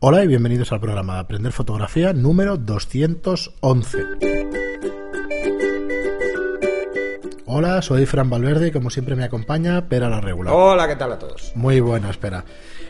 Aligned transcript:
Hola 0.00 0.24
y 0.24 0.26
bienvenidos 0.28 0.72
al 0.72 0.80
programa 0.80 1.14
de 1.14 1.20
Aprender 1.20 1.52
Fotografía 1.52 2.12
número 2.12 2.56
211. 2.56 3.98
Hola, 7.46 7.82
soy 7.82 8.06
Fran 8.06 8.30
Valverde 8.30 8.68
y 8.68 8.70
como 8.70 8.88
siempre 8.90 9.16
me 9.16 9.24
acompaña 9.24 9.88
Pera 9.88 10.08
la 10.08 10.20
Regular. 10.20 10.54
Hola, 10.56 10.88
¿qué 10.88 10.96
tal 10.96 11.12
a 11.12 11.18
todos? 11.18 11.52
Muy 11.56 11.80
buena, 11.80 12.10
espera. 12.10 12.44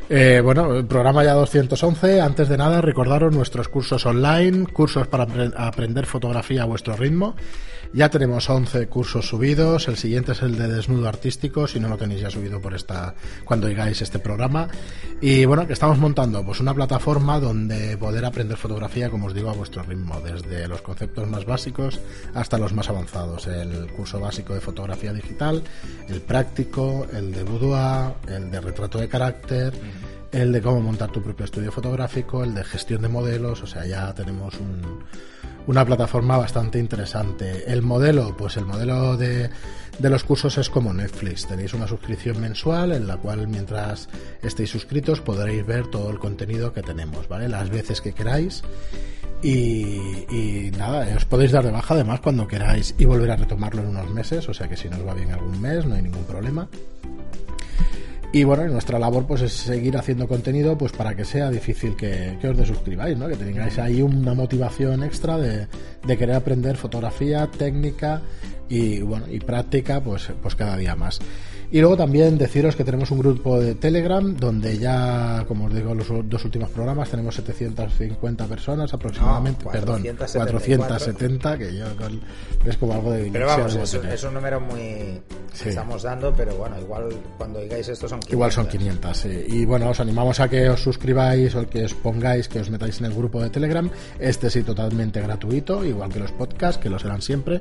Eh, 0.08 0.40
bueno, 0.44 0.74
el 0.76 0.86
programa 0.86 1.24
ya 1.24 1.32
211. 1.34 2.20
Antes 2.20 2.48
de 2.48 2.56
nada, 2.56 2.80
recordaros 2.80 3.34
nuestros 3.34 3.68
cursos 3.68 4.04
online, 4.06 4.66
cursos 4.66 5.06
para 5.08 5.26
apre- 5.26 5.52
aprender 5.56 6.06
fotografía 6.06 6.62
a 6.62 6.66
vuestro 6.66 6.94
ritmo. 6.94 7.34
Ya 7.92 8.08
tenemos 8.08 8.48
11 8.48 8.86
cursos 8.86 9.26
subidos. 9.26 9.88
El 9.88 9.96
siguiente 9.96 10.32
es 10.32 10.42
el 10.42 10.56
de 10.56 10.68
desnudo 10.68 11.08
artístico, 11.08 11.66
si 11.66 11.80
no 11.80 11.88
lo 11.88 11.96
tenéis 11.96 12.20
ya 12.20 12.30
subido 12.30 12.60
por 12.60 12.72
esta 12.72 13.14
cuando 13.44 13.66
oigáis 13.66 14.00
este 14.00 14.20
programa. 14.20 14.68
Y 15.20 15.44
bueno, 15.44 15.66
que 15.66 15.72
estamos 15.72 15.98
montando 15.98 16.44
pues 16.44 16.60
una 16.60 16.72
plataforma 16.72 17.40
donde 17.40 17.96
poder 17.96 18.24
aprender 18.24 18.56
fotografía, 18.56 19.10
como 19.10 19.26
os 19.26 19.34
digo, 19.34 19.50
a 19.50 19.54
vuestro 19.54 19.82
ritmo, 19.82 20.20
desde 20.20 20.68
los 20.68 20.82
conceptos 20.82 21.28
más 21.28 21.44
básicos 21.44 21.98
hasta 22.32 22.58
los 22.58 22.72
más 22.72 22.88
avanzados. 22.88 23.48
El 23.48 23.88
curso 23.88 24.20
básico 24.20 24.54
de 24.54 24.60
fotografía 24.60 25.12
digital, 25.12 25.64
el 26.08 26.20
práctico, 26.20 27.08
el 27.12 27.32
de 27.32 27.42
boudoir, 27.42 28.14
el 28.28 28.52
de 28.52 28.60
retrato 28.60 28.98
de 28.98 29.08
carácter, 29.08 29.72
el 30.30 30.52
de 30.52 30.62
cómo 30.62 30.80
montar 30.80 31.10
tu 31.10 31.20
propio 31.22 31.44
estudio 31.44 31.72
fotográfico, 31.72 32.44
el 32.44 32.54
de 32.54 32.62
gestión 32.62 33.02
de 33.02 33.08
modelos, 33.08 33.62
o 33.64 33.66
sea, 33.66 33.84
ya 33.84 34.14
tenemos 34.14 34.54
un, 34.60 35.04
una 35.66 35.84
plataforma 35.84 36.36
bastante 36.36 36.78
interesante. 36.78 37.70
El 37.70 37.82
modelo, 37.82 38.36
pues 38.36 38.56
el 38.56 38.66
modelo 38.66 39.16
de, 39.16 39.50
de 39.98 40.10
los 40.10 40.24
cursos 40.24 40.58
es 40.58 40.70
como 40.70 40.92
Netflix. 40.92 41.46
Tenéis 41.46 41.74
una 41.74 41.86
suscripción 41.86 42.40
mensual 42.40 42.92
en 42.92 43.06
la 43.06 43.16
cual 43.16 43.46
mientras 43.48 44.08
estéis 44.42 44.70
suscritos 44.70 45.20
podréis 45.20 45.64
ver 45.66 45.88
todo 45.88 46.10
el 46.10 46.18
contenido 46.18 46.72
que 46.72 46.82
tenemos, 46.82 47.28
¿vale? 47.28 47.48
Las 47.48 47.70
veces 47.70 48.00
que 48.00 48.12
queráis. 48.12 48.62
Y, 49.42 50.26
y 50.30 50.70
nada, 50.76 51.16
os 51.16 51.24
podéis 51.24 51.52
dar 51.52 51.64
de 51.64 51.70
baja 51.70 51.94
además 51.94 52.20
cuando 52.20 52.46
queráis 52.46 52.94
y 52.98 53.06
volver 53.06 53.30
a 53.30 53.36
retomarlo 53.36 53.80
en 53.80 53.88
unos 53.88 54.10
meses, 54.10 54.46
o 54.50 54.52
sea 54.52 54.68
que 54.68 54.76
si 54.76 54.88
nos 54.90 55.06
va 55.06 55.14
bien 55.14 55.32
algún 55.32 55.58
mes 55.60 55.86
no 55.86 55.94
hay 55.94 56.02
ningún 56.02 56.24
problema. 56.24 56.68
Y 58.32 58.44
bueno, 58.44 58.64
nuestra 58.68 58.98
labor 58.98 59.26
pues 59.26 59.42
es 59.42 59.52
seguir 59.52 59.96
haciendo 59.96 60.28
contenido 60.28 60.78
pues 60.78 60.92
para 60.92 61.16
que 61.16 61.24
sea 61.24 61.50
difícil 61.50 61.96
que, 61.96 62.38
que 62.40 62.48
os 62.48 62.56
desuscribáis, 62.56 63.18
¿no? 63.18 63.26
Que 63.26 63.34
tengáis 63.34 63.76
ahí 63.78 64.02
una 64.02 64.34
motivación 64.34 65.02
extra 65.02 65.36
de, 65.36 65.66
de 66.06 66.16
querer 66.16 66.36
aprender 66.36 66.76
fotografía, 66.76 67.48
técnica 67.48 68.22
y 68.68 69.00
bueno, 69.00 69.26
y 69.28 69.40
práctica 69.40 70.00
pues, 70.00 70.30
pues 70.40 70.54
cada 70.54 70.76
día 70.76 70.94
más. 70.94 71.18
Y 71.72 71.80
luego 71.80 71.96
también 71.96 72.36
deciros 72.36 72.74
que 72.74 72.84
tenemos 72.84 73.10
un 73.10 73.18
grupo 73.20 73.60
de 73.60 73.76
Telegram 73.76 74.36
donde 74.36 74.78
ya, 74.78 75.44
como 75.46 75.66
os 75.66 75.74
digo, 75.74 75.94
los 75.94 76.08
dos 76.28 76.44
últimos 76.44 76.68
programas 76.70 77.10
tenemos 77.10 77.34
750 77.36 78.46
personas 78.46 78.92
aproximadamente, 78.92 79.64
No, 79.64 79.70
perdón, 79.70 80.02
474. 80.02 80.88
470, 80.88 81.58
que 81.58 81.76
yo 81.76 81.86
es 82.64 82.76
como 82.76 82.94
algo 82.94 83.12
de 83.12 83.30
Pero 83.30 83.46
vamos, 83.46 83.74
es, 83.76 84.24
un 84.24 84.34
número 84.34 84.60
muy 84.60 85.20
Sí. 85.52 85.64
que 85.64 85.70
estamos 85.70 86.02
dando, 86.02 86.32
pero 86.32 86.54
bueno, 86.54 86.78
igual 86.80 87.08
cuando 87.36 87.58
oigáis 87.58 87.88
esto 87.88 88.08
son 88.08 88.20
500. 88.20 88.32
Igual 88.32 88.52
son 88.52 88.66
500, 88.68 89.16
sí. 89.16 89.44
Y 89.48 89.64
bueno, 89.64 89.90
os 89.90 89.98
animamos 89.98 90.38
a 90.38 90.48
que 90.48 90.68
os 90.68 90.80
suscribáis 90.80 91.54
o 91.56 91.68
que 91.68 91.84
os 91.84 91.94
pongáis, 91.94 92.48
que 92.48 92.60
os 92.60 92.70
metáis 92.70 93.00
en 93.00 93.06
el 93.06 93.14
grupo 93.14 93.42
de 93.42 93.50
Telegram. 93.50 93.90
Este 94.18 94.48
sí, 94.48 94.62
totalmente 94.62 95.20
gratuito, 95.20 95.84
igual 95.84 96.12
que 96.12 96.20
los 96.20 96.32
podcasts, 96.32 96.80
que 96.80 96.88
lo 96.88 96.98
serán 96.98 97.20
siempre. 97.20 97.58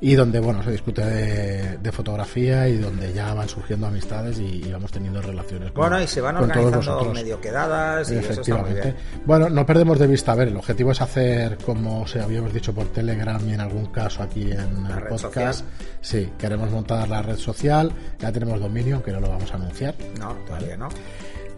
Y 0.00 0.14
donde, 0.14 0.38
bueno, 0.40 0.62
se 0.62 0.70
discute 0.70 1.04
de, 1.04 1.78
de 1.78 1.92
fotografía 1.92 2.68
y 2.68 2.78
donde 2.78 3.12
ya 3.12 3.34
van 3.34 3.48
surgiendo 3.52 3.86
amistades 3.86 4.38
y, 4.38 4.62
y 4.66 4.72
vamos 4.72 4.90
teniendo 4.90 5.22
relaciones 5.22 5.70
con 5.72 5.80
Bueno, 5.82 6.00
y 6.02 6.06
se 6.06 6.20
van 6.20 6.36
organizando 6.36 7.12
medio 7.14 7.40
quedadas 7.40 8.10
y 8.10 8.16
eso 8.16 8.32
está 8.32 8.54
muy 8.56 8.70
Efectivamente. 8.72 8.82
bien. 8.82 9.22
Bueno, 9.26 9.48
no 9.48 9.64
perdemos 9.64 9.98
de 9.98 10.06
vista, 10.06 10.32
a 10.32 10.34
ver, 10.34 10.48
el 10.48 10.56
objetivo 10.56 10.90
es 10.92 11.00
hacer, 11.00 11.58
como 11.64 12.06
se 12.06 12.20
habíamos 12.20 12.52
dicho 12.52 12.74
por 12.74 12.86
Telegram 12.88 13.40
y 13.48 13.54
en 13.54 13.60
algún 13.60 13.86
caso 13.86 14.22
aquí 14.22 14.50
en 14.50 14.82
La 14.88 14.96
el 14.96 15.02
podcast, 15.08 15.20
social. 15.20 15.64
sí, 16.00 16.32
queremos 16.38 16.70
montar 16.70 17.08
la 17.08 17.22
red 17.22 17.36
social, 17.36 17.92
ya 18.18 18.32
tenemos 18.32 18.58
dominio, 18.60 18.96
aunque 18.96 19.12
no 19.12 19.20
lo 19.20 19.28
vamos 19.28 19.50
a 19.52 19.54
anunciar. 19.56 19.94
No, 20.18 20.34
todavía 20.46 20.76
no. 20.76 20.88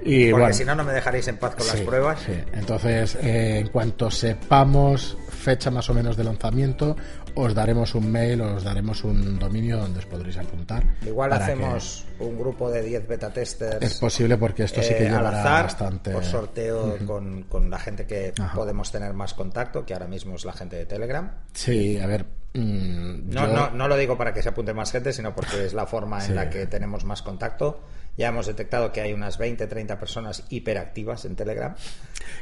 Y 0.07 0.31
Porque 0.31 0.43
bueno, 0.43 0.55
si 0.55 0.65
no, 0.67 0.75
no 0.75 0.85
me 0.85 0.93
dejaréis 0.93 1.29
en 1.29 1.39
paz 1.39 1.55
con 1.55 1.67
las 1.67 1.81
pruebas. 1.81 2.21
sí. 2.27 2.33
Entonces, 2.53 3.15
eh, 3.23 3.61
en 3.61 3.69
cuanto 3.69 4.11
sepamos 4.11 5.17
fecha 5.31 5.71
más 5.71 5.89
o 5.89 5.95
menos 5.95 6.17
de 6.17 6.25
lanzamiento, 6.25 6.95
os 7.35 7.55
daremos 7.55 7.95
un 7.95 8.11
mail, 8.11 8.41
os 8.41 8.63
daremos 8.63 9.05
un 9.05 9.39
dominio 9.39 9.79
donde 9.79 9.99
os 9.99 10.07
podréis 10.07 10.37
apuntar. 10.39 10.85
Igual 11.05 11.33
hacemos 11.33 12.07
un 12.19 12.39
grupo 12.39 12.71
de 12.71 12.83
10 12.83 13.09
beta 13.09 13.31
testers. 13.33 13.83
Es 13.83 13.99
posible 13.99 14.37
porque 14.37 14.65
esto 14.65 14.83
sí 14.83 14.95
que 14.95 15.07
eh, 15.07 15.11
llevará 15.11 15.41
azar, 15.41 15.65
bastante. 15.65 16.11
por 16.13 16.25
sorteo 16.25 16.97
con, 17.07 17.45
con 17.45 17.71
la 17.71 17.79
gente 17.79 18.07
que 18.07 18.33
Ajá. 18.39 18.55
podemos 18.55 18.91
tener 18.91 19.13
más 19.15 19.35
contacto, 19.35 19.85
que 19.85 19.95
ahora 19.95 20.07
mismo 20.07 20.37
es 20.37 20.45
la 20.45 20.53
gente 20.53 20.77
de 20.77 20.87
Telegram. 20.87 21.31
Sí, 21.53 21.99
a 21.99 22.07
ver. 22.07 22.44
Mm, 22.55 23.31
No, 23.35 23.47
yo- 23.47 23.53
no, 23.53 23.71
no 23.71 23.89
lo 23.89 23.97
digo 23.97 24.17
para 24.17 24.33
que 24.33 24.43
se 24.43 24.49
apunte 24.49 24.73
más 24.73 24.91
gente, 24.93 25.13
sino 25.13 25.35
porque 25.35 25.65
es 25.67 25.75
la 25.75 25.87
forma 25.87 26.21
Sí. 26.21 26.31
en 26.31 26.37
la 26.37 26.51
que 26.51 26.67
tenemos 26.67 27.05
más 27.05 27.23
contacto. 27.23 27.81
Ya 28.17 28.29
hemos 28.29 28.47
detectado 28.47 28.93
que 28.93 29.01
hay 29.01 29.13
unas 29.13 29.39
20, 29.39 29.67
30 29.67 29.99
personas 29.99 30.45
hiperactivas 30.49 31.25
en 31.25 31.35
Telegram. 31.35 31.75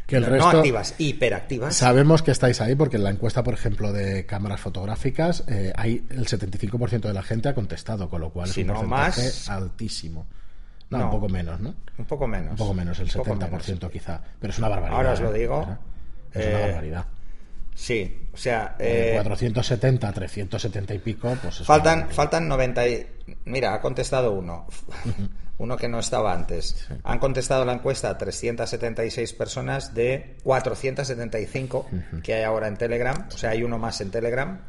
Que 0.06 0.16
el 0.16 0.22
no, 0.22 0.28
resto- 0.28 0.52
no 0.52 0.58
activas, 0.58 0.94
hiperactivas. 0.98 1.74
Sabemos 1.74 2.22
que 2.22 2.30
estáis 2.30 2.60
ahí 2.60 2.74
porque 2.74 2.96
en 2.98 3.04
la 3.04 3.10
encuesta, 3.10 3.42
por 3.42 3.54
ejemplo, 3.54 3.90
de 3.90 4.26
cámaras 4.26 4.60
fotográficas, 4.60 5.44
eh, 5.48 5.72
hay 5.74 6.04
el 6.10 6.26
75% 6.26 7.08
de 7.08 7.14
la 7.14 7.22
gente 7.22 7.48
ha 7.48 7.54
contestado, 7.54 8.10
con 8.10 8.20
lo 8.20 8.30
cual 8.30 8.48
Si 8.48 8.60
es 8.60 8.66
un 8.66 8.74
no 8.74 8.80
porcentaje 8.80 9.22
más- 9.22 9.48
altísimo. 9.48 10.26
No, 10.90 10.98
No. 10.98 11.04
un 11.06 11.10
poco 11.10 11.28
menos, 11.30 11.58
¿no? 11.58 11.74
Un 11.96 12.04
poco 12.04 12.26
menos. 12.26 12.50
Un 12.50 12.56
poco 12.58 12.74
menos, 12.74 12.98
el 12.98 13.06
Un 13.06 13.12
poco 13.12 13.24
70% 13.24 13.86
menos. 13.86 13.92
quizá. 13.92 14.20
Pero 14.38 14.52
es 14.52 14.58
una 14.58 14.68
barbaridad. 14.68 14.96
Ahora 14.98 15.12
os 15.12 15.20
lo 15.22 15.34
¿eh? 15.34 15.38
digo. 15.38 15.78
Es 16.34 16.46
una 16.46 16.58
Eh, 16.58 16.62
barbaridad. 16.66 17.06
Sí, 17.74 18.28
o 18.32 18.36
sea, 18.36 18.76
eh, 18.78 19.12
470 19.14 20.08
a 20.08 20.12
370 20.12 20.94
y 20.94 20.98
pico, 20.98 21.36
pues 21.42 21.60
es 21.60 21.66
faltan, 21.66 22.10
faltan 22.10 22.48
90 22.48 22.88
y... 22.88 23.06
Mira, 23.44 23.74
ha 23.74 23.80
contestado 23.80 24.32
uno. 24.32 24.66
Uno 25.58 25.76
que 25.76 25.86
no 25.86 26.00
estaba 26.00 26.32
antes. 26.32 26.88
Han 27.04 27.20
contestado 27.20 27.64
la 27.64 27.74
encuesta 27.74 28.10
a 28.10 28.18
376 28.18 29.32
personas 29.34 29.94
de 29.94 30.38
475 30.42 31.86
que 32.24 32.34
hay 32.34 32.42
ahora 32.42 32.66
en 32.66 32.76
Telegram. 32.76 33.28
O 33.32 33.38
sea, 33.38 33.50
hay 33.50 33.62
uno 33.62 33.78
más 33.78 34.00
en 34.00 34.10
Telegram. 34.10 34.60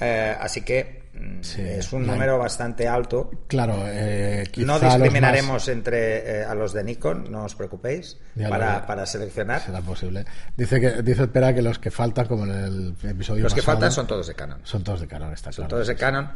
Eh, 0.00 0.36
así 0.40 0.62
que 0.62 1.04
mm, 1.14 1.40
Sí, 1.42 1.60
es 1.62 1.92
un 1.92 2.06
número 2.06 2.36
bastante 2.38 2.88
alto. 2.88 3.30
Claro, 3.46 3.76
eh, 3.86 4.44
No 4.58 4.78
discriminaremos 4.80 5.68
entre 5.68 6.40
eh, 6.40 6.44
a 6.44 6.54
los 6.54 6.72
de 6.72 6.82
Nikon, 6.84 7.30
no 7.30 7.44
os 7.44 7.54
preocupéis, 7.54 8.18
para, 8.48 8.84
para 8.86 9.06
seleccionar. 9.06 9.58
más 9.58 9.66
será 9.66 9.80
posible. 9.80 10.24
Dice 10.56 10.80
que 10.80 11.02
dice 11.02 11.22
espera 11.22 11.54
que 11.54 11.62
los 11.62 11.78
que 11.78 11.90
faltan, 11.90 12.26
como 12.26 12.44
en 12.44 12.50
el 12.52 12.94
episodio 13.08 13.44
Los 13.44 13.54
que 13.54 13.60
pasado, 13.60 13.76
faltan 13.76 13.92
son 13.92 14.06
todos 14.06 14.26
de 14.26 14.34
Canon. 14.34 14.60
son 14.64 14.82
todos 14.82 15.00
de 15.00 15.06
Canon, 15.06 15.32
está 15.32 15.52
Son 15.52 15.64
claro. 15.64 15.68
todos 15.76 15.86
de 15.88 15.94
Canon. 15.96 16.30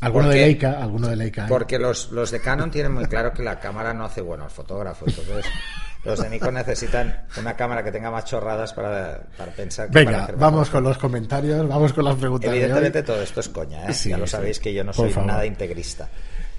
Alguno 0.00 0.28
de 0.28 0.34
porque- 0.36 0.46
Leica, 0.46 0.82
alguno 0.82 1.08
de 1.08 1.16
Leica. 1.16 1.44
¿eh? 1.44 1.48
Porque 1.48 1.78
los, 1.78 2.10
los 2.12 2.30
de 2.30 2.40
Canon 2.40 2.70
tienen 2.70 2.92
muy 2.92 3.06
claro 3.06 3.32
que 3.32 3.42
la 3.42 3.58
cámara 3.58 3.92
no 3.94 4.04
hace 4.04 4.20
bueno 4.20 4.44
al 4.44 4.50
fotógrafo. 4.50 5.04
Entonces, 5.08 5.44
los 6.04 6.22
de 6.22 6.30
Nikon 6.30 6.54
necesitan 6.54 7.24
una 7.38 7.54
cámara 7.54 7.82
que 7.82 7.90
tenga 7.92 8.10
más 8.10 8.24
chorradas 8.24 8.72
para, 8.72 9.20
para 9.36 9.52
pensar 9.52 9.86
que 9.88 9.92
para 9.92 10.04
Venga, 10.06 10.22
hacer 10.24 10.36
vamos 10.36 10.70
con 10.70 10.84
los 10.84 10.96
comentarios, 10.98 11.68
vamos 11.68 11.92
con 11.92 12.04
las 12.04 12.14
preguntas. 12.16 12.50
de 12.50 12.56
hoy. 12.56 12.62
Evidentemente 12.62 13.02
todo 13.02 13.20
esto 13.22 13.40
es 13.40 13.48
coña, 13.48 13.86
¿eh? 13.88 13.92
Sí, 13.94 14.10
ya 14.10 14.16
lo 14.18 14.26
sabéis 14.26 14.60
que 14.60 14.72
yo 14.72 14.84
no 14.84 14.92
soy 14.92 15.10
favor. 15.10 15.26
nada 15.28 15.44
integrista. 15.46 16.08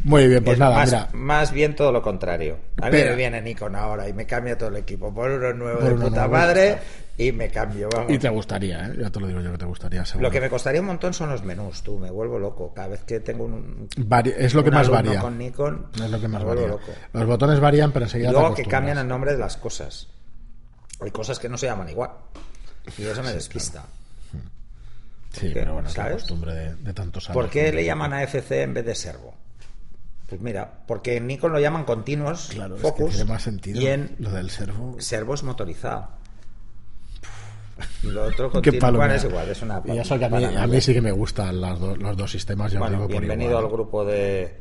Muy 0.03 0.27
bien, 0.27 0.43
pues 0.43 0.53
Es 0.53 0.59
nada, 0.59 0.75
más, 0.77 0.85
mira. 0.91 1.09
más 1.13 1.51
bien 1.51 1.75
todo 1.75 1.91
lo 1.91 2.01
contrario. 2.01 2.57
A 2.81 2.83
mí 2.89 2.95
Espera. 2.95 3.11
me 3.11 3.15
viene 3.17 3.41
Nikon 3.41 3.75
ahora 3.75 4.07
y 4.07 4.13
me 4.13 4.25
cambia 4.25 4.57
todo 4.57 4.69
el 4.69 4.77
equipo 4.77 5.13
por 5.13 5.29
uno 5.29 5.53
nuevo 5.53 5.79
Por 5.79 5.87
de 5.89 5.93
uno 5.95 6.05
puta 6.05 6.19
nuevo, 6.21 6.33
madre 6.33 6.77
y 7.17 7.33
me 7.33 7.49
cambio, 7.49 7.89
vamos. 7.93 8.09
Y 8.13 8.17
te 8.17 8.29
gustaría, 8.29 8.85
¿eh? 8.87 8.93
Ya 8.97 9.09
te 9.09 9.19
lo 9.19 9.27
digo 9.27 9.41
yo 9.41 9.51
que 9.51 9.57
te 9.57 9.65
gustaría, 9.65 10.05
seguro. 10.05 10.29
Lo 10.29 10.31
que 10.31 10.39
me 10.39 10.49
costaría 10.49 10.79
un 10.79 10.87
montón 10.87 11.13
son 11.13 11.29
los 11.31 11.43
menús, 11.43 11.83
tú, 11.83 11.99
me 11.99 12.09
vuelvo 12.09 12.39
loco. 12.39 12.73
Cada 12.73 12.87
vez 12.87 13.03
que 13.03 13.19
tengo 13.19 13.43
un, 13.43 13.89
Vari- 13.97 14.33
Es 14.37 14.53
lo 14.53 14.63
que 14.63 14.71
más 14.71 14.87
varía. 14.87 15.19
con 15.19 15.37
Nikon, 15.37 15.87
Es 15.95 16.09
lo 16.09 16.21
que 16.21 16.27
más 16.29 16.45
varía. 16.45 16.67
loco. 16.67 16.91
Los 17.11 17.25
botones 17.25 17.59
varían, 17.59 17.91
pero 17.91 18.05
Y 18.05 18.07
enseguida 18.07 18.29
te 18.29 18.33
luego 18.39 18.55
que 18.55 18.63
cambian 18.65 18.97
el 18.99 19.07
nombre 19.07 19.33
de 19.33 19.37
las 19.39 19.57
cosas. 19.57 20.07
Hay 21.01 21.11
cosas 21.11 21.39
que 21.39 21.49
no 21.49 21.57
se 21.57 21.65
llaman 21.65 21.89
igual. 21.89 22.11
Y 22.97 23.03
eso 23.03 23.21
me 23.21 23.33
despista. 23.33 23.83
Sí, 25.33 25.51
pero 25.53 25.73
bueno, 25.73 25.89
es 25.89 25.97
la 25.97 26.11
costumbre 26.11 26.53
de, 26.55 26.75
de 26.75 26.93
tantos 26.93 27.29
años. 27.29 27.33
¿Por 27.35 27.49
qué 27.49 27.71
le 27.71 27.83
llaman 27.85 28.13
a 28.13 28.23
FC 28.23 28.63
en 28.63 28.73
vez 28.73 28.85
de 28.85 28.95
servo? 28.95 29.35
Pues 30.29 30.41
mira, 30.41 30.71
porque 30.87 31.17
en 31.17 31.27
Nikon 31.27 31.51
lo 31.51 31.59
llaman 31.59 31.83
continuos, 31.85 32.49
Claro, 32.53 32.75
es 32.75 32.81
que 32.81 32.87
focus, 32.87 33.15
tiene 33.15 33.25
más 33.31 33.41
sentido 33.41 33.81
y 33.81 33.87
en 33.87 34.15
lo 34.19 34.29
del 34.31 34.49
servo. 34.51 34.95
servo 34.99 35.33
es 35.33 35.43
motorizado. 35.43 36.07
Y 38.03 38.07
lo 38.07 38.23
otro 38.25 38.51
Qué 38.61 38.73
palo 38.73 38.97
bueno, 38.99 39.13
es 39.15 39.23
igual, 39.23 39.49
es 39.49 39.61
una 39.61 39.81
Y 39.85 39.97
eso 39.97 40.19
que 40.19 40.25
a 40.25 40.29
mí, 40.29 40.33
banalidad. 40.35 40.63
a 40.63 40.67
mí 40.67 40.81
sí 40.81 40.93
que 40.93 41.01
me 41.01 41.11
gustan 41.11 41.59
las 41.61 41.79
do- 41.79 41.95
los 41.95 42.15
dos 42.17 42.29
sistemas, 42.31 42.75
Bueno, 42.77 42.97
digo 42.97 43.07
bienvenido 43.07 43.57
al 43.57 43.67
grupo 43.69 44.05
de 44.05 44.59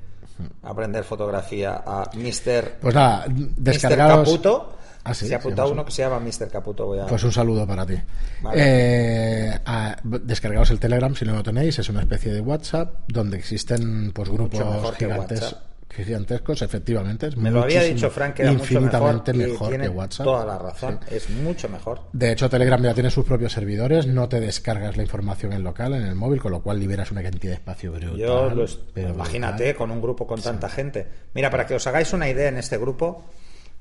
aprender 0.62 1.04
fotografía 1.04 1.82
a 1.84 2.10
Mr. 2.14 2.78
Pues 2.80 2.94
nada, 2.94 3.24
descargados. 3.28 4.26
Caputo. 4.28 4.77
Ah, 5.10 5.14
sí, 5.14 5.26
Se 5.28 5.34
ha 5.34 5.38
apuntado 5.38 5.72
uno 5.72 5.84
que 5.84 5.90
se 5.92 6.02
llama 6.02 6.20
Mr. 6.20 6.48
Caputo. 6.50 6.86
Voy 6.86 6.98
a... 7.00 7.06
Pues 7.06 7.22
un 7.24 7.32
saludo 7.32 7.66
para 7.66 7.84
ti. 7.86 7.94
Vale. 8.42 8.60
Eh, 8.64 9.58
a- 9.64 9.96
descargaos 10.04 10.70
el 10.70 10.78
Telegram 10.78 11.14
si 11.14 11.24
no 11.24 11.34
lo 11.34 11.42
tenéis, 11.42 11.78
es 11.78 11.88
una 11.88 12.00
especie 12.00 12.32
de 12.32 12.40
WhatsApp 12.40 12.94
donde 13.08 13.36
existen 13.38 14.12
pues 14.12 14.28
grupos 14.28 14.94
gigantes. 14.96 15.56
Gigantescos, 15.90 16.60
efectivamente. 16.62 17.28
Es 17.28 17.36
Me 17.38 17.50
lo 17.50 17.62
había 17.62 17.82
dicho 17.82 18.10
Frank 18.10 18.34
que 18.34 18.42
era 18.42 18.52
mucho 18.52 18.62
mejor, 18.64 18.82
infinitamente 18.82 19.32
mejor 19.32 19.68
tiene 19.70 19.84
que 19.84 19.90
WhatsApp. 19.90 20.24
toda 20.26 20.44
la 20.44 20.58
razón. 20.58 21.00
Es 21.10 21.30
mucho 21.30 21.68
mejor. 21.70 22.02
De 22.12 22.30
hecho, 22.30 22.48
Telegram 22.50 22.80
ya 22.82 22.92
tiene 22.94 23.10
sus 23.10 23.24
propios 23.24 23.52
servidores, 23.54 24.06
no 24.06 24.28
te 24.28 24.38
descargas 24.38 24.96
la 24.98 25.02
información 25.02 25.54
en 25.54 25.64
local, 25.64 25.94
en 25.94 26.02
el 26.02 26.14
móvil, 26.14 26.40
con 26.42 26.52
lo 26.52 26.60
cual 26.62 26.78
liberas 26.78 27.10
una 27.10 27.22
cantidad 27.22 27.52
de 27.52 27.56
espacio 27.56 27.90
brutal. 27.92 28.16
Yo 28.16 28.50
los- 28.50 28.78
pero 28.92 29.08
imagínate 29.08 29.64
brutal. 29.64 29.76
con 29.76 29.90
un 29.90 30.02
grupo 30.02 30.26
con 30.26 30.40
tanta 30.42 30.68
gente. 30.68 31.08
Mira, 31.34 31.50
para 31.50 31.66
que 31.66 31.74
os 31.74 31.86
hagáis 31.86 32.12
una 32.12 32.28
idea, 32.28 32.48
en 32.48 32.58
este 32.58 32.76
grupo 32.76 33.24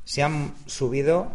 se 0.08 0.24
han 0.24 0.54
subido 0.66 1.32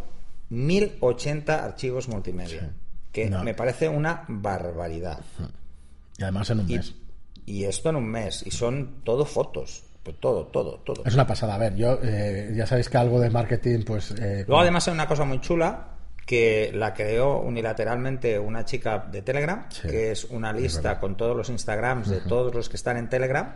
1080 0.49 1.65
archivos 1.65 2.09
multimedia, 2.09 2.71
que 3.13 3.29
No. 3.29 3.45
me 3.45 3.55
parece 3.55 3.89
una 3.89 4.25
barbaridad. 4.29 5.21
Y 6.19 6.23
además 6.23 6.49
en 6.51 6.61
un 6.61 6.71
Y, 6.71 6.77
mes. 6.77 6.95
y 7.47 7.65
esto 7.65 7.91
en 7.91 7.97
un 7.97 8.07
mes, 8.07 8.43
y 8.47 8.51
son 8.51 9.03
todo 9.05 9.25
fotos, 9.27 9.85
pues 10.03 10.19
todo, 10.21 10.47
todo, 10.47 10.79
todo. 10.85 11.03
Es 11.05 11.15
una 11.15 11.27
pasada. 11.27 11.55
A 11.55 11.59
ver, 11.59 11.75
yo, 11.77 11.99
eh, 12.03 12.53
ya 12.57 12.67
sabéis 12.67 12.89
que 12.89 12.97
algo 12.99 13.21
de 13.21 13.31
marketing, 13.31 13.81
pues. 13.85 14.13
eh, 14.13 14.45
Luego 14.47 14.61
además 14.63 14.87
hay 14.89 14.95
una 14.95 15.07
cosa 15.07 15.25
muy 15.25 15.41
chula 15.41 15.89
que 16.27 16.71
la 16.73 16.95
creó 16.95 17.41
unilateralmente 17.41 18.39
una 18.39 18.65
chica 18.65 19.07
de 19.11 19.23
Telegram, 19.23 19.67
Sí, 19.71 19.89
que 19.89 20.13
es 20.13 20.25
una 20.25 20.53
lista 20.53 20.99
con 21.01 21.17
todos 21.17 21.37
los 21.37 21.49
Instagrams 21.51 22.09
de 22.09 22.21
todos 22.21 22.55
los 22.55 22.69
que 22.69 22.77
están 22.77 22.97
en 22.97 23.09
Telegram. 23.09 23.55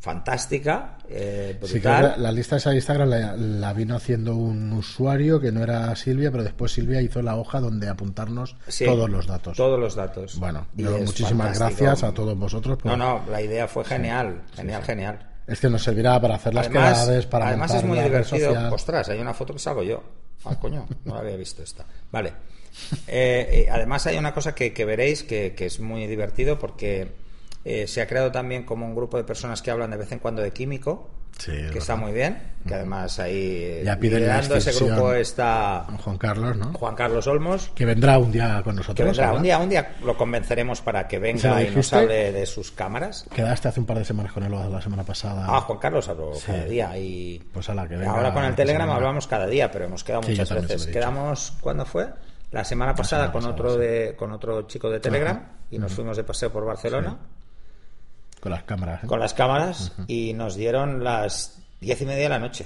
Fantástica, 0.00 0.96
eh, 1.10 1.60
Sí, 1.64 1.78
la, 1.80 2.16
la 2.16 2.32
lista 2.32 2.56
esa 2.56 2.70
de 2.70 2.76
Instagram 2.76 3.08
la, 3.10 3.36
la 3.36 3.72
vino 3.74 3.94
haciendo 3.94 4.34
un 4.34 4.72
usuario 4.72 5.38
que 5.38 5.52
no 5.52 5.62
era 5.62 5.94
Silvia, 5.94 6.30
pero 6.30 6.42
después 6.42 6.72
Silvia 6.72 7.02
hizo 7.02 7.20
la 7.20 7.36
hoja 7.36 7.60
donde 7.60 7.86
apuntarnos 7.86 8.56
Sí, 8.66 8.86
todos 8.86 9.10
los 9.10 9.26
datos. 9.26 9.56
Todos 9.56 9.78
los 9.78 9.94
datos. 9.94 10.38
Bueno, 10.38 10.66
muchísimas 10.74 11.58
fantástico. 11.58 11.84
gracias 11.84 12.02
a 12.10 12.14
todos 12.14 12.36
vosotros. 12.38 12.78
por- 12.78 12.86
No, 12.86 12.96
no, 12.96 13.22
la 13.30 13.42
idea 13.42 13.68
fue 13.68 13.84
genial, 13.84 14.40
genial, 14.56 14.82
genial. 14.82 15.18
Es 15.46 15.60
que 15.60 15.68
nos 15.68 15.82
servirá 15.82 16.18
para 16.20 16.36
hacer 16.36 16.54
las 16.54 16.68
quedades, 16.68 17.26
para 17.26 17.48
además 17.48 17.74
es 17.74 17.84
muy 17.84 17.98
divertido. 17.98 18.54
Ostras, 18.74 19.08
hay 19.10 19.18
una 19.20 19.34
foto 19.34 19.52
que 19.52 19.58
salgo 19.58 19.82
yo. 19.82 20.02
Ah, 20.46 20.56
coño, 20.58 20.86
no 21.04 21.14
la 21.14 21.20
había 21.20 21.36
visto 21.36 21.62
esta. 21.62 21.84
Vale. 22.10 22.32
Eh, 23.08 23.64
eh, 23.66 23.68
además 23.70 24.06
hay 24.06 24.16
una 24.16 24.32
cosa 24.32 24.54
que, 24.54 24.72
que 24.72 24.84
veréis 24.84 25.24
que, 25.24 25.54
que 25.56 25.66
es 25.66 25.80
muy 25.80 26.06
divertido 26.06 26.56
porque 26.56 27.10
eh, 27.64 27.86
se 27.86 28.00
ha 28.00 28.06
creado 28.06 28.30
también 28.32 28.64
como 28.64 28.86
un 28.86 28.94
grupo 28.94 29.16
de 29.16 29.24
personas 29.24 29.62
que 29.62 29.70
hablan 29.70 29.90
de 29.90 29.96
vez 29.98 30.12
en 30.12 30.18
cuando 30.18 30.42
de 30.42 30.52
químico, 30.52 31.10
Sí, 31.38 31.52
que 31.52 31.68
es 31.68 31.76
está 31.76 31.96
muy 31.96 32.12
bien, 32.12 32.42
que 32.66 32.74
además 32.74 33.18
ahí 33.18 33.34
eh, 33.36 33.82
Ya 33.84 33.96
liderando 33.96 34.56
ese 34.56 34.72
grupo 34.72 35.14
está 35.14 35.86
Juan 36.04 36.18
Carlos, 36.18 36.56
¿no? 36.56 36.72
Juan 36.74 36.94
Carlos 36.94 37.26
Olmos. 37.28 37.70
Que 37.74 37.86
vendrá 37.86 38.18
un 38.18 38.30
día 38.32 38.60
con 38.62 38.76
nosotros. 38.76 38.96
Que 38.96 39.04
vendrá. 39.04 39.32
Un 39.32 39.42
día, 39.42 39.58
un 39.58 39.68
día 39.70 39.96
lo 40.04 40.16
convenceremos 40.16 40.82
para 40.82 41.06
que 41.08 41.16
¿Se 41.16 41.20
venga 41.20 41.62
y 41.62 41.70
nos 41.70 41.92
hable 41.92 42.32
de 42.32 42.44
sus 42.46 42.72
cámaras. 42.72 43.26
Quedaste 43.34 43.68
hace 43.68 43.80
un 43.80 43.86
par 43.86 43.98
de 43.98 44.04
semanas 44.04 44.32
con 44.32 44.42
él 44.42 44.50
la 44.52 44.82
semana 44.82 45.04
pasada. 45.04 45.46
Ah, 45.48 45.60
Juan 45.62 45.78
Carlos 45.78 46.08
hablo 46.08 46.34
Sí. 46.34 46.46
cada 46.46 46.64
día 46.64 46.98
y 46.98 47.38
Pues 47.52 47.68
a 47.70 47.74
la 47.74 47.88
que 47.88 47.96
venga 47.96 48.10
ahora 48.12 48.34
con 48.34 48.44
el 48.44 48.54
Telegram 48.54 48.90
hablamos 48.90 49.26
cada 49.26 49.46
día, 49.46 49.70
pero 49.70 49.84
hemos 49.86 50.04
quedado 50.04 50.24
Sí, 50.24 50.30
muchas 50.32 50.52
veces. 50.52 50.86
Quedamos 50.88 51.52
¿cuándo 51.60 51.86
fue? 51.86 52.08
La 52.50 52.64
semana 52.64 52.94
pasada 52.94 53.26
semana 53.28 53.32
con 53.32 53.42
pasada, 53.42 53.54
otro 53.54 53.76
de 53.76 54.16
con 54.16 54.32
otro 54.32 54.62
chico 54.62 54.90
de 54.90 54.98
Telegram 55.00 55.40
y 55.70 55.78
nos 55.78 55.92
fuimos 55.92 56.16
de 56.16 56.24
paseo 56.24 56.50
por 56.52 56.66
Barcelona 56.66 57.16
Con 58.40 58.52
las 58.52 58.64
cámaras. 58.64 59.04
¿eh? 59.04 59.06
con 59.06 59.20
las 59.20 59.34
cámaras 59.34 59.92
y 60.06 60.32
nos 60.32 60.56
dieron 60.56 61.04
las 61.04 61.58
diez 61.80 62.00
y 62.00 62.06
media 62.06 62.24
de 62.24 62.28
la 62.28 62.38
noche. 62.38 62.64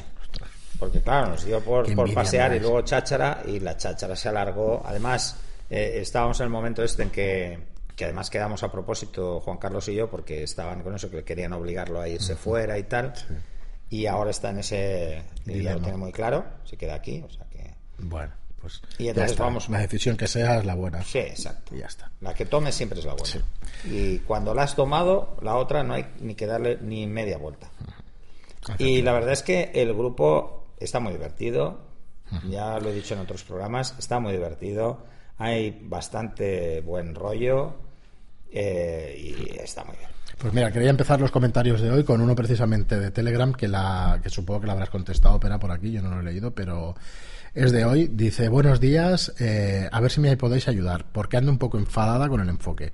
Porque 0.78 1.00
claro, 1.00 1.28
nos 1.28 1.44
dio 1.44 1.60
por, 1.60 1.92
por 1.94 2.12
pasear 2.12 2.54
y 2.54 2.60
luego 2.60 2.82
cháchara 2.82 3.42
y 3.46 3.60
la 3.60 3.76
cháchara 3.76 4.16
se 4.16 4.28
alargó. 4.28 4.82
Además, 4.84 5.36
eh, 5.70 5.98
estábamos 6.00 6.40
en 6.40 6.44
el 6.44 6.50
momento 6.50 6.82
este 6.82 7.04
en 7.04 7.10
que, 7.10 7.58
que 7.96 8.04
además 8.04 8.28
quedamos 8.28 8.62
a 8.62 8.72
propósito 8.72 9.40
Juan 9.40 9.58
Carlos 9.58 9.88
y 9.88 9.94
yo 9.94 10.10
porque 10.10 10.42
estaban 10.42 10.82
con 10.82 10.94
eso 10.94 11.10
que 11.10 11.24
querían 11.24 11.52
obligarlo 11.52 12.00
a 12.00 12.08
irse 12.08 12.34
fuera 12.36 12.78
y 12.78 12.84
tal. 12.84 13.12
Y 13.90 14.06
ahora 14.06 14.30
está 14.30 14.50
en 14.50 14.58
ese... 14.58 15.22
Y 15.46 15.62
ya 15.62 15.74
lo 15.74 15.80
tiene 15.80 15.96
muy 15.96 16.10
claro, 16.10 16.44
se 16.64 16.76
queda 16.76 16.94
aquí, 16.94 17.22
o 17.24 17.30
sea 17.30 17.46
que... 17.46 17.74
Bueno, 17.98 18.32
pues. 18.64 18.80
Y 18.98 19.04
ya 19.04 19.24
está. 19.24 19.44
vamos- 19.44 19.68
La 19.68 19.78
decisión 19.78 20.16
que 20.16 20.26
sea 20.26 20.58
es 20.58 20.64
la 20.64 20.74
buena. 20.74 21.02
Sí, 21.02 21.18
exacto. 21.18 21.74
Y 21.74 21.80
ya 21.80 21.86
está. 21.86 22.10
La 22.20 22.32
que 22.34 22.46
tomes 22.46 22.74
siempre 22.74 22.98
es 22.98 23.04
la 23.04 23.14
buena. 23.14 23.44
Y 23.84 24.18
cuando 24.20 24.54
la 24.54 24.62
has 24.62 24.74
tomado, 24.74 25.36
la 25.42 25.56
otra 25.56 25.82
no 25.82 25.94
hay 25.94 26.06
ni 26.20 26.34
que 26.34 26.46
darle 26.46 26.78
ni 26.80 27.06
media 27.06 27.36
vuelta. 27.38 27.68
Y 28.78 29.02
la 29.02 29.12
verdad 29.12 29.32
es 29.32 29.42
que 29.42 29.70
el 29.74 29.92
grupo 29.94 30.68
está 30.80 30.98
muy 31.00 31.12
divertido. 31.12 31.80
Ya 32.48 32.78
lo 32.78 32.88
he 32.88 32.94
dicho 32.94 33.14
en 33.14 33.20
otros 33.20 33.44
programas, 33.44 33.94
está 33.98 34.18
muy 34.18 34.32
divertido. 34.32 35.04
Hay 35.38 35.78
bastante 35.82 36.80
buen 36.80 37.14
rollo 37.14 37.74
eh, 38.50 39.14
y 39.18 39.58
está 39.60 39.84
muy 39.84 39.96
bien. 39.96 40.08
Pues 40.38 40.52
mira, 40.52 40.72
quería 40.72 40.90
empezar 40.90 41.20
los 41.20 41.30
comentarios 41.30 41.80
de 41.80 41.90
hoy 41.90 42.02
con 42.02 42.20
uno 42.20 42.34
precisamente 42.34 42.98
de 42.98 43.10
Telegram 43.10 43.52
que 43.52 43.68
la 43.68 44.18
que 44.22 44.30
supongo 44.30 44.62
que 44.62 44.66
la 44.66 44.72
habrás 44.72 44.90
contestado, 44.90 45.38
Pera, 45.38 45.58
por 45.60 45.70
aquí, 45.70 45.92
yo 45.92 46.02
no 46.02 46.10
lo 46.10 46.20
he 46.20 46.24
leído, 46.24 46.50
pero 46.52 46.94
es 47.54 47.72
de 47.72 47.84
hoy. 47.84 48.08
Dice, 48.08 48.48
buenos 48.48 48.80
días, 48.80 49.32
eh, 49.38 49.88
a 49.90 50.00
ver 50.00 50.10
si 50.10 50.20
me 50.20 50.36
podéis 50.36 50.68
ayudar, 50.68 51.06
porque 51.12 51.36
ando 51.36 51.52
un 51.52 51.58
poco 51.58 51.78
enfadada 51.78 52.28
con 52.28 52.40
el 52.40 52.48
enfoque. 52.48 52.92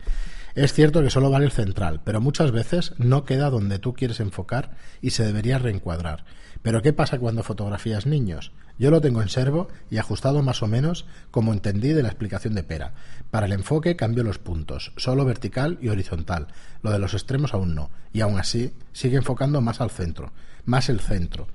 Es 0.54 0.72
cierto 0.72 1.02
que 1.02 1.10
solo 1.10 1.30
vale 1.30 1.46
el 1.46 1.52
central, 1.52 2.00
pero 2.04 2.20
muchas 2.20 2.50
veces 2.50 2.92
no 2.98 3.24
queda 3.24 3.50
donde 3.50 3.78
tú 3.78 3.94
quieres 3.94 4.20
enfocar 4.20 4.72
y 5.00 5.10
se 5.10 5.24
debería 5.24 5.58
reencuadrar. 5.58 6.24
Pero 6.62 6.82
¿qué 6.82 6.92
pasa 6.92 7.18
cuando 7.18 7.42
fotografías 7.42 8.04
niños? 8.04 8.52
Yo 8.78 8.90
lo 8.90 9.00
tengo 9.00 9.22
en 9.22 9.28
servo 9.28 9.68
y 9.90 9.98
ajustado 9.98 10.42
más 10.42 10.62
o 10.62 10.66
menos 10.66 11.06
como 11.30 11.52
entendí 11.52 11.92
de 11.92 12.02
la 12.02 12.08
explicación 12.08 12.54
de 12.54 12.62
Pera. 12.62 12.94
Para 13.30 13.46
el 13.46 13.52
enfoque 13.52 13.96
cambio 13.96 14.24
los 14.24 14.38
puntos, 14.38 14.92
solo 14.96 15.24
vertical 15.24 15.78
y 15.80 15.88
horizontal. 15.88 16.48
Lo 16.82 16.90
de 16.90 16.98
los 16.98 17.14
extremos 17.14 17.54
aún 17.54 17.74
no. 17.74 17.90
Y 18.12 18.20
aún 18.20 18.38
así 18.38 18.74
sigue 18.92 19.16
enfocando 19.16 19.60
más 19.60 19.80
al 19.80 19.90
centro, 19.90 20.32
más 20.64 20.88
el 20.88 21.00
centro. 21.00 21.46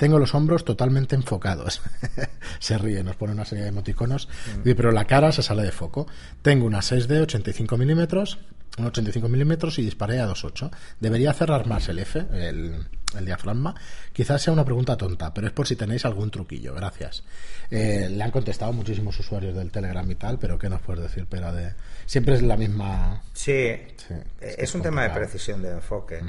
Tengo 0.00 0.18
los 0.18 0.34
hombros 0.34 0.64
totalmente 0.64 1.14
enfocados. 1.14 1.82
se 2.58 2.78
ríe, 2.78 3.04
nos 3.04 3.16
pone 3.16 3.34
una 3.34 3.44
serie 3.44 3.64
de 3.64 3.68
emoticonos. 3.68 4.30
Dice, 4.64 4.74
Pero 4.74 4.92
la 4.92 5.04
cara 5.04 5.30
se 5.30 5.42
sale 5.42 5.62
de 5.62 5.72
foco. 5.72 6.06
Tengo 6.40 6.64
una 6.64 6.78
6D 6.78 7.20
85 7.20 7.76
milímetros, 7.76 8.38
un 8.78 8.86
85 8.86 9.28
milímetros 9.28 9.78
y 9.78 9.82
disparé 9.82 10.18
a 10.18 10.26
2.8. 10.26 10.70
Debería 11.00 11.34
cerrar 11.34 11.66
más 11.66 11.86
el 11.90 11.98
F, 11.98 12.18
el, 12.32 12.86
el 13.14 13.26
diafragma. 13.26 13.74
Quizás 14.14 14.40
sea 14.40 14.54
una 14.54 14.64
pregunta 14.64 14.96
tonta, 14.96 15.34
pero 15.34 15.48
es 15.48 15.52
por 15.52 15.66
si 15.66 15.76
tenéis 15.76 16.06
algún 16.06 16.30
truquillo. 16.30 16.74
Gracias. 16.74 17.22
Eh, 17.70 18.08
le 18.10 18.24
han 18.24 18.30
contestado 18.30 18.72
muchísimos 18.72 19.20
usuarios 19.20 19.54
del 19.54 19.70
Telegram 19.70 20.10
y 20.10 20.14
tal, 20.14 20.38
pero 20.38 20.58
¿qué 20.58 20.70
nos 20.70 20.80
puedes 20.80 21.02
decir, 21.02 21.26
Pera? 21.26 21.52
De... 21.52 21.74
Siempre 22.06 22.36
es 22.36 22.42
la 22.42 22.56
misma... 22.56 23.22
Sí, 23.34 23.76
Sí, 23.96 24.14
es 24.40 24.74
un 24.74 24.80
tema 24.80 25.02
de 25.02 25.10
precisión 25.10 25.60
de 25.60 25.72
enfoque. 25.72 26.22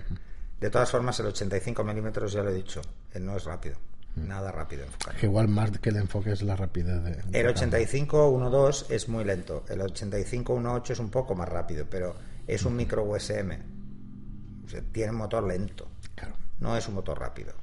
De 0.60 0.70
todas 0.70 0.92
formas, 0.92 1.18
el 1.22 1.28
85 1.28 1.86
milímetros, 1.86 2.34
ya 2.34 2.44
lo 2.44 2.50
he 2.50 2.54
dicho, 2.54 2.82
no 3.20 3.36
es 3.38 3.44
rápido. 3.46 3.76
Nada 4.16 4.52
rápido 4.52 4.84
enfocar. 4.84 5.16
Que 5.16 5.26
igual 5.26 5.48
más 5.48 5.72
que 5.80 5.90
el 5.90 5.96
enfoque 5.96 6.32
es 6.34 6.42
la 6.42 6.56
rapidez 6.56 7.02
de... 7.04 7.12
El 7.40 7.54
cada- 7.54 7.80
85-1.2 7.80 8.86
es 8.90 9.08
muy 9.08 9.24
lento. 9.24 9.64
El 9.70 9.80
85-1.8 9.82 10.90
es 10.92 11.00
un 11.00 11.10
poco 11.10 11.34
más 11.34 11.48
rápido, 11.48 11.86
pero 11.90 12.16
es 12.46 12.64
un 12.66 12.76
micro 12.76 13.04
USM. 13.06 13.52
O 14.66 14.70
sea, 14.70 14.82
tiene 14.92 15.12
un 15.12 15.18
motor 15.18 15.44
lento. 15.48 15.88
Claro. 16.16 16.34
No 16.60 16.76
es 16.76 16.88
un 16.90 16.96
motor 16.96 17.20
rápido. 17.20 17.54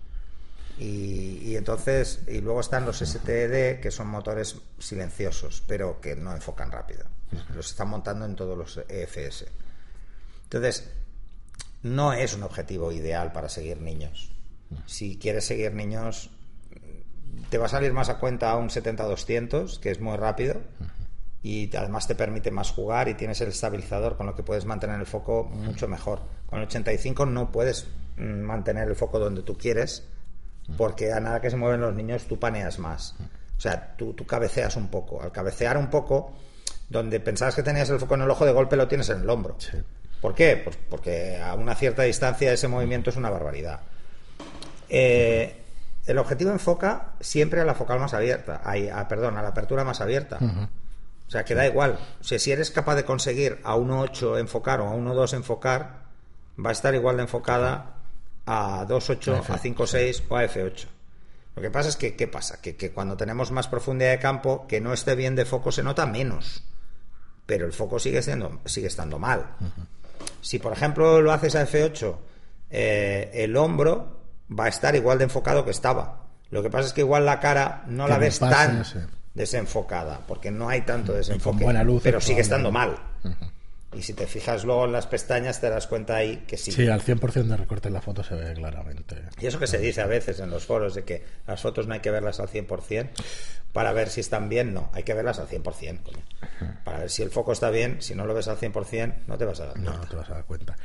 Y, 0.79 1.41
y 1.43 1.57
entonces, 1.57 2.21
y 2.29 2.41
luego 2.41 2.61
están 2.61 2.87
los 2.87 2.99
STD, 3.01 3.81
que 3.81 3.91
son 3.91 4.07
motores 4.09 4.57
silenciosos, 4.79 5.63
pero 5.67 6.01
que 6.01 6.17
no 6.17 6.33
enfocan 6.33 6.71
rápido. 6.73 7.05
Los 7.55 7.71
están 7.71 7.89
montando 7.89 8.25
en 8.25 8.37
todos 8.37 8.57
los 8.57 8.81
EFS. 8.89 9.45
Entonces, 10.45 10.89
no 11.83 12.13
es 12.15 12.33
un 12.35 12.43
objetivo 12.45 12.91
ideal 12.91 13.33
para 13.33 13.49
seguir 13.51 13.81
niños. 13.83 14.31
Si 14.87 15.19
quieres 15.19 15.45
seguir 15.45 15.75
niños, 15.75 16.31
te 17.51 17.59
va 17.59 17.67
a 17.67 17.69
salir 17.69 17.93
más 17.93 18.09
a 18.09 18.19
cuenta 18.19 18.57
un 18.57 18.69
70-200, 18.69 19.81
que 19.81 19.91
es 19.91 20.01
muy 20.01 20.17
rápido, 20.17 20.61
y 21.43 21.75
además 21.77 22.07
te 22.07 22.15
permite 22.15 22.51
más 22.51 22.71
jugar 22.71 23.09
y 23.09 23.15
tienes 23.15 23.41
el 23.41 23.49
estabilizador 23.49 24.17
con 24.17 24.27
lo 24.27 24.35
que 24.35 24.43
puedes 24.43 24.65
mantener 24.65 24.99
el 24.99 25.07
foco 25.07 25.45
mucho 25.45 25.89
mejor. 25.89 26.21
Con 26.47 26.59
el 26.59 26.67
85 26.67 27.27
no 27.27 27.53
puedes 27.53 27.87
mm, 28.17 28.41
mantener 28.41 28.89
el 28.89 28.97
foco 28.97 29.19
donde 29.19 29.43
tú 29.43 29.57
quieres, 29.57 30.05
porque 30.77 31.13
a 31.13 31.21
nada 31.21 31.41
que 31.41 31.51
se 31.51 31.57
mueven 31.57 31.81
los 31.81 31.95
niños 31.95 32.27
tú 32.27 32.39
paneas 32.39 32.79
más. 32.79 33.15
O 33.57 33.61
sea, 33.61 33.95
tú, 33.97 34.13
tú 34.13 34.27
cabeceas 34.27 34.77
un 34.77 34.89
poco. 34.89 35.23
Al 35.23 35.33
cabecear 35.33 35.79
un 35.79 35.89
poco, 35.89 36.33
donde 36.89 37.21
pensabas 37.21 37.55
que 37.55 37.63
tenías 37.63 37.89
el 37.91 37.99
foco 37.99 38.15
en 38.15 38.23
el 38.23 38.31
ojo, 38.31 38.45
de 38.45 38.53
golpe 38.53 38.77
lo 38.77 38.89
tienes 38.89 39.09
en 39.09 39.21
el 39.21 39.31
hombro. 39.31 39.57
Sí. 39.59 39.79
¿Por 40.21 40.35
qué? 40.35 40.61
Pues 40.63 40.77
porque 40.89 41.41
a 41.41 41.55
una 41.55 41.75
cierta 41.75 42.03
distancia 42.03 42.53
ese 42.53 42.69
movimiento 42.69 43.11
es 43.11 43.17
una 43.17 43.31
barbaridad. 43.31 43.81
Eh, 44.89 45.55
el 46.07 46.19
objetivo 46.19 46.51
enfoca 46.51 47.13
siempre 47.21 47.61
a 47.61 47.65
la 47.65 47.75
focal 47.75 48.01
más 48.01 48.15
abierta, 48.15 48.63
a- 48.65 49.09
perdón, 49.09 49.37
a 49.37 49.43
la 49.43 49.49
apertura 49.49 49.85
más 49.85 50.01
abierta. 50.01 50.39
O 51.27 51.31
sea, 51.31 51.45
que 51.45 51.55
da 51.55 51.67
igual. 51.67 51.99
O 52.21 52.25
sea, 52.25 52.39
si 52.39 52.51
eres 52.51 52.71
capaz 52.71 52.95
de 52.95 53.05
conseguir 53.05 53.61
a 53.65 53.77
1.8 53.77 54.39
enfocar 54.41 54.81
o 54.81 54.89
a 54.89 54.95
1.2 54.95 55.35
enfocar, 55.35 56.05
va 56.65 56.71
a 56.71 56.73
estar 56.73 56.95
igual 56.95 57.17
de 57.17 57.23
enfocada 57.25 57.97
a 58.47 58.87
2.8, 58.89 59.39
F, 59.41 59.53
a 59.53 59.59
5.6 59.59 60.23
o 60.31 60.37
a 60.37 60.45
F8. 60.45 60.87
Lo 61.57 61.61
que 61.63 61.71
pasa 61.71 61.91
es 61.91 61.97
que, 61.97 62.17
¿qué 62.17 62.27
pasa? 62.29 62.63
Que, 62.63 62.77
que 62.77 62.93
cuando 62.93 63.17
tenemos 63.17 63.51
más 63.51 63.69
profundidad 63.69 64.13
de 64.13 64.19
campo, 64.21 64.67
que 64.67 64.81
no 64.81 64.95
esté 64.95 65.15
bien 65.15 65.35
de 65.37 65.45
foco 65.45 65.71
se 65.73 65.83
nota 65.83 66.07
menos. 66.07 66.63
Pero 67.45 67.67
el 67.67 67.73
foco 67.75 67.99
sigue, 67.99 68.23
siendo, 68.23 68.61
sigue 68.65 68.87
estando 68.87 69.19
mal. 69.19 69.45
Si, 70.41 70.59
por 70.59 70.73
ejemplo, 70.73 71.21
lo 71.21 71.33
haces 71.33 71.55
a 71.57 71.67
F8, 71.67 72.17
eh, 72.71 73.31
el 73.35 73.55
hombro 73.57 74.18
va 74.57 74.65
a 74.65 74.69
estar 74.69 74.95
igual 74.97 75.19
de 75.19 75.25
enfocado 75.25 75.65
que 75.65 75.71
estaba. 75.71 76.25
Lo 76.51 76.63
que 76.63 76.71
pasa 76.71 76.89
es 76.89 76.93
que 76.93 77.03
igual 77.03 77.27
la 77.27 77.41
cara 77.41 77.85
no 77.87 78.05
Que 78.05 78.11
la 78.11 78.15
no 78.17 78.21
ves 78.21 78.39
pase, 78.39 78.55
tan 78.55 78.85
desenfocada, 79.35 80.21
porque 80.27 80.51
no 80.51 80.69
hay 80.69 80.83
tanto 80.83 81.13
desenfoque. 81.13 81.65
buena 81.65 81.83
luz, 81.85 82.03
pero 82.03 82.21
sigue 82.21 82.41
estando 82.41 82.71
mal. 82.73 82.97
Y 83.95 84.03
si 84.03 84.13
te 84.13 84.27
fijas 84.27 84.65
luego 84.65 84.85
en 84.85 84.93
las 84.93 85.07
pestañas, 85.07 85.61
te 85.63 85.71
das 85.71 85.87
cuenta 85.87 86.17
ahí 86.17 86.45
que 86.47 86.59
sí. 86.59 86.71
Sí, 86.73 86.87
al 86.89 87.01
100% 87.01 87.45
de 87.45 87.57
recorte 87.57 87.89
en 87.89 87.95
la 87.95 88.03
foto 88.03 88.23
se 88.23 88.35
ve 88.35 88.53
claramente. 88.53 89.17
Y 89.41 89.47
eso 89.47 89.59
que 89.59 89.67
se 89.67 89.79
dice 89.79 90.03
a 90.03 90.07
veces 90.07 90.41
en 90.41 90.51
los 90.51 90.67
foros, 90.67 90.95
de 90.95 91.05
que 91.05 91.25
las 91.47 91.61
fotos 91.63 91.87
no 91.87 91.95
hay 91.95 92.01
que 92.01 92.11
verlas 92.11 92.39
al 92.39 92.49
100% 92.49 93.09
para 93.73 93.93
ver 93.93 94.11
si 94.11 94.21
están 94.21 94.49
bien, 94.51 94.75
no, 94.75 94.91
hay 94.93 95.05
que 95.05 95.15
verlas 95.15 95.39
al 95.39 95.49
100%. 95.49 96.03
coño. 96.03 96.23
Para 96.85 96.99
ver 96.99 97.11
si 97.11 97.23
el 97.23 97.31
foco 97.31 97.53
está 97.53 97.71
bien, 97.71 98.03
si 98.03 98.15
no 98.15 98.27
lo 98.27 98.35
ves 98.35 98.49
al 98.49 98.59
100%, 98.59 99.15
no 99.27 99.39
te 99.39 99.45
vas 99.47 99.61
a 99.61 99.67
dar 99.67 99.79
No, 99.79 99.85
cuenta. 99.85 100.03
no 100.05 100.11
te 100.11 100.17
vas 100.17 100.31
a 100.31 100.35
dar 100.35 100.45
cuenta. 100.45 100.77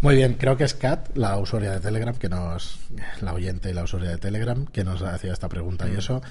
Muy 0.00 0.16
bien, 0.16 0.34
creo 0.34 0.56
que 0.56 0.64
es 0.64 0.74
Kat, 0.74 1.16
la 1.16 1.38
usuaria 1.38 1.70
de 1.70 1.80
Telegram, 1.80 2.14
que 2.14 2.28
nos, 2.28 2.78
la 3.20 3.32
oyente 3.32 3.70
y 3.70 3.72
la 3.72 3.84
usuaria 3.84 4.10
de 4.10 4.18
Telegram, 4.18 4.66
que 4.66 4.84
nos 4.84 5.00
hacía 5.02 5.32
esta 5.32 5.48
pregunta 5.48 5.88
y 5.88 5.96
eso. 5.96 6.22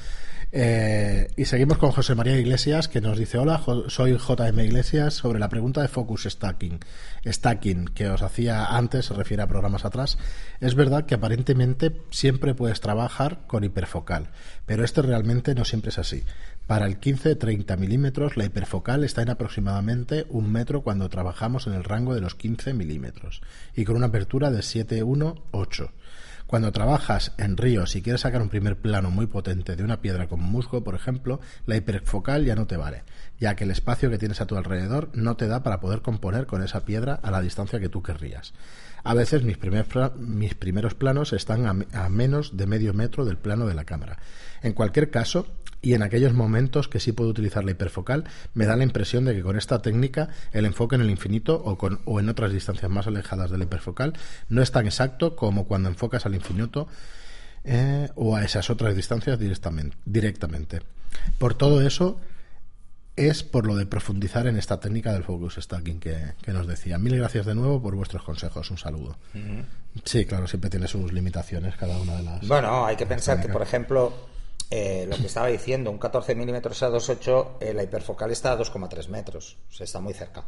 Eh, 0.56 1.32
y 1.36 1.46
seguimos 1.46 1.80
con 1.80 1.92
José 1.92 2.14
María 2.14 2.38
Iglesias, 2.38 2.88
que 2.88 3.02
nos 3.02 3.18
dice, 3.18 3.40
hola, 3.40 3.60
soy 3.88 4.16
JM 4.16 4.60
Iglesias, 4.60 5.16
sobre 5.16 5.40
la 5.40 5.50
pregunta 5.50 5.82
de 5.82 5.88
Focus 5.88 6.26
Stacking, 6.30 6.80
stacking 7.26 7.86
que 7.86 8.08
os 8.08 8.22
hacía 8.22 8.68
antes, 8.68 9.08
se 9.08 9.16
refiere 9.16 9.42
a 9.42 9.48
programas 9.48 9.84
atrás. 9.84 10.20
Es 10.60 10.76
verdad 10.76 11.08
que 11.08 11.16
aparentemente 11.16 12.00
siempre 12.12 12.54
puedes 12.54 12.82
trabajar 12.82 13.48
con 13.48 13.64
hiperfocal, 13.64 14.30
pero 14.68 14.84
esto 14.84 15.02
realmente 15.02 15.56
no 15.56 15.66
siempre 15.66 15.90
es 15.90 15.98
así. 15.98 16.24
Para 16.68 16.86
el 16.86 17.02
15-30 17.02 17.76
milímetros, 17.80 18.38
la 18.38 18.46
hiperfocal 18.46 19.04
está 19.04 19.24
en 19.24 19.32
aproximadamente 19.32 20.28
un 20.30 20.52
metro 20.52 20.84
cuando 20.84 21.10
trabajamos 21.10 21.66
en 21.66 21.74
el 21.74 21.84
rango 21.84 22.14
de 22.14 22.22
los 22.22 22.36
15 22.36 22.76
milímetros 22.76 23.42
y 23.76 23.86
con 23.86 23.96
una 23.96 24.06
apertura 24.06 24.52
de 24.52 24.60
7-1-8. 24.60 25.90
Cuando 26.48 26.72
trabajas 26.72 27.32
en 27.38 27.58
ríos 27.58 27.96
y 27.96 28.02
quieres 28.02 28.22
sacar 28.22 28.42
un 28.42 28.50
primer 28.50 28.78
plano 28.78 29.10
muy 29.10 29.28
potente 29.28 29.76
de 29.76 29.84
una 29.84 30.02
piedra 30.02 30.28
como 30.28 30.46
musgo, 30.46 30.84
por 30.84 30.96
ejemplo, 30.96 31.40
la 31.66 31.76
hiperfocal 31.76 32.46
ya 32.46 32.56
no 32.56 32.68
te 32.68 32.78
vale, 32.78 33.04
ya 33.40 33.56
que 33.56 33.64
el 33.64 33.72
espacio 33.72 34.10
que 34.10 34.18
tienes 34.18 34.42
a 34.42 34.46
tu 34.46 34.56
alrededor 34.56 35.10
no 35.14 35.36
te 35.36 35.48
da 35.48 35.64
para 35.64 35.80
poder 35.80 36.02
componer 36.02 36.46
con 36.46 36.64
esa 36.64 36.86
piedra 36.86 37.20
a 37.22 37.32
la 37.32 37.42
distancia 37.42 37.80
que 37.80 37.90
tú 37.90 38.04
querrías. 38.04 38.54
A 39.04 39.14
veces 39.14 39.44
mis, 39.44 39.58
primeros 40.56 40.94
planos 40.94 41.34
están 41.34 41.86
a 41.94 42.10
menos 42.10 42.56
de 42.56 42.68
medio 42.68 42.94
metro 42.94 43.26
del 43.26 43.38
plano 43.38 43.66
de 43.66 43.74
la 43.74 43.84
cámara. 43.84 44.20
En 44.62 44.74
cualquier 44.74 45.10
caso, 45.10 45.48
y 45.84 45.94
en 45.94 46.02
aquellos 46.02 46.34
momentos 46.34 46.88
que 46.88 47.02
sí 47.02 47.12
puedo 47.12 47.30
utilizar 47.30 47.64
la 47.66 47.72
hiperfocal, 47.72 48.24
me 48.54 48.66
da 48.66 48.78
la 48.78 48.84
impresión 48.84 49.26
de 49.26 49.36
que 49.36 49.44
con 49.44 49.58
esta 49.58 49.82
técnica 49.82 50.30
el 50.54 50.66
enfoque 50.66 50.96
en 50.96 51.02
el 51.02 51.12
infinito 51.12 51.62
o, 51.64 51.78
con, 51.78 52.00
o 52.06 52.22
en 52.22 52.30
otras 52.30 52.54
distancias 52.54 52.90
más 52.90 53.06
alejadas 53.06 53.52
de 53.52 53.58
la 53.58 53.66
hiperfocal 53.66 54.14
no 54.48 54.62
es 54.62 54.72
tan 54.72 54.86
exacto 54.86 55.36
como 55.36 55.66
cuando 55.66 55.90
enfocas 55.90 56.26
al 56.26 56.36
infinito 56.36 56.88
eh, 57.66 58.10
o 58.16 58.36
a 58.36 58.44
esas 58.44 58.70
otras 58.70 58.96
distancias 58.96 59.38
directamente, 59.38 59.98
directamente. 60.06 60.82
Por 61.38 61.54
todo 61.54 61.82
eso, 61.82 62.18
es 63.18 63.44
por 63.44 63.68
lo 63.68 63.76
de 63.76 63.86
profundizar 63.86 64.48
en 64.48 64.58
esta 64.58 64.80
técnica 64.80 65.12
del 65.12 65.26
focus 65.26 65.58
stacking 65.60 66.00
que, 66.00 66.34
que 66.42 66.54
nos 66.54 66.66
decía. 66.66 66.98
Mil 66.98 67.18
gracias 67.18 67.46
de 67.46 67.56
nuevo 67.56 67.82
por 67.82 67.94
vuestros 67.96 68.24
consejos. 68.24 68.72
Un 68.72 68.78
saludo. 68.78 69.18
Sí, 70.06 70.26
claro, 70.26 70.48
siempre 70.48 70.70
tiene 70.70 70.88
sus 70.88 71.12
limitaciones 71.12 71.76
cada 71.76 71.98
una 72.00 72.16
de 72.16 72.24
las. 72.24 72.48
Bueno, 72.48 72.86
hay 72.86 72.96
que 72.96 73.06
pensar 73.06 73.42
que, 73.42 73.50
por 73.50 73.62
ejemplo, 73.62 74.14
eh, 74.76 75.06
lo 75.08 75.16
que 75.18 75.28
estaba 75.28 75.48
diciendo, 75.48 75.92
un 75.92 76.00
14 76.00 76.34
milímetros 76.36 76.82
a 76.82 76.90
2.8, 76.90 77.58
eh, 77.60 77.74
la 77.74 77.84
hiperfocal 77.84 78.32
está 78.32 78.54
a 78.54 78.58
2,3 78.58 79.08
metros, 79.10 79.58
o 79.70 79.74
sea, 79.74 79.84
está 79.86 80.00
muy 80.00 80.14
cerca. 80.14 80.42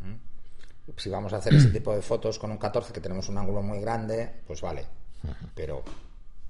¿Mm? 0.00 0.90
Si 0.98 1.08
vamos 1.08 1.32
a 1.32 1.38
hacer 1.38 1.54
ese 1.54 1.70
tipo 1.70 1.94
de 1.94 2.02
fotos 2.02 2.38
con 2.38 2.50
un 2.50 2.58
14 2.58 2.92
que 2.92 3.00
tenemos 3.00 3.28
un 3.30 3.38
ángulo 3.38 3.62
muy 3.62 3.80
grande, 3.80 4.42
pues 4.46 4.60
vale. 4.60 4.84
Pero, 5.54 5.82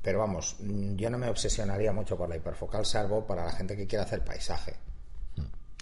pero 0.02 0.18
vamos, 0.18 0.56
mm, 0.58 0.96
yo 0.96 1.08
no 1.08 1.18
me 1.18 1.28
obsesionaría 1.28 1.92
mucho 1.92 2.16
por 2.16 2.28
la 2.28 2.36
hiperfocal, 2.36 2.84
salvo 2.84 3.24
para 3.24 3.44
la 3.44 3.52
gente 3.52 3.76
que 3.76 3.86
quiera 3.86 4.04
hacer 4.04 4.24
paisaje. 4.24 4.74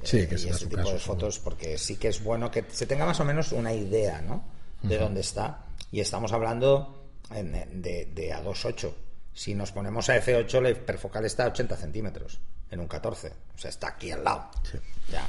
Sí, 0.03 0.27
que 0.27 0.35
y 0.35 0.49
ese 0.49 0.67
tipo 0.67 0.77
caso. 0.83 0.93
de 0.93 0.99
fotos 0.99 1.39
porque 1.39 1.79
sí 1.79 1.97
que 1.97 2.09
es 2.09 2.23
bueno 2.23 2.51
que 2.51 2.65
se 2.71 2.87
tenga 2.87 3.07
más 3.07 3.21
o 3.21 3.25
menos 3.25 3.53
una 3.53 3.73
idea 3.73 4.21
¿no? 4.21 4.45
de 4.83 4.99
dónde 4.99 5.21
está 5.21 5.65
y 5.93 6.01
estamos 6.01 6.33
hablando 6.33 7.05
en- 7.31 7.81
de, 7.81 8.07
de 8.07 8.33
a 8.33 8.43
2.8 8.43 8.93
si 9.35 9.55
nos 9.55 9.73
ponemos 9.73 10.09
a 10.11 10.17
F8 10.21 10.61
la 10.61 10.71
hiperfocal 10.71 11.25
está 11.25 11.45
a 11.45 11.49
80 11.49 11.77
centímetros 11.77 12.39
en 12.71 12.81
un 12.81 12.87
14 12.89 13.33
o 13.55 13.59
sea 13.59 13.71
está 13.71 13.89
aquí 13.89 14.11
al 14.11 14.25
lado 14.25 14.51
Sí. 14.71 14.79
ya 15.11 15.27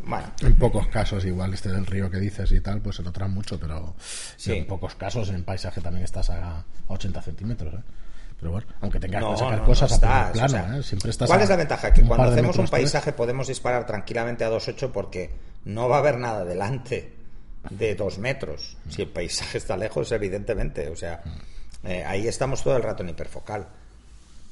bueno 0.00 0.32
En 0.40 0.54
pocos 0.56 0.88
casos, 0.88 1.24
igual 1.24 1.54
este 1.54 1.70
del 1.70 1.86
río 1.86 2.10
que 2.10 2.18
dices 2.18 2.50
y 2.52 2.60
tal, 2.60 2.80
pues 2.82 2.96
se 2.96 3.02
notará 3.02 3.28
mucho, 3.28 3.58
pero 3.58 3.94
Sí. 4.36 4.52
en 4.52 4.66
pocos 4.66 4.94
casos 4.96 5.30
en 5.30 5.44
paisaje 5.44 5.80
también 5.80 6.04
estás 6.04 6.28
a, 6.30 6.58
a 6.58 6.64
80 6.88 7.22
centímetros. 7.22 7.72
¿eh? 7.74 7.78
Pero 8.38 8.50
bueno, 8.50 8.66
aunque 8.80 8.98
tengas 9.00 9.22
no, 9.22 9.30
que 9.32 9.38
sacar 9.38 9.58
no, 9.60 9.64
cosas 9.64 9.90
no 9.90 9.94
a 9.94 9.96
estás, 9.96 10.32
plano, 10.32 10.46
o 10.46 10.48
sea, 10.48 10.76
¿eh? 10.78 10.82
siempre 10.82 11.10
estás 11.10 11.28
¿Cuál 11.28 11.40
es 11.42 11.48
la 11.48 11.56
ventaja? 11.56 11.92
Que 11.92 12.02
cuando 12.02 12.26
hacemos 12.32 12.56
un 12.56 12.64
tres. 12.64 12.70
paisaje 12.72 13.12
podemos 13.12 13.46
disparar 13.46 13.86
tranquilamente 13.86 14.44
a 14.44 14.50
2.8 14.50 14.90
porque 14.90 15.30
no 15.64 15.88
va 15.88 15.96
a 15.96 15.98
haber 16.00 16.18
nada 16.18 16.44
delante 16.44 17.14
de 17.70 17.94
2 17.94 18.18
metros. 18.18 18.76
Si 18.90 19.02
el 19.02 19.08
paisaje 19.08 19.56
está 19.58 19.76
lejos, 19.76 20.10
evidentemente. 20.12 20.88
O 20.90 20.96
sea, 20.96 21.22
eh, 21.84 22.04
ahí 22.04 22.26
estamos 22.26 22.62
todo 22.62 22.76
el 22.76 22.82
rato 22.82 23.02
en 23.02 23.10
hiperfocal. 23.10 23.66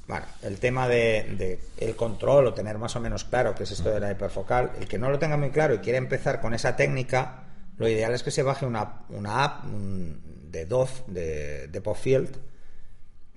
Bueno, 0.09 0.27
el 0.43 0.59
tema 0.59 0.89
de, 0.89 1.59
el 1.79 1.97
control 1.97 2.49
o 2.49 2.55
tener 2.55 2.77
más 2.77 2.97
o 2.97 3.01
menos 3.01 3.25
claro 3.25 3.55
qué 3.55 3.63
es 3.63 3.71
esto 3.71 3.91
de 3.91 4.01
la 4.01 4.11
hiperfocal, 4.11 4.73
el 4.81 4.89
que 4.89 4.99
no 4.99 5.11
lo 5.11 5.19
tenga 5.19 5.37
muy 5.37 5.51
claro 5.51 5.75
y 5.75 5.79
quiere 5.79 5.99
empezar 5.99 6.41
con 6.41 6.55
esa 6.55 6.77
técnica, 6.77 7.45
lo 7.79 7.89
ideal 7.89 8.13
es 8.13 8.23
que 8.23 8.31
se 8.31 8.43
baje 8.43 8.67
una, 8.67 9.05
una 9.11 9.45
app 9.45 9.65
de 9.65 10.67
DOF, 10.67 11.07
de, 11.07 11.69
de 11.69 11.81
Popfield, 11.81 12.37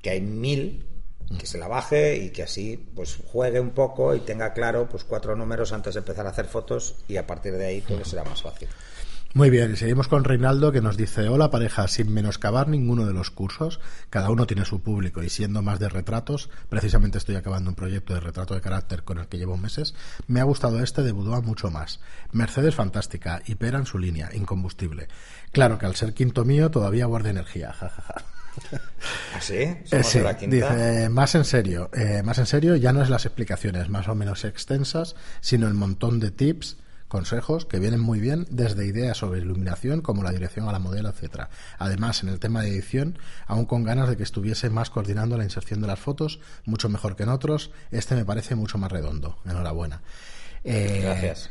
que 0.02 0.10
hay 0.10 0.22
mil, 0.22 0.86
que 1.40 1.46
se 1.46 1.58
la 1.58 1.68
baje 1.68 2.18
y 2.18 2.30
que 2.30 2.44
así 2.44 2.78
pues 2.96 3.18
juegue 3.32 3.60
un 3.60 3.72
poco 3.72 4.14
y 4.16 4.20
tenga 4.20 4.54
claro 4.54 4.88
pues 4.90 5.04
cuatro 5.04 5.36
números 5.36 5.72
antes 5.74 5.96
de 5.96 6.00
empezar 6.00 6.26
a 6.28 6.30
hacer 6.30 6.46
fotos 6.46 6.96
y 7.08 7.18
a 7.18 7.26
partir 7.26 7.54
de 7.54 7.66
ahí 7.66 7.82
todo 7.82 8.04
será 8.06 8.24
más 8.24 8.42
fácil. 8.42 8.68
Muy 9.36 9.50
bien, 9.50 9.74
y 9.74 9.76
seguimos 9.76 10.08
con 10.08 10.24
Reinaldo 10.24 10.72
que 10.72 10.80
nos 10.80 10.96
dice, 10.96 11.28
hola 11.28 11.52
pareja, 11.52 11.90
sin 11.90 12.10
menoscabar 12.14 12.70
ninguno 12.70 13.06
de 13.06 13.12
los 13.12 13.32
cursos, 13.32 13.82
cada 14.10 14.30
uno 14.30 14.48
tiene 14.48 14.64
su 14.64 14.80
público 14.80 15.22
y 15.24 15.30
siendo 15.30 15.62
más 15.62 15.78
de 15.78 15.90
retratos, 15.90 16.50
precisamente 16.70 17.18
estoy 17.18 17.36
acabando 17.36 17.70
un 17.70 17.76
proyecto 17.76 18.14
de 18.14 18.22
retrato 18.22 18.54
de 18.54 18.62
carácter 18.62 19.04
con 19.04 19.18
el 19.18 19.28
que 19.28 19.38
llevo 19.38 19.58
meses, 19.58 19.94
me 20.28 20.40
ha 20.40 20.46
gustado 20.46 20.82
este 20.82 21.04
de 21.04 21.12
Boudoir 21.12 21.44
mucho 21.44 21.70
más. 21.70 22.00
Mercedes 22.32 22.76
fantástica, 22.76 23.42
Hypera 23.46 23.78
en 23.78 23.86
su 23.86 24.00
línea, 24.00 24.30
incombustible. 24.34 25.10
Claro 25.52 25.78
que 25.80 25.86
al 25.86 25.98
ser 25.98 26.14
quinto 26.14 26.46
mío 26.46 26.72
todavía 26.72 27.06
guarda 27.06 27.30
energía, 27.30 27.74
jajaja. 27.74 28.24
¿Así? 29.36 29.56
Eh, 29.56 29.84
¿Somos 29.84 30.08
sí, 30.08 30.20
la 30.22 30.38
quinta? 30.38 30.56
dice, 30.56 31.10
más 31.10 31.36
en 31.36 31.44
serio, 31.44 31.90
eh, 31.94 32.24
más 32.24 32.38
en 32.38 32.46
serio, 32.46 32.78
ya 32.78 32.94
no 32.94 33.02
es 33.02 33.10
las 33.10 33.26
explicaciones 33.26 33.90
más 33.90 34.08
o 34.08 34.16
menos 34.16 34.46
extensas, 34.46 35.18
sino 35.42 35.68
el 35.68 35.74
montón 35.74 36.22
de 36.22 36.32
tips, 36.32 36.78
consejos 37.16 37.66
que 37.66 37.80
vienen 37.80 38.02
muy 38.02 38.20
bien 38.20 38.46
desde 38.50 38.86
ideas 38.86 39.16
sobre 39.16 39.40
iluminación 39.40 40.02
como 40.02 40.22
la 40.22 40.32
dirección 40.32 40.68
a 40.68 40.74
la 40.74 40.80
modelo, 40.80 41.08
etcétera. 41.08 41.50
Además, 41.80 42.22
en 42.24 42.28
el 42.28 42.40
tema 42.42 42.62
de 42.62 42.68
edición, 42.68 43.18
aún 43.48 43.64
con 43.64 43.86
ganas 43.86 44.10
de 44.10 44.18
que 44.18 44.24
estuviese 44.24 44.70
más 44.70 44.90
coordinando 44.90 45.38
la 45.38 45.46
inserción 45.46 45.80
de 45.80 45.88
las 45.88 45.98
fotos, 45.98 46.42
mucho 46.66 46.90
mejor 46.90 47.16
que 47.16 47.24
en 47.24 47.30
otros, 47.30 47.72
este 47.90 48.16
me 48.16 48.26
parece 48.26 48.56
mucho 48.56 48.78
más 48.78 48.92
redondo. 48.92 49.38
Enhorabuena. 49.46 50.02
Eh, 50.66 51.00
Gracias. 51.04 51.50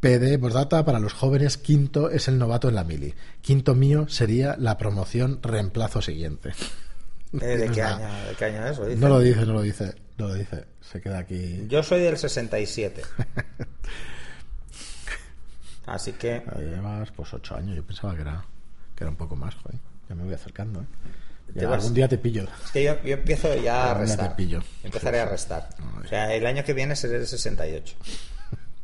PD, 0.00 0.38
postdata, 0.38 0.82
para 0.82 0.98
los 0.98 1.12
jóvenes, 1.12 1.58
quinto 1.58 2.08
es 2.08 2.26
el 2.28 2.38
novato 2.38 2.70
en 2.70 2.76
la 2.76 2.84
mili. 2.84 3.14
Quinto 3.42 3.74
mío 3.74 4.08
sería 4.08 4.56
la 4.58 4.78
promoción 4.78 5.40
reemplazo 5.42 6.00
siguiente. 6.00 6.52
Eh, 7.34 7.58
¿De, 7.58 7.70
qué 7.74 7.82
año. 7.82 8.08
¿De 8.28 8.34
qué 8.34 8.46
año 8.46 8.66
es? 8.66 8.78
¿Lo 8.78 8.86
dice? 8.86 8.98
No 8.98 9.08
lo 9.10 9.20
dice, 9.20 9.44
no 9.44 9.52
lo 9.52 9.60
dice, 9.60 9.94
no 10.16 10.28
lo 10.28 10.34
dice. 10.34 10.64
Se 10.80 11.02
queda 11.02 11.18
aquí. 11.18 11.66
Yo 11.68 11.82
soy 11.82 12.00
del 12.00 12.16
67. 12.16 13.02
Así 15.86 16.12
que 16.12 16.42
Llevas 16.58 17.10
pues 17.12 17.32
ocho 17.34 17.56
años, 17.56 17.76
yo 17.76 17.82
pensaba 17.84 18.14
que 18.14 18.22
era, 18.22 18.44
que 18.94 19.04
era 19.04 19.10
un 19.10 19.16
poco 19.16 19.36
más, 19.36 19.54
joder. 19.56 19.78
Ya 20.08 20.14
me 20.14 20.24
voy 20.24 20.34
acercando, 20.34 20.80
¿eh? 20.80 20.86
Ya 21.54 21.72
algún 21.72 21.92
día 21.92 22.08
te 22.08 22.16
pillo. 22.16 22.44
es 22.64 22.70
que 22.70 22.84
yo, 22.84 23.02
yo 23.02 23.14
empiezo 23.14 23.54
ya 23.56 23.84
a 23.84 23.88
ya 23.88 23.94
te 23.94 24.00
restar. 24.00 24.36
pillo. 24.36 24.62
Empezaré 24.82 25.20
a 25.20 25.26
restar. 25.26 25.68
O 26.02 26.08
sea, 26.08 26.32
el 26.34 26.46
año 26.46 26.64
que 26.64 26.72
viene 26.72 26.96
seré 26.96 27.18
del 27.18 27.26
68. 27.26 27.94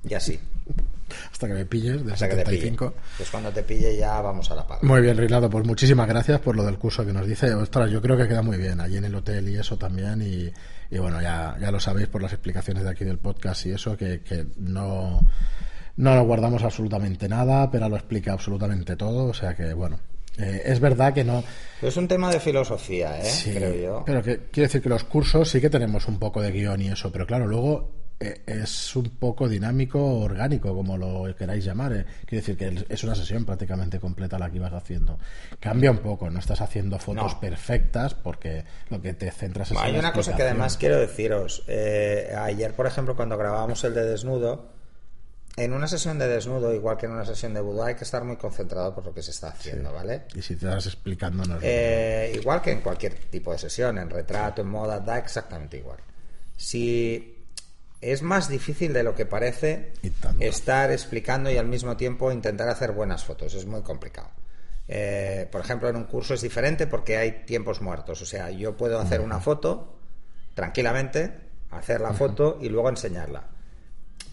Y 0.09 0.15
así. 0.15 0.39
Hasta 1.33 1.47
que 1.47 1.55
me 1.55 1.65
pilles, 1.65 2.05
de 2.05 2.13
Hasta 2.13 2.29
que 2.29 2.37
te 2.37 2.45
pille. 2.45 2.57
75. 2.61 2.95
Pues 3.17 3.31
cuando 3.31 3.51
te 3.51 3.63
pille 3.63 3.97
ya 3.97 4.21
vamos 4.21 4.51
a 4.51 4.55
la 4.55 4.67
paga. 4.67 4.81
Muy 4.83 5.01
bien, 5.01 5.17
Reinaldo, 5.17 5.49
pues 5.49 5.65
muchísimas 5.67 6.07
gracias 6.07 6.41
por 6.41 6.55
lo 6.57 6.65
del 6.65 6.79
curso 6.79 7.07
que 7.07 7.13
nos 7.15 7.27
dice. 7.27 7.55
Ostras, 7.55 7.91
yo 7.91 8.03
creo 8.03 8.17
que 8.19 8.29
queda 8.29 8.43
muy 8.43 8.59
bien 8.59 8.81
allí 8.81 8.99
en 8.99 9.05
el 9.05 9.15
hotel 9.15 9.49
y 9.49 9.57
eso 9.57 9.79
también. 9.79 10.21
Y, 10.21 10.53
y 10.95 10.99
bueno, 10.99 11.23
ya, 11.23 11.57
ya 11.59 11.71
lo 11.71 11.81
sabéis 11.81 12.09
por 12.09 12.21
las 12.21 12.33
explicaciones 12.35 12.85
de 12.85 12.91
aquí 12.91 13.05
del 13.07 13.19
podcast 13.19 13.65
y 13.65 13.71
eso, 13.71 13.97
que, 13.97 14.21
que 14.21 14.47
no, 14.59 15.21
no 15.99 16.15
nos 16.15 16.27
guardamos 16.27 16.63
absolutamente 16.63 17.29
nada, 17.29 17.71
pero 17.71 17.89
lo 17.89 17.97
explica 17.97 18.33
absolutamente 18.33 18.97
todo. 18.97 19.27
O 19.27 19.35
sea 19.35 19.55
que, 19.55 19.75
bueno, 19.75 19.99
eh, 20.39 20.63
es 20.65 20.81
verdad 20.81 21.13
que 21.13 21.25
no. 21.25 21.43
Es 21.83 21.97
un 21.97 22.07
tema 22.07 22.31
de 22.31 22.41
filosofía, 22.41 23.21
¿eh? 23.21 23.25
Sí, 23.25 23.53
creo 23.53 23.75
yo. 23.75 24.03
Pero 24.07 24.23
que 24.23 24.39
quiero 24.51 24.69
decir 24.69 24.81
que 24.81 24.89
los 24.89 25.05
cursos 25.05 25.49
sí 25.49 25.61
que 25.61 25.69
tenemos 25.69 26.07
un 26.07 26.19
poco 26.19 26.41
de 26.41 26.53
guion 26.53 26.81
y 26.81 26.89
eso, 26.89 27.11
pero 27.11 27.27
claro, 27.27 27.47
luego 27.47 27.91
eh, 28.21 28.43
es 28.47 28.95
un 28.95 29.11
poco 29.11 29.49
dinámico, 29.49 30.01
orgánico, 30.21 30.73
como 30.73 30.97
lo 30.97 31.35
queráis 31.37 31.65
llamar. 31.65 31.93
Eh. 31.93 32.05
Quiere 32.25 32.47
decir 32.47 32.57
que 32.57 32.85
es 32.89 33.03
una 33.03 33.17
sesión 33.17 33.45
prácticamente 33.45 33.99
completa 33.99 34.39
la 34.39 34.51
que 34.51 34.57
ibas 34.57 34.73
haciendo. 34.73 35.19
Cambia 35.59 35.91
un 35.91 35.99
poco, 35.99 36.31
no 36.31 36.39
estás 36.39 36.61
haciendo 36.61 37.01
fotos 37.01 37.35
perfectas 37.35 38.15
porque 38.15 38.63
lo 38.91 39.03
que 39.03 39.15
te 39.15 39.33
centras 39.33 39.73
es 39.73 39.79
Hay 39.79 39.99
una 39.99 40.13
cosa 40.13 40.37
que 40.37 40.43
además 40.43 40.77
quiero 40.77 41.01
deciros. 41.01 41.65
Eh, 41.67 42.33
ayer, 42.39 42.73
por 42.75 42.87
ejemplo, 42.87 43.17
cuando 43.17 43.37
grabábamos 43.37 43.83
el 43.83 43.95
de 43.95 44.05
desnudo, 44.05 44.78
en 45.59 45.73
una 45.73 45.89
sesión 45.89 46.19
de 46.19 46.29
desnudo, 46.29 46.73
igual 46.73 46.97
que 46.97 47.07
en 47.07 47.13
una 47.13 47.25
sesión 47.25 47.53
de 47.55 47.61
boudoir, 47.61 47.89
hay 47.89 47.95
que 47.95 48.05
estar 48.05 48.25
muy 48.25 48.37
concentrado 48.37 48.95
por 48.95 49.05
lo 49.05 49.13
que 49.13 49.23
se 49.23 49.31
está 49.31 49.49
haciendo, 49.49 49.93
¿vale? 49.93 50.25
Y 50.35 50.43
si 50.43 50.57
te 50.57 50.67
estás 50.67 50.87
explicándonos. 50.87 51.61
Eh, 51.63 52.33
igual 52.35 52.63
que 52.63 52.73
en 52.73 52.81
cualquier 52.81 53.15
tipo 53.15 53.53
de 53.53 53.59
sesión, 53.59 53.99
en 53.99 54.09
retrato, 54.09 54.63
en 54.63 54.69
moda, 54.69 55.01
da 55.01 55.19
exactamente 55.19 55.79
igual. 55.79 55.99
Si 56.57 57.37
es 58.01 58.23
más 58.23 58.49
difícil 58.49 58.93
de 58.93 59.03
lo 59.03 59.15
que 59.15 59.27
parece 59.27 59.93
estar 60.39 60.91
explicando 60.93 61.51
y 61.51 61.57
al 61.57 61.67
mismo 61.67 61.97
tiempo 61.97 62.31
intentar 62.31 62.69
hacer 62.69 62.93
buenas 62.93 63.25
fotos, 63.25 63.55
es 63.55 63.67
muy 63.67 63.83
complicado. 63.83 64.31
Eh, 64.87 65.47
por 65.51 65.61
ejemplo, 65.61 65.89
en 65.89 65.97
un 65.97 66.05
curso 66.05 66.35
es 66.35 66.41
diferente 66.41 66.87
porque 66.87 67.17
hay 67.17 67.45
tiempos 67.45 67.83
muertos. 67.83 68.23
O 68.23 68.27
sea, 68.27 68.51
yo 68.51 68.77
puedo 68.77 68.99
hacer 69.01 69.21
una 69.21 69.41
foto 69.41 69.99
tranquilamente, 70.55 71.33
hacer 71.71 72.01
la 72.01 72.15
foto 72.15 72.59
y 72.61 72.69
luego 72.69 72.89
enseñarla 72.89 73.58